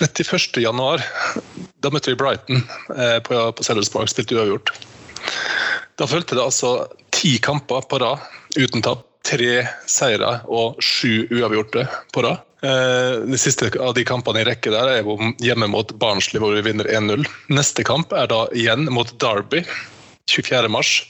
31.1, 0.00 0.64
da 1.84 1.92
møtte 1.92 2.12
vi 2.12 2.18
Brighton 2.20 2.64
på, 3.26 3.38
på 3.56 3.64
Sellers 3.66 3.90
Park, 3.92 4.08
spilte 4.12 4.36
uavgjort. 4.38 4.72
Da 5.98 6.06
fulgte 6.08 6.38
det 6.38 6.44
altså 6.44 6.74
ti 7.12 7.36
kamper 7.42 7.84
på 7.90 8.00
rad 8.00 8.22
uten 8.56 8.84
tap. 8.84 9.04
Tre 9.26 9.66
seire 9.84 10.38
og 10.48 10.78
sju 10.80 11.26
uavgjorte 11.28 11.84
på 12.14 12.22
rad. 12.24 12.40
Eh, 12.62 13.12
de 13.24 13.38
siste 13.40 13.70
av 13.80 13.94
de 13.96 14.04
kampene 14.04 14.42
i 14.42 14.48
rekke 14.48 14.72
der 14.72 14.90
er 14.92 15.06
hjemme 15.40 15.70
mot 15.72 15.94
Barnsley, 16.00 16.40
hvor 16.42 16.52
vi 16.52 16.64
vinner 16.66 16.88
1-0. 16.88 17.24
Neste 17.52 17.84
kamp 17.88 18.12
er 18.12 18.28
da 18.28 18.44
igjen 18.52 18.84
mot 18.92 19.12
Derby 19.22 19.62
24.3. 20.28 21.06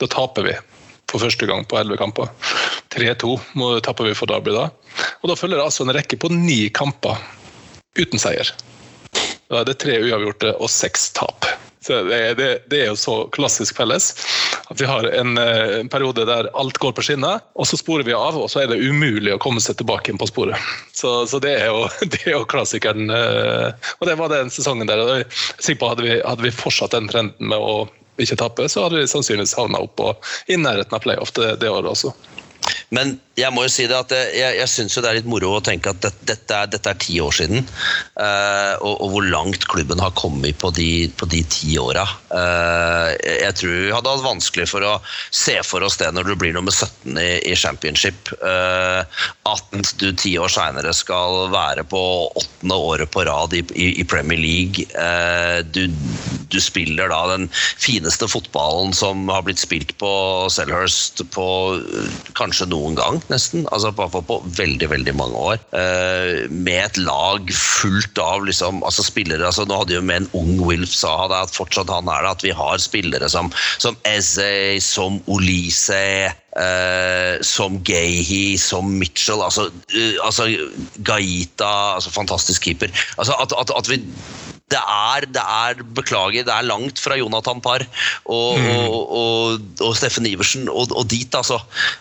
Da 0.00 0.08
taper 0.12 0.48
vi 0.48 0.56
for 1.10 1.22
første 1.22 1.48
gang 1.48 1.66
på 1.68 1.78
11 1.78 2.00
kamper. 2.00 2.32
3-2 2.96 3.36
taper 3.84 4.08
vi 4.08 4.16
for 4.16 4.30
Derby 4.30 4.56
da. 4.56 4.70
Og 5.20 5.30
da 5.30 5.36
følger 5.36 5.60
det 5.60 5.66
altså 5.68 5.84
en 5.84 5.94
rekke 5.96 6.18
på 6.20 6.32
ni 6.32 6.66
kamper 6.72 7.20
uten 7.96 8.20
seier. 8.20 8.48
Da 9.46 9.60
er 9.60 9.68
det 9.68 9.78
tre 9.82 10.00
uavgjorte 10.00 10.56
og 10.56 10.72
seks 10.72 11.10
tap. 11.16 11.46
Så 11.84 12.00
det, 12.08 12.20
det, 12.40 12.48
det, 12.72 12.80
er 12.82 12.88
jo 12.90 12.98
så 12.98 13.14
klassisk 13.36 13.76
felles 13.78 14.10
at 14.68 14.80
vi 14.80 14.86
har 14.88 15.04
en, 15.04 15.38
eh, 15.38 15.78
en, 15.80 15.88
periode 15.88 16.24
der 16.26 16.48
alt 16.58 16.78
går 16.82 16.94
på 16.96 17.04
skinner, 17.06 17.42
og 17.54 17.68
så 17.70 17.78
sporer 17.78 18.06
vi 18.06 18.16
av, 18.16 18.38
og 18.38 18.50
så 18.50 18.62
er 18.62 18.70
det 18.72 18.80
umulig 18.82 19.34
å 19.34 19.40
komme 19.42 19.62
seg 19.62 19.78
tilbake 19.78 20.10
inn 20.10 20.18
på 20.18 20.28
sporet. 20.30 20.58
Så, 20.96 21.12
så 21.30 21.40
det, 21.42 21.54
er 21.60 21.70
jo, 21.70 21.84
det, 22.12 22.22
er 22.24 22.34
jo, 22.34 22.46
klassikeren. 22.50 23.10
Eh, 23.10 23.92
og 23.98 24.10
det 24.10 24.16
var 24.18 24.32
den 24.34 24.50
sesongen 24.52 24.90
der. 24.90 25.04
Jeg 25.04 25.26
er 25.26 25.44
sikker 25.60 25.82
på 25.82 25.92
hadde 25.94 26.08
vi, 26.08 26.16
hadde 26.18 26.46
vi 26.48 26.54
fortsatt 26.54 26.96
den 26.96 27.10
trenden 27.12 27.52
med 27.52 27.62
å 27.62 27.86
ikke 28.22 28.38
tappe, 28.40 28.68
så 28.72 28.86
hadde 28.86 29.02
vi 29.02 29.10
sannsynligvis 29.10 29.56
havna 29.58 29.82
opp 29.84 30.00
og 30.00 30.30
i 30.48 30.56
nærheten 30.56 30.96
av 30.96 31.02
playoff 31.04 31.34
det, 31.36 31.58
det 31.60 31.68
året 31.68 31.90
også. 31.92 32.14
Men 32.94 33.16
jeg 33.36 33.52
må 33.52 33.66
jo 33.66 33.70
si 33.72 33.84
det 33.88 33.96
at 33.96 34.12
jeg, 34.14 34.56
jeg 34.56 34.68
syns 34.70 34.94
det 34.96 35.08
er 35.10 35.18
litt 35.18 35.28
moro 35.28 35.50
å 35.58 35.62
tenke 35.64 35.92
at 35.92 36.00
dette, 36.00 36.24
dette, 36.28 36.56
er, 36.56 36.70
dette 36.72 36.92
er, 36.92 36.98
ti 37.02 37.18
år 37.20 37.34
siden. 37.36 37.66
Uh, 38.16 38.74
og, 38.80 38.94
og, 38.94 39.08
hvor 39.12 39.26
langt 39.28 39.66
klubben 39.68 40.00
har 40.00 40.14
kommet 40.16 40.56
på 40.62 40.70
de, 40.76 40.88
på 41.20 41.28
de 41.28 41.42
ti 41.52 41.76
åra. 41.80 42.06
Uh, 42.30 43.12
jeg 43.20 43.52
tror 43.60 43.74
vi 43.74 43.92
hadde 43.92 44.14
hatt 44.14 44.24
vanskelig 44.24 44.68
for 44.70 44.86
å 44.88 44.94
se 45.28 45.58
for 45.66 45.84
oss 45.84 45.98
det 46.00 46.08
når 46.16 46.30
du 46.30 46.36
blir 46.40 46.56
nummer 46.56 46.72
17 46.72 47.20
i, 47.20 47.28
i 47.52 47.58
championship. 47.58 48.32
Uh, 48.40 49.04
at 49.50 49.92
du 50.00 50.08
ti 50.16 50.32
år 50.40 50.52
seinere 50.52 50.94
skal 50.96 51.50
være 51.52 51.84
på 51.90 52.02
åttende 52.40 52.80
året 52.80 53.12
på 53.12 53.26
rad 53.28 53.52
i, 53.56 53.60
i, 53.76 53.90
i 54.00 54.06
Premier 54.08 54.40
League. 54.40 54.86
Du, 55.74 55.84
du, 56.50 56.58
spiller 56.62 57.10
da 57.12 57.18
den 57.34 57.46
fineste 57.52 58.28
fotballen 58.30 58.94
som 58.96 59.28
har 59.30 59.44
blitt 59.46 59.60
spilt 59.60 59.92
på 60.00 60.10
Selhurst 60.52 61.22
på 61.34 61.46
kanskje 62.38 62.68
noen 62.76 62.96
gang 62.98 63.20
nesten. 63.32 63.66
altså 63.72 63.92
på, 63.96 64.08
på 64.28 64.38
veldig 64.58 64.90
veldig 64.92 65.16
mange 65.18 65.42
år. 65.52 65.60
Eh, 65.80 66.46
med 66.52 66.82
et 66.84 67.00
lag 67.02 67.52
fullt 67.56 68.20
av 68.22 68.46
liksom, 68.46 68.82
altså 68.86 69.06
spillere 69.06 69.48
altså 69.48 69.66
Nå 69.66 69.80
hadde 69.82 69.96
jo 69.96 70.04
med 70.04 70.24
en 70.24 70.30
ung 70.38 70.64
Wilf 70.66 70.94
Saha 70.94 71.28
det 71.32 71.42
at 71.48 71.56
fortsatt 71.56 71.92
han 71.92 72.10
er 72.12 72.24
det, 72.24 72.34
at 72.36 72.46
vi 72.46 72.56
har 72.56 72.82
spillere 72.82 73.30
som, 73.32 73.52
som 73.82 73.98
Eze, 74.08 74.80
som 74.84 75.22
Olise. 75.26 76.32
Uh, 76.56 77.36
som 77.44 77.74
Gahey, 77.84 78.56
som 78.56 78.86
Mitchell, 78.96 79.42
altså, 79.44 79.66
uh, 79.68 80.14
altså 80.24 80.46
Gaita, 81.04 81.98
altså 81.98 82.14
fantastisk 82.14 82.64
keeper. 82.64 82.88
Altså 83.20 83.36
at, 83.44 83.52
at, 83.60 83.74
at 83.76 83.90
vi 83.92 83.98
det 84.66 84.80
er, 84.80 85.26
det 85.30 85.42
er, 85.42 85.82
Beklager, 85.94 86.42
det 86.46 86.50
er 86.50 86.66
langt 86.66 86.98
fra 86.98 87.14
Jonathan 87.14 87.60
Parr 87.62 87.84
og, 88.24 88.58
mm. 88.58 88.66
og, 88.90 89.12
og, 89.14 89.60
og, 89.78 89.92
Steffen 89.94 90.26
Iversen 90.26 90.66
og, 90.66 91.04
dit, 91.06 91.30
altså. 91.38 91.60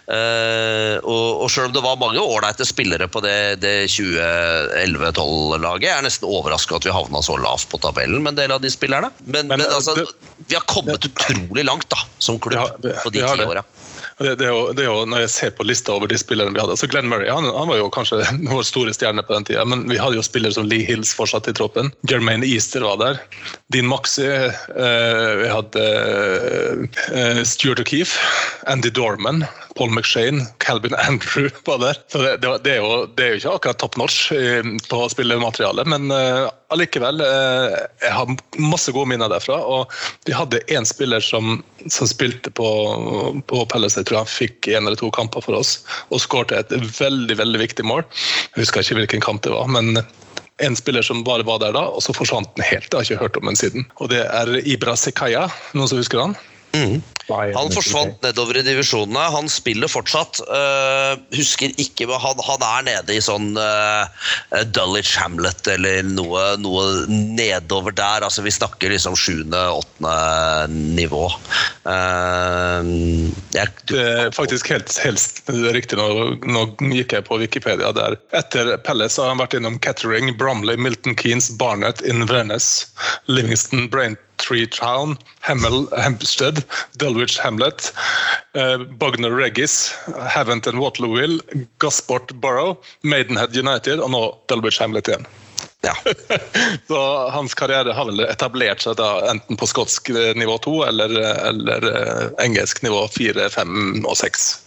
Uh, 0.10 0.97
og, 1.06 1.45
selv 1.54 1.69
om 1.69 1.75
det 1.75 1.84
var 1.86 1.99
mange 2.01 2.23
ålreite 2.23 2.65
spillere 2.65 3.08
på 3.12 3.21
det, 3.21 3.62
det 3.62 3.75
2011-12-laget, 3.93 5.86
jeg 5.86 5.93
er 5.93 6.08
nesten 6.08 6.25
overraska 6.25 6.80
at 6.80 6.89
vi 6.89 6.95
havna 6.95 7.21
så 7.25 7.38
lavt 7.38 7.69
på 7.69 7.82
tabellen 7.86 8.25
med 8.25 8.34
en 8.34 8.41
del 8.41 8.56
av 8.58 8.63
de 8.65 8.73
spillerne. 8.73 9.13
Men, 9.21 9.45
men, 9.45 9.62
men 9.62 9.69
altså, 9.69 9.93
det, 9.99 10.10
vi 10.49 10.58
har 10.58 10.65
kommet 10.65 11.06
utrolig 11.06 11.67
langt 11.69 11.89
da, 11.93 12.01
som 12.17 12.41
klubb 12.41 12.82
på 12.82 13.13
de 13.13 13.21
ti 13.21 13.45
åra. 13.45 13.62
Det, 14.17 14.36
det, 14.39 14.45
er 14.45 14.54
jo, 14.54 14.71
det, 14.71 14.86
er 14.86 14.88
jo, 14.88 15.06
Når 15.12 15.25
jeg 15.25 15.32
ser 15.34 15.49
på 15.58 15.65
lista 15.67 15.91
over 15.91 16.08
de 16.08 16.15
spillerne 16.19 16.56
vi 16.56 16.62
hadde 16.62 16.71
altså 16.78 16.88
Glenn 16.88 17.10
Murray 17.12 17.28
han, 17.28 17.49
han 17.51 17.67
var 17.67 17.82
jo 17.82 17.89
kanskje 17.91 18.21
vår 18.54 18.63
store 18.67 18.93
stjerne 18.95 19.23
på 19.25 19.36
den 19.36 19.47
tida, 19.49 19.65
men 19.67 19.84
vi 19.91 19.99
hadde 19.99 20.15
jo 20.15 20.23
spillere 20.23 20.56
som 20.56 20.69
Lee 20.71 20.88
Hills 20.88 21.12
fortsatt 21.17 21.49
i 21.51 21.56
troppen. 21.58 21.91
Jermaine 22.08 22.47
Easter 22.47 22.86
var 22.88 23.01
der. 23.01 23.19
Dean 23.73 23.89
Maxi. 23.91 24.23
Eh, 24.25 25.32
vi 25.41 25.51
hadde 25.51 25.86
eh, 27.12 27.43
Stuart 27.43 27.84
O'Keefe. 27.84 28.15
Andy 28.71 28.93
Dorman. 28.93 29.43
Paul 29.75 29.91
McShane, 29.91 30.45
Calvin 30.57 30.95
Andrew 31.07 31.49
var 31.65 31.77
der. 31.83 31.97
Så 32.07 32.21
det, 32.21 32.38
det, 32.63 32.71
er 32.71 32.77
jo, 32.77 33.05
det, 33.15 33.23
er 33.23 33.33
jo, 33.33 33.39
ikke 33.41 33.55
akkurat 33.59 33.79
top 33.79 33.97
notch 33.99 34.31
på 34.89 34.99
spillemateriale, 35.11 35.83
men 35.91 36.07
uh, 36.13 36.47
allikevel. 36.73 37.19
Uh, 37.19 37.75
jeg 38.03 38.13
har 38.15 38.35
masse 38.61 38.93
gode 38.95 39.11
minner 39.11 39.31
derfra. 39.31 39.59
Og 39.59 39.91
vi 40.27 40.35
hadde 40.35 40.63
én 40.71 40.88
spiller 40.88 41.23
som, 41.23 41.59
som, 41.85 42.07
spilte 42.09 42.53
på, 42.55 42.69
på 43.51 43.65
Palace, 43.71 43.99
jeg 43.99 44.09
tror 44.11 44.23
han 44.23 44.31
fikk 44.31 44.71
en 44.71 44.85
eller 44.85 44.99
to 44.99 45.11
kamper 45.15 45.43
for 45.43 45.59
oss, 45.59 45.81
og 46.09 46.23
skårte 46.23 46.63
et 46.63 46.75
veldig, 46.99 47.39
veldig 47.41 47.65
viktig 47.65 47.88
mål. 47.88 48.05
Jeg 48.53 48.63
husker 48.63 48.85
ikke 48.85 49.01
hvilken 49.01 49.27
kamp 49.27 49.43
det 49.43 49.55
var. 49.55 49.67
men 49.71 49.99
en 50.63 50.75
spiller 50.75 51.03
som 51.03 51.23
bare 51.27 51.43
var 51.43 51.59
der 51.59 51.73
da, 51.75 51.81
og 51.91 52.03
så 52.03 52.13
forsvant 52.15 52.53
den 52.55 52.63
helt. 52.63 52.88
Jeg 52.88 52.95
har 52.95 53.03
ikke 53.03 53.23
hørt 53.25 53.38
om 53.41 53.49
den 53.49 53.59
siden. 53.59 53.88
Og 53.99 54.07
det 54.13 54.23
er 54.23 54.53
Ibra 54.63 54.95
Sekaya, 54.95 55.49
noen 55.75 55.91
som 55.91 55.99
husker 55.99 56.21
han? 56.21 56.38
Mm. 56.75 57.01
Han 57.29 57.71
forsvant 57.73 58.21
nedover 58.21 58.59
i 58.59 58.65
divisjonene. 58.65 59.23
Han 59.33 59.49
spiller 59.49 59.89
fortsatt. 59.89 60.41
Uh, 60.45 61.17
husker 61.33 61.73
ikke 61.81 62.05
han, 62.05 62.41
han, 62.45 62.65
er 62.65 62.85
nede 62.85 63.15
i 63.15 63.23
sånn 63.23 63.55
uh, 63.57 64.05
Dulwich 64.75 65.15
Hamlet 65.17 65.65
eller 65.73 66.05
noe, 66.05 66.43
noe, 66.61 66.85
nedover 67.09 67.95
der. 67.95 68.25
Altså, 68.27 68.45
vi 68.45 68.53
snakker 68.53 68.93
liksom 68.93 69.17
sjuende-åttende 69.17 70.69
nivå. 70.99 71.25
Uh, 71.88 72.85
jeg, 73.55 73.73
du, 73.89 73.95
det 73.95 74.05
er 74.05 74.31
faktisk 74.35 74.69
helt, 74.73 74.91
helt 75.01 75.49
riktig. 75.75 75.97
Nå, 75.99 76.35
nå, 76.45 76.65
gikk 76.93 77.15
jeg 77.15 77.25
på 77.27 77.39
Wikipedia 77.41 77.91
der. 77.95 78.19
Etter 78.38 78.75
Palace 78.85 79.21
har 79.21 79.31
han 79.31 79.41
vært 79.41 79.55
innom 79.57 79.79
Kettering, 79.81 80.33
Bromley, 80.38 80.77
Milton 80.77 81.17
Keanes, 81.17 81.49
Barnett, 81.57 82.03
Inverness, 82.05 82.88
Livingston, 83.25 83.88
Braintree 83.89 84.67
Town, 84.67 85.17
Hemmel, 85.41 85.88
Hempstead, 85.97 86.63
Dulwich 86.97 87.14
Hamlet, 87.39 87.93
uh, 88.58 88.78
Bugner 88.99 89.32
Reggis, 89.32 89.95
and 90.67 90.80
Waterlooville, 90.80 91.41
Gasport 91.80 92.34
Borough, 92.41 92.78
Maidenhead 93.04 93.56
United 93.56 93.99
og 93.99 94.12
nå 94.12 94.23
Dulwich 94.47 94.80
Hamlet 94.82 95.08
igjen. 95.08 95.28
Ja. 95.86 95.95
Så 96.88 97.30
hans 97.30 97.54
karriere 97.54 97.93
har 97.93 98.06
vel 98.10 98.25
etablert 98.25 98.82
seg 98.82 98.97
da 98.97 99.10
enten 99.30 99.58
på 99.58 99.67
skotsk 99.69 100.10
nivå 100.36 100.58
to 100.65 100.80
eller, 100.88 101.13
eller 101.45 101.89
eh, 101.91 102.23
engelsk 102.45 102.82
nivå 102.84 103.06
fire, 103.13 103.49
fem 103.54 104.01
og 104.06 104.17
seks. 104.17 104.64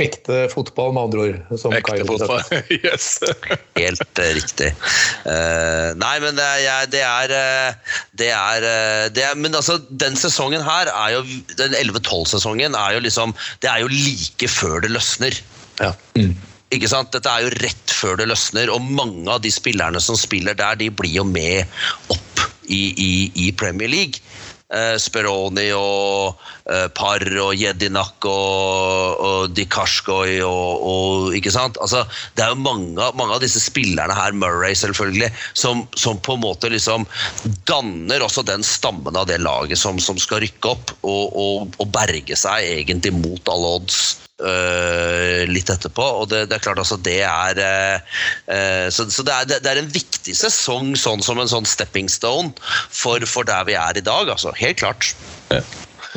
Ekte 0.00 0.48
fotball, 0.50 0.90
med 0.94 1.02
andre 1.06 1.24
ord. 1.24 1.58
Som 1.60 1.74
Ekte 1.76 1.94
Kai 1.94 2.06
fotball, 2.08 2.40
yes. 2.86 3.20
Helt 3.78 4.20
uh, 4.20 4.30
riktig. 4.34 4.70
Uh, 5.22 5.94
nei, 6.00 6.14
men 6.24 6.38
det 6.38 6.46
er, 6.46 6.88
det 6.90 7.02
er, 7.06 7.34
uh, 7.34 8.00
det 8.18 8.30
er, 8.34 8.66
det 9.14 9.26
er 9.28 9.38
Men 9.38 9.54
altså, 9.54 9.78
den 9.90 10.18
sesongen 10.18 10.64
her 10.66 10.90
er 10.90 11.14
jo 11.14 11.22
Den 11.58 11.76
11-12-sesongen 11.78 12.74
er 12.78 12.96
jo 12.96 13.04
liksom 13.04 13.34
Det 13.62 13.70
er 13.70 13.84
jo 13.84 13.92
like 13.92 14.50
før 14.50 14.82
det 14.82 14.90
løsner. 14.94 15.38
Ja. 15.78 15.92
Mm. 16.18 16.34
Ikke 16.74 16.90
sant? 16.90 17.12
Dette 17.14 17.30
er 17.30 17.46
jo 17.46 17.54
rett 17.62 17.94
før 17.94 18.18
det 18.18 18.26
løsner, 18.32 18.72
og 18.74 18.82
mange 18.82 19.28
av 19.30 19.42
de 19.44 19.52
spillerne 19.54 20.02
som 20.02 20.18
spiller 20.18 20.58
der, 20.58 20.78
de 20.80 20.90
blir 20.90 21.20
jo 21.20 21.26
med 21.28 21.70
opp 22.10 22.42
i, 22.66 22.82
i, 22.90 23.12
i 23.46 23.50
Premier 23.54 23.90
League 23.92 24.23
eh, 24.72 24.94
Speroni 25.00 25.66
og 25.76 26.40
eh, 26.70 26.86
Parr 26.96 27.26
og 27.42 27.52
Jedinak 27.58 28.26
og, 28.28 29.20
og 29.28 29.54
Dikashkoi 29.56 30.40
og, 30.46 30.86
og, 30.88 31.36
Ikke 31.36 31.52
sant? 31.54 31.78
Altså, 31.82 32.04
det 32.36 32.44
er 32.44 32.54
jo 32.54 32.62
mange, 32.64 33.10
mange, 33.18 33.34
av 33.34 33.42
disse 33.44 33.62
spillerne 33.62 34.16
her, 34.16 34.32
Murray 34.32 34.76
selvfølgelig, 34.78 35.30
som, 35.52 35.84
som, 35.98 36.20
på 36.24 36.38
en 36.38 36.44
måte 36.44 36.70
liksom 36.72 37.06
danner 37.68 38.24
også 38.24 38.46
den 38.46 38.64
stammen 38.64 39.16
av 39.16 39.28
det 39.30 39.40
laget 39.42 39.80
som, 39.80 40.00
som 40.00 40.20
skal 40.20 40.44
rykke 40.44 40.74
opp 40.74 40.94
og, 41.02 41.74
og 41.78 41.88
berge 41.94 42.38
seg 42.38 42.70
egentlig 42.80 43.14
mot 43.18 43.52
alle 43.52 43.78
odds. 43.80 44.23
Uh, 44.42 45.46
litt 45.46 45.70
etterpå. 45.70 46.02
Og 46.02 46.26
det, 46.32 46.48
det, 46.50 46.56
er 46.56 46.64
klart 46.64 46.80
altså 46.82 46.96
det 47.06 47.20
er 47.22 47.58
uh, 47.62 48.88
Så, 48.90 49.06
så 49.14 49.22
det, 49.22 49.30
er, 49.30 49.46
det, 49.52 49.70
er, 49.70 49.78
en 49.78 49.92
viktig 49.94 50.34
sesong 50.34 50.96
sånn 50.98 51.22
som 51.22 51.38
en 51.38 51.50
sånn 51.52 51.68
stepping 51.68 52.10
stone 52.10 52.50
for, 52.90 53.22
for 53.30 53.46
der 53.46 53.62
vi 53.68 53.78
er 53.78 53.94
i 53.94 54.02
dag. 54.02 54.32
Altså. 54.34 54.50
Helt 54.58 54.82
klart. 54.82 55.12
Ja. 55.54 55.62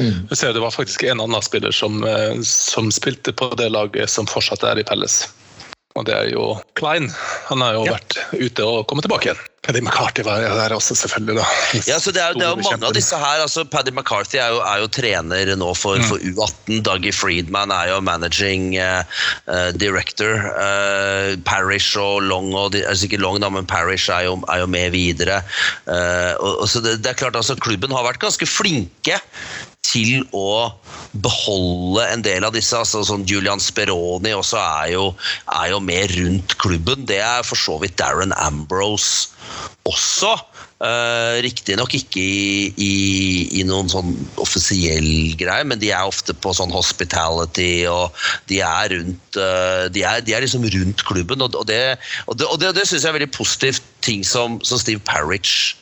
Mm. 0.02 0.26
Jeg 0.32 0.38
ser 0.40 0.54
Det 0.54 0.62
var 0.66 0.74
faktisk 0.74 1.06
en 1.06 1.22
annen 1.22 1.46
spiller 1.46 1.74
som, 1.74 2.02
som, 2.46 2.90
spilte 2.94 3.34
på 3.38 3.52
det 3.58 3.70
laget 3.74 4.10
som 4.14 4.30
fortsatt 4.30 4.66
er 4.66 4.82
i 4.82 4.86
Pelles. 4.86 5.24
Og 5.98 6.06
det 6.08 6.14
er 6.16 6.32
jo 6.32 6.56
Klein. 6.78 7.10
Han 7.50 7.62
har 7.66 7.78
jo 7.78 7.86
Ja. 7.88 7.98
vært 7.98 8.18
ute 8.38 8.66
og 8.66 8.88
kommet 8.88 9.08
tilbake 9.08 9.32
igjen. 9.32 9.46
Paddy 9.68 9.82
McCarthy 9.84 10.24
var 10.24 10.40
der 10.40 10.72
også, 10.72 10.96
selvfølgelig. 10.96 11.36
da. 11.42 11.46
Ja, 11.90 11.98
så 12.00 12.14
det 12.16 12.22
er, 12.24 12.38
det 12.38 12.46
er 12.46 12.54
jo 12.56 12.64
mange 12.64 12.88
av 12.88 12.94
disse 12.96 13.18
her. 13.20 13.42
altså 13.44 13.66
Paddy 13.68 13.92
McCarthy 13.92 14.38
er 14.40 14.54
jo, 14.54 14.62
er 14.64 14.80
jo 14.80 14.88
trener 14.88 15.52
nå 15.60 15.74
for, 15.76 16.00
for 16.08 16.24
U18. 16.24 16.80
Dougie 16.88 17.12
Friedman 17.12 17.74
er 17.76 17.90
jo 17.92 18.00
managing 18.00 18.78
eh, 18.80 19.04
eh, 19.52 19.72
director. 19.76 20.40
Uh, 20.56 21.36
Parish 21.44 21.98
og 22.00 22.22
Long 22.24 22.54
og 22.56 22.72
de, 22.78 22.86
altså 22.88 23.10
ikke 23.10 23.20
Long 23.20 23.42
da, 23.44 23.50
men 23.52 23.68
Parish 23.68 24.08
er 24.14 24.30
jo, 24.30 24.38
er 24.48 24.64
jo 24.64 24.72
med 24.72 24.96
videre. 24.96 25.42
Uh, 25.84 26.38
og, 26.40 26.64
og 26.64 26.68
så 26.72 26.80
det, 26.80 27.02
det 27.04 27.12
er 27.12 27.20
klart 27.20 27.36
altså 27.36 27.58
Klubben 27.60 27.92
har 27.92 28.08
vært 28.08 28.24
ganske 28.24 28.48
flinke 28.48 29.20
til 29.88 30.26
å 30.36 30.74
beholde 31.24 32.04
en 32.12 32.26
del 32.26 32.46
av 32.48 32.56
disse. 32.56 32.76
altså 32.78 33.04
sånn 33.08 33.26
Julian 33.30 33.62
Speroni 33.64 34.36
også 34.36 34.60
er 34.60 34.92
jo, 34.98 35.08
er 35.56 35.72
jo 35.72 35.80
med 35.84 36.14
rundt 36.18 36.58
klubben. 36.62 37.08
Det 37.10 37.22
er 37.24 37.48
for 37.48 37.60
så 37.60 37.80
vidt 37.82 37.98
Darren 38.02 38.36
Ambrose 38.36 39.32
også. 39.88 40.36
Uh, 40.78 41.42
Riktignok 41.42 41.96
ikke 41.98 42.22
i, 42.22 42.68
i, 42.78 42.92
i 43.58 43.64
noen 43.66 43.88
sånn 43.90 44.12
offisiell 44.38 45.34
greie, 45.40 45.66
men 45.66 45.82
de 45.82 45.90
er 45.90 46.06
ofte 46.06 46.36
på 46.38 46.54
sånn 46.54 46.70
hospitality, 46.70 47.88
og 47.90 48.14
de 48.52 48.60
er 48.62 48.94
rundt 48.94 49.40
uh, 49.42 49.90
de, 49.90 50.06
er, 50.06 50.22
de 50.22 50.36
er 50.38 50.46
liksom 50.46 50.68
rundt 50.70 51.02
klubben, 51.10 51.42
og, 51.42 51.58
og 51.58 51.66
det, 51.66 51.98
og 52.30 52.38
det, 52.38 52.52
det, 52.62 52.76
det 52.78 52.86
syns 52.86 53.08
jeg 53.08 53.10
er 53.10 53.18
veldig 53.18 53.34
positivt 53.34 53.90
ting 54.06 54.22
som, 54.22 54.62
som 54.62 54.78
Steve 54.78 55.02
Parrish 55.10 55.74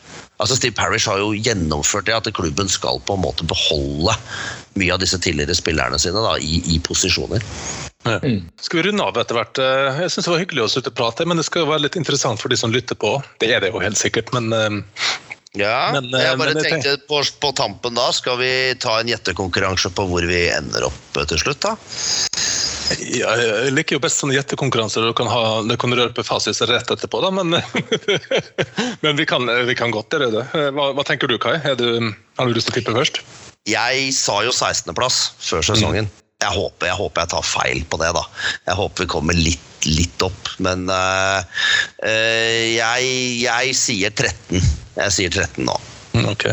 Altså 0.42 0.58
Steve 0.58 0.76
Parrish 0.76 1.08
har 1.08 1.22
jo 1.22 1.32
gjennomført 1.32 2.10
det 2.10 2.16
at 2.18 2.28
klubben 2.36 2.68
skal 2.72 3.00
på 3.08 3.16
en 3.16 3.24
måte 3.24 3.48
beholde 3.48 4.16
mye 4.76 4.92
av 4.92 5.00
disse 5.00 5.20
tidligere 5.24 5.56
spillerne 5.56 6.00
sine 6.02 6.24
da, 6.26 6.36
i, 6.42 6.60
i 6.76 6.80
posisjoner. 6.84 7.44
Ja. 8.06 8.20
Skal 8.62 8.82
vi 8.82 8.88
runde 8.90 9.06
av 9.06 9.18
etter 9.18 9.38
hvert? 9.40 9.62
Eh, 9.62 10.02
Jeg 10.04 10.12
synes 10.14 10.28
det 10.28 10.34
var 10.34 10.44
hyggelig 10.44 10.66
å 10.66 10.72
slutte 10.76 10.92
å 10.92 10.98
prate, 11.00 11.26
men 11.26 11.40
det 11.40 11.48
skal 11.48 11.64
jo 11.64 11.72
være 11.72 11.86
litt 11.88 11.96
interessant 11.98 12.42
for 12.42 12.52
de 12.52 12.60
som 12.60 12.74
lytter 12.74 13.00
på. 13.00 13.16
Det 13.42 13.50
er 13.56 13.64
det 13.64 13.72
jo 13.72 13.82
helt 13.82 14.00
sikkert, 14.02 14.34
men 14.36 14.52
eh, 14.54 14.82
Ja, 15.56 15.92
Men, 15.96 16.12
eh, 16.12 16.26
jeg 16.28 16.38
bare 16.42 16.54
men 16.54 16.68
tenkte 16.68 16.98
på, 17.08 17.22
på 17.40 17.54
tampen 17.56 17.96
da, 17.96 18.10
skal 18.14 18.38
vi 18.42 18.52
ta 18.84 19.00
en 19.00 19.10
gjettekonkurranse 19.10 19.94
på 19.96 20.06
hvor 20.12 20.28
vi 20.28 20.50
ender 20.52 20.90
opp 20.90 21.22
til 21.24 21.40
slutt, 21.40 21.64
da? 21.64 21.78
ja, 23.22 23.32
jeg 23.40 23.74
liker 23.74 23.98
jo 23.98 24.04
best 24.04 24.22
sånne 24.22 24.36
gjettekonkurranser. 24.38 25.08
Du 25.08 25.16
kan, 25.18 25.30
ha, 25.32 25.62
du 25.66 25.76
kan 25.82 25.94
røre 25.96 26.14
på 26.16 26.26
fasit 26.26 26.60
rett 26.70 26.92
etterpå, 26.92 27.22
da, 27.24 27.32
men, 27.34 27.56
men 29.04 29.18
vi, 29.18 29.26
kan, 29.30 29.50
vi 29.68 29.78
kan 29.78 29.94
godt 29.94 30.14
gjøre 30.14 30.32
det. 30.36 30.46
Hva, 30.76 30.92
hva 30.98 31.08
tenker 31.08 31.32
du, 31.32 31.38
Kai? 31.42 31.58
Er 31.64 31.80
du, 31.80 32.12
har 32.38 32.48
du 32.50 32.56
lyst 32.56 32.70
til 32.70 32.76
å 32.76 32.80
tippe 32.82 32.96
først? 32.96 33.24
Jeg 33.66 34.12
sa 34.14 34.44
jo 34.46 34.54
16.-plass 34.54 35.20
før 35.42 35.66
sesongen. 35.66 36.12
Jeg 36.44 36.52
håper, 36.52 36.90
jeg 36.90 37.00
håper 37.00 37.24
jeg 37.24 37.32
tar 37.32 37.46
feil 37.48 37.84
på 37.90 37.98
det, 38.02 38.12
da. 38.14 38.22
Jeg 38.68 38.78
håper 38.78 39.06
vi 39.06 39.10
kommer 39.10 39.38
litt, 39.40 39.88
litt 39.88 40.26
opp. 40.26 40.52
Men 40.62 40.86
uh, 40.92 41.42
uh, 42.04 42.64
jeg, 42.76 43.14
jeg 43.42 43.78
sier 43.80 44.14
13. 44.14 44.60
Jeg 45.00 45.16
sier 45.16 45.34
13 45.34 45.66
nå. 45.66 45.78
Mm, 46.14 46.28
Ok. 46.36 46.50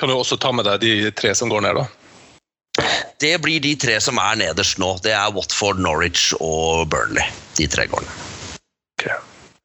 Kan 0.00 0.08
du 0.08 0.14
også 0.16 0.38
ta 0.40 0.48
med 0.54 0.64
deg 0.64 0.80
de 0.80 1.10
tre 1.12 1.34
som 1.36 1.50
går 1.52 1.66
ned, 1.66 1.76
da? 1.76 2.84
Det 3.20 3.34
blir 3.44 3.60
de 3.60 3.74
tre 3.76 3.98
som 4.00 4.16
er 4.16 4.38
nederst 4.40 4.78
nå. 4.80 4.94
Det 5.04 5.12
er 5.12 5.32
Watford, 5.36 5.80
Norwich 5.84 6.30
og 6.40 6.86
Burnley. 6.88 7.26
De 7.58 7.66
tre 7.68 7.84
gårdene. 7.90 8.14
Okay. 8.96 9.18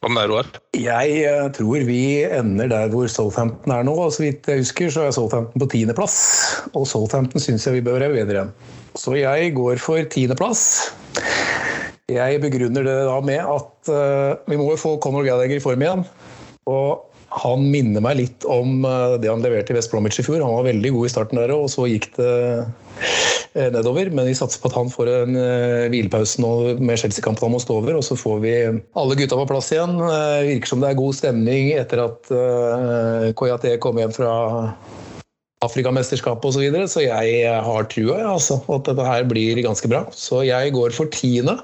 Hva 0.04 0.12
med 0.12 0.26
deg, 0.26 0.34
Roar? 0.34 0.50
Jeg 0.76 1.14
eh, 1.24 1.46
tror 1.56 1.86
vi 1.88 2.02
ender 2.28 2.68
der 2.74 2.92
hvor 2.92 3.08
Southampton 3.08 3.72
er 3.78 3.88
nå. 3.88 3.94
og 3.96 4.12
Så 4.12 4.26
vidt 4.26 4.50
jeg 4.52 4.66
husker, 4.66 4.92
så 4.92 5.06
er 5.06 5.16
Southampton 5.16 5.64
på 5.64 5.70
tiendeplass. 5.72 6.18
Og 6.76 6.84
Southampton 6.92 7.44
syns 7.44 7.64
jeg 7.64 7.78
vi 7.78 7.86
bør 7.88 8.02
være 8.04 8.12
bedre 8.18 8.44
enn. 8.44 8.52
Så 9.00 9.16
jeg 9.16 9.56
går 9.56 9.80
for 9.80 10.04
tiendeplass. 10.12 10.92
Jeg 12.12 12.44
begrunner 12.44 12.84
det 12.84 13.00
da 13.08 13.18
med 13.24 13.40
at 13.40 13.90
uh, 13.90 14.36
vi 14.52 14.60
må 14.60 14.68
jo 14.74 14.78
få 14.78 14.98
Conor 15.04 15.24
Gallagher 15.26 15.58
i 15.58 15.64
form 15.64 15.82
igjen. 15.84 16.04
Og 16.70 17.08
han 17.40 17.66
minner 17.72 18.04
meg 18.04 18.20
litt 18.20 18.46
om 18.48 18.86
eh, 18.88 19.16
det 19.20 19.32
han 19.32 19.44
leverte 19.44 19.74
i 19.74 19.76
West 19.76 19.92
Bromwich 19.92 20.22
i 20.22 20.28
fjor. 20.28 20.44
Han 20.44 20.60
var 20.60 20.68
veldig 20.70 20.92
god 20.96 21.08
i 21.08 21.12
starten 21.12 21.40
der, 21.42 21.52
og 21.56 21.68
så 21.72 21.88
gikk 21.90 22.12
det 22.20 22.36
nedover. 23.56 24.12
Men 24.12 24.30
vi 24.30 24.36
satser 24.38 24.62
på 24.62 24.72
at 24.72 24.78
han 24.78 24.92
får 24.92 25.12
en 25.12 25.40
eh, 25.40 25.86
hvilepause 25.94 26.42
nå 26.44 26.52
med 26.80 27.00
Chelsea-kampen 27.02 27.48
han 27.48 27.56
må 27.56 27.62
stå 27.64 27.80
over. 27.80 28.00
Og 28.00 28.06
så 28.08 28.18
får 28.20 28.44
vi 28.44 28.56
alle 28.68 29.20
gutta 29.20 29.40
på 29.40 29.48
plass 29.52 29.72
igjen. 29.76 29.96
Eh, 30.02 30.44
Virker 30.52 30.74
som 30.74 30.84
det 30.84 30.92
er 30.92 31.02
god 31.02 31.18
stemning 31.18 31.72
etter 31.76 32.06
at 32.06 32.36
Koyate 33.40 33.78
kom 33.84 34.00
hjem 34.02 34.14
fra 34.16 34.36
Afrikamesterskapet 35.64 36.50
osv. 36.50 36.58
Så, 36.58 36.62
videre. 36.62 36.88
så 36.92 37.04
jeg 37.06 37.46
har 37.64 37.88
trua 37.92 38.18
ja, 38.20 38.32
altså, 38.36 38.58
at 38.76 38.90
dette 38.90 39.06
her 39.08 39.24
blir 39.30 39.62
ganske 39.64 39.90
bra. 39.90 40.04
Så 40.12 40.44
jeg 40.46 40.74
går 40.76 40.96
for 40.96 41.10
tiende. 41.14 41.58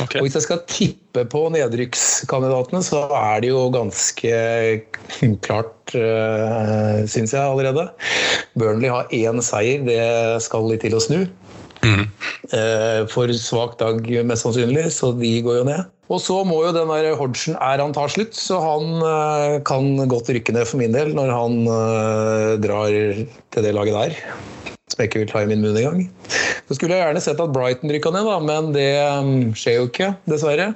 Okay. 0.00 0.20
Og 0.20 0.26
hvis 0.26 0.38
jeg 0.38 0.46
skal 0.46 0.62
tippe 0.70 1.24
på 1.32 1.42
nedrykkskandidatene, 1.52 2.82
så 2.86 3.04
er 3.18 3.42
det 3.42 3.50
jo 3.50 3.66
ganske 3.74 4.36
klart, 5.46 5.74
uh, 5.96 7.02
syns 7.10 7.34
jeg 7.34 7.42
allerede. 7.42 7.88
Burnley 8.58 8.92
har 8.92 9.10
én 9.12 9.42
seier, 9.44 9.82
det 9.88 10.02
skal 10.46 10.70
litt 10.70 10.86
til 10.86 10.96
å 10.96 11.02
snu. 11.02 11.24
Mm. 11.82 12.06
Uh, 12.54 13.02
For 13.10 13.30
svak 13.34 13.74
dag, 13.82 14.06
mest 14.28 14.46
sannsynlig, 14.46 14.86
så 14.94 15.10
de 15.18 15.34
går 15.44 15.60
jo 15.62 15.66
ned. 15.72 15.90
Og 16.12 16.20
så 16.20 16.42
må 16.44 16.58
jo 16.66 16.74
den 16.76 16.90
der 16.92 17.14
Hodgson 17.16 17.56
er 17.56 17.80
han 17.80 17.94
tar 17.96 18.10
slutt, 18.12 18.36
så 18.36 18.58
han 18.60 19.00
eh, 19.00 19.58
kan 19.64 19.96
godt 20.10 20.28
rykke 20.34 20.52
ned 20.52 20.68
for 20.68 20.80
min 20.82 20.92
del 20.92 21.14
når 21.16 21.32
han 21.32 21.60
eh, 21.64 22.48
drar 22.60 22.92
til 22.92 23.64
det 23.64 23.72
laget 23.72 23.96
der. 23.96 24.18
Som 24.92 25.00
jeg 25.00 25.08
ikke 25.08 25.22
vil 25.22 25.30
ta 25.30 25.40
i 25.40 25.48
min 25.48 25.64
munn 25.64 25.78
engang. 25.78 26.04
Så 26.68 26.76
skulle 26.76 26.98
jeg 26.98 27.06
gjerne 27.06 27.24
sett 27.24 27.40
at 27.40 27.54
Brighton 27.54 27.92
rykka 27.94 28.12
ned, 28.12 28.28
da, 28.28 28.36
men 28.44 28.70
det 28.76 28.90
mm, 29.24 29.56
skjer 29.56 29.78
jo 29.78 29.88
ikke, 29.88 30.10
dessverre. 30.28 30.72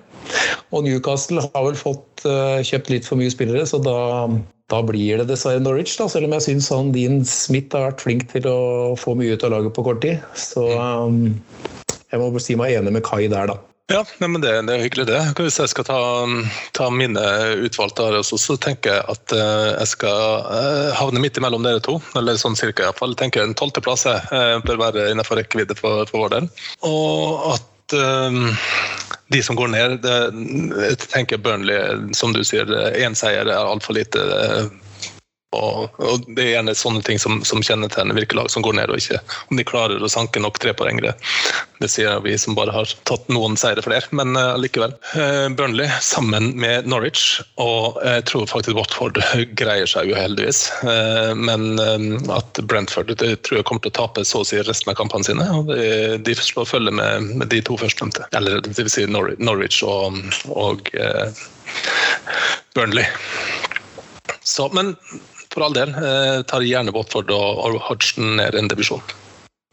Og 0.73 0.87
Newcastle 0.87 1.45
har 1.45 1.69
vel 1.69 1.77
fått 1.77 2.25
eh, 2.25 2.65
kjøpt 2.65 2.95
litt 2.95 3.09
for 3.09 3.21
mye 3.21 3.33
spillere, 3.33 3.69
så 3.69 3.83
da, 3.85 3.99
da 4.73 4.81
blir 4.89 5.21
det 5.21 5.29
dessverre 5.29 5.61
Norwich. 5.61 5.99
Da, 6.01 6.09
selv 6.09 6.31
om 6.31 6.37
jeg 6.39 6.49
syns 6.49 6.73
han 6.73 6.95
Dean 6.97 7.21
Smith 7.29 7.77
har 7.77 7.91
vært 7.91 8.09
flink 8.09 8.29
til 8.33 8.49
å 8.49 8.97
få 8.97 9.19
mye 9.21 9.37
ut 9.37 9.45
av 9.45 9.53
laget 9.59 9.77
på 9.77 9.85
kort 9.85 10.01
tid. 10.07 10.25
Så 10.33 10.65
um, 10.81 11.27
jeg 12.09 12.25
må 12.25 12.33
si 12.41 12.57
meg 12.57 12.81
enig 12.81 12.97
med 12.97 13.05
Kai 13.05 13.27
der, 13.29 13.53
da. 13.53 13.76
Ja, 13.89 14.05
men 14.19 14.41
det, 14.41 14.51
det 14.67 14.75
er 14.75 14.83
hyggelig 14.83 15.05
det. 15.07 15.19
Hvis 15.39 15.61
jeg 15.63 15.71
skal 15.71 15.85
ta, 15.87 15.99
ta 16.75 16.89
mine 16.91 17.23
utvalgte 17.63 18.09
her 18.09 18.17
også, 18.19 18.39
så 18.43 18.57
tenker 18.59 18.97
jeg 18.97 19.05
at 19.13 19.35
eh, 19.37 19.69
jeg 19.77 19.91
skal 19.93 20.49
eh, 20.57 20.89
havne 20.99 21.23
midt 21.23 21.39
imellom 21.39 21.63
dere 21.63 21.83
to. 21.87 22.01
Eller 22.19 22.41
sånn 22.41 22.59
cirka 22.59 22.89
iallfall. 22.89 23.15
Tenker 23.15 23.45
en 23.45 23.55
tolvteplass 23.55 24.09
eh, 24.11 24.57
bør 24.67 24.81
være 24.83 25.07
innenfor 25.13 25.39
rekkevidde 25.39 25.79
for, 25.79 26.03
for 26.11 26.25
vår 26.25 26.35
del. 26.35 26.49
Og 26.89 27.47
at 27.53 27.95
eh, 27.95 28.41
de 29.37 29.45
som 29.47 29.59
går 29.59 29.71
ned, 29.77 30.01
det, 30.03 30.19
jeg 30.89 30.99
tenker 31.07 31.39
Burnley, 31.47 32.11
som 32.19 32.35
du 32.35 32.43
sier, 32.43 32.67
én 32.99 33.15
seier 33.15 33.47
er 33.47 33.71
altfor 33.71 34.01
lite. 34.01 34.27
Og, 35.55 36.01
og 36.03 36.25
Det 36.35 36.43
er 36.43 36.51
gjerne 36.57 36.75
sånne 36.77 37.03
ting 37.07 37.21
som, 37.23 37.39
som 37.47 37.63
kjennetegner 37.65 38.17
virkelag 38.17 38.51
som 38.51 38.65
går 38.67 38.77
ned, 38.79 38.91
og 38.91 38.99
ikke 38.99 39.21
om 39.47 39.59
de 39.59 39.65
klarer 39.67 40.03
å 40.03 40.11
sanke 40.11 40.43
nok 40.43 40.59
trepoengere. 40.63 41.15
Det 41.81 41.89
sier 41.93 42.19
vi 42.25 42.35
som 42.41 42.57
bare 42.57 42.75
har 42.75 42.91
tatt 43.09 43.29
noen 43.33 43.55
seire 43.61 43.85
flere, 43.85 44.09
men 44.17 44.35
uh, 44.39 44.57
likevel. 44.59 44.95
Eh, 45.15 45.47
Burnley 45.57 45.89
sammen 46.03 46.51
med 46.59 46.89
Norwich, 46.91 47.43
og 47.63 48.01
jeg 48.03 48.25
tror 48.31 48.49
faktisk 48.51 48.79
Watford 48.79 49.21
greier 49.61 49.89
seg 49.91 50.11
uheldigvis. 50.13 50.65
Uh, 50.83 51.33
men 51.39 51.79
eh, 51.83 52.09
at 52.35 52.63
Brentford 52.67 53.13
det 53.15 53.37
tror 53.47 53.61
jeg 53.61 53.69
kommer 53.69 53.85
til 53.87 53.95
å 53.95 53.99
tape 54.01 54.27
så 54.27 54.43
å 54.43 54.49
si 54.49 54.59
resten 54.67 54.93
av 54.93 54.99
kampene 54.99 55.29
sine. 55.29 55.47
og 55.53 55.71
De, 55.71 56.19
de 56.27 56.37
slår 56.41 56.69
følge 56.73 56.97
med, 56.97 57.31
med 57.39 57.53
de 57.53 57.63
to 57.65 57.79
førstnevnte. 57.81 58.27
Eller 58.37 58.61
det 58.65 58.75
vil 58.81 58.91
si 58.93 59.07
Norwich, 59.09 59.39
Norwich 59.39 59.83
og, 59.87 60.19
og 60.51 60.91
Burnley. 62.75 63.07
Så, 64.47 64.69
men 64.73 64.95
for 65.57 65.65
all 65.67 65.77
del, 65.77 65.97
eh, 65.97 66.45
tar 66.45 66.65
gjerne 66.69 66.93
Watford 66.93 67.33
og, 67.33 67.81
Hodgson 67.89 68.37
ned 68.37 68.59
en 68.59 68.69
divisjon. 68.69 69.03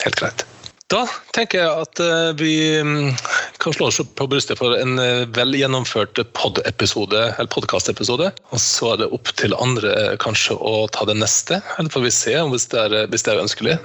Helt 0.06 0.20
greit. 0.20 0.48
Da 0.92 1.06
tenker 1.34 1.64
jeg 1.64 1.84
at 1.86 2.00
eh, 2.04 2.32
vi 2.38 2.54
mm, 2.86 3.14
kan 3.64 3.74
slå 3.74 3.88
oss 3.90 4.02
på 4.04 4.28
brystet 4.30 4.60
for 4.60 4.76
en 4.78 5.00
eh, 5.02 5.24
vel 5.34 5.56
gjennomført 5.58 6.20
pod-episode, 6.38 7.24
eller 7.32 7.50
podkast-episode. 7.54 8.30
Og 8.54 8.62
så 8.62 8.94
er 8.94 9.02
det 9.02 9.10
opp 9.16 9.32
til 9.40 9.58
andre 9.58 9.94
eh, 9.98 10.14
kanskje 10.22 10.60
å 10.60 10.86
ta 10.94 11.08
det 11.10 11.18
neste. 11.18 11.64
Eller 11.80 11.94
får 11.94 12.06
vi 12.06 12.14
se 12.14 12.38
hvis 12.54 12.70
det 12.74 12.84
er, 12.84 12.98
hvis 13.10 13.26
det 13.26 13.34
er 13.34 13.42
ønskelig. 13.42 13.78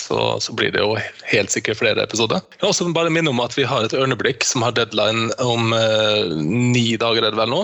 Så, 0.00 0.18
så 0.40 0.54
blir 0.56 0.72
det 0.74 0.82
jo 0.82 0.94
helt 1.30 1.52
sikkert 1.52 1.80
flere 1.80 2.04
episoder. 2.06 2.42
Jeg 2.56 2.62
vil 2.62 2.72
også 2.72 2.88
bare 2.96 3.12
minne 3.12 3.32
om 3.32 3.42
at 3.44 3.56
vi 3.58 3.66
har 3.68 3.84
et 3.84 3.96
ørneblikk 3.96 4.46
som 4.46 4.64
har 4.64 4.74
deadline 4.76 5.28
om 5.44 5.74
eh, 5.76 6.32
ni 6.40 6.96
dager, 7.00 7.26
er 7.26 7.34
det 7.34 7.40
vel 7.40 7.52
nå. 7.52 7.62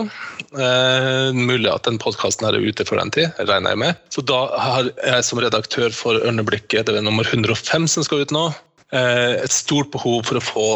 Eh, 0.57 1.33
mulig 1.37 1.71
at 1.73 1.89
den 1.89 2.01
podkasten 2.03 2.49
er 2.49 2.61
ute 2.61 2.87
for 2.89 3.01
den 3.01 3.13
tid, 3.15 3.33
regner 3.49 3.75
jeg 3.75 3.83
med. 3.87 4.05
Så 4.13 4.25
da 4.27 4.45
har 4.61 4.91
jeg 4.93 5.27
som 5.27 5.43
redaktør 5.43 5.93
for 5.95 6.21
Ørneblikket, 6.21 6.87
det 6.87 7.01
er 7.01 7.07
nummer 7.07 7.27
105 7.27 7.89
som 7.91 8.07
skal 8.07 8.27
ut 8.27 8.35
nå, 8.35 8.49
et 8.95 9.51
stort 9.51 9.91
behov 9.91 10.23
for 10.29 10.39
å 10.39 10.45
få 10.45 10.67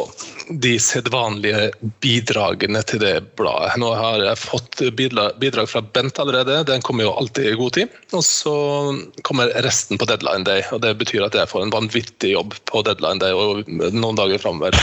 de 0.62 0.72
sedvanlige 0.82 1.68
bidragene 2.02 2.82
til 2.90 2.98
det 3.04 3.12
bladet. 3.38 3.76
Nå 3.78 3.92
har 3.94 4.24
jeg 4.24 4.40
fått 4.40 4.82
bidrag, 4.98 5.36
bidrag 5.38 5.68
fra 5.70 5.82
Bent 5.94 6.18
allerede, 6.18 6.64
den 6.66 6.82
kommer 6.82 7.06
jo 7.06 7.14
alltid 7.20 7.52
i 7.52 7.58
god 7.61 7.76
tid. 7.78 7.94
Og 8.11 8.24
så 8.26 8.56
kommer 9.22 9.54
resten 9.62 10.00
på 10.00 10.08
deadline 10.11 10.42
day, 10.48 10.64
og 10.74 10.82
det 10.82 10.96
betyr 10.98 11.28
at 11.28 11.38
jeg 11.38 11.50
får 11.52 11.68
en 11.68 11.74
vanvittig 11.76 12.34
jobb 12.34 12.56
på 12.70 12.82
deadline 12.88 13.22
day 13.22 13.36
og 13.36 13.70
noen 13.70 14.18
dager 14.18 14.42
framover. 14.42 14.74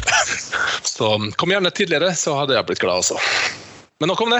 Så 0.87 1.11
kom 1.37 1.51
gjerne 1.51 1.69
tidligere, 1.75 2.09
så 2.17 2.33
hadde 2.39 2.55
jeg 2.55 2.65
blitt 2.65 2.81
glad 2.81 3.03
også. 3.03 3.19
Men 4.01 4.09
nok 4.09 4.23
om 4.23 4.31
det. 4.33 4.39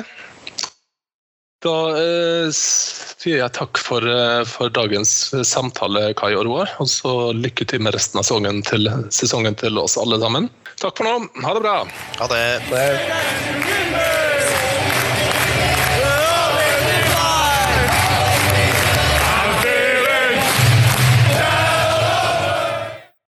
Da 1.66 1.74
eh, 1.98 2.50
sier 2.54 3.40
jeg 3.40 3.54
takk 3.58 3.80
for, 3.82 4.06
eh, 4.06 4.44
for, 4.46 4.70
dagens 4.70 5.14
samtale, 5.48 6.12
Kai 6.20 6.36
og 6.38 6.46
Roar. 6.46 6.76
Og 6.84 6.92
så 6.92 7.16
lykke 7.34 7.66
til 7.66 7.82
med 7.82 7.98
resten 7.98 8.22
av 8.22 8.28
sesongen 8.28 8.62
til, 8.68 8.86
sesongen 9.10 9.58
til 9.58 9.82
oss 9.82 9.98
alle 9.98 10.22
sammen. 10.22 10.52
Takk 10.78 11.02
for 11.02 11.10
nå. 11.10 11.18
Ha 11.42 11.58
det 11.58 11.66
bra. 11.66 11.78
Ha 12.22 12.32
det. 12.36 12.46
Det 12.70 12.86
er 12.86 14.27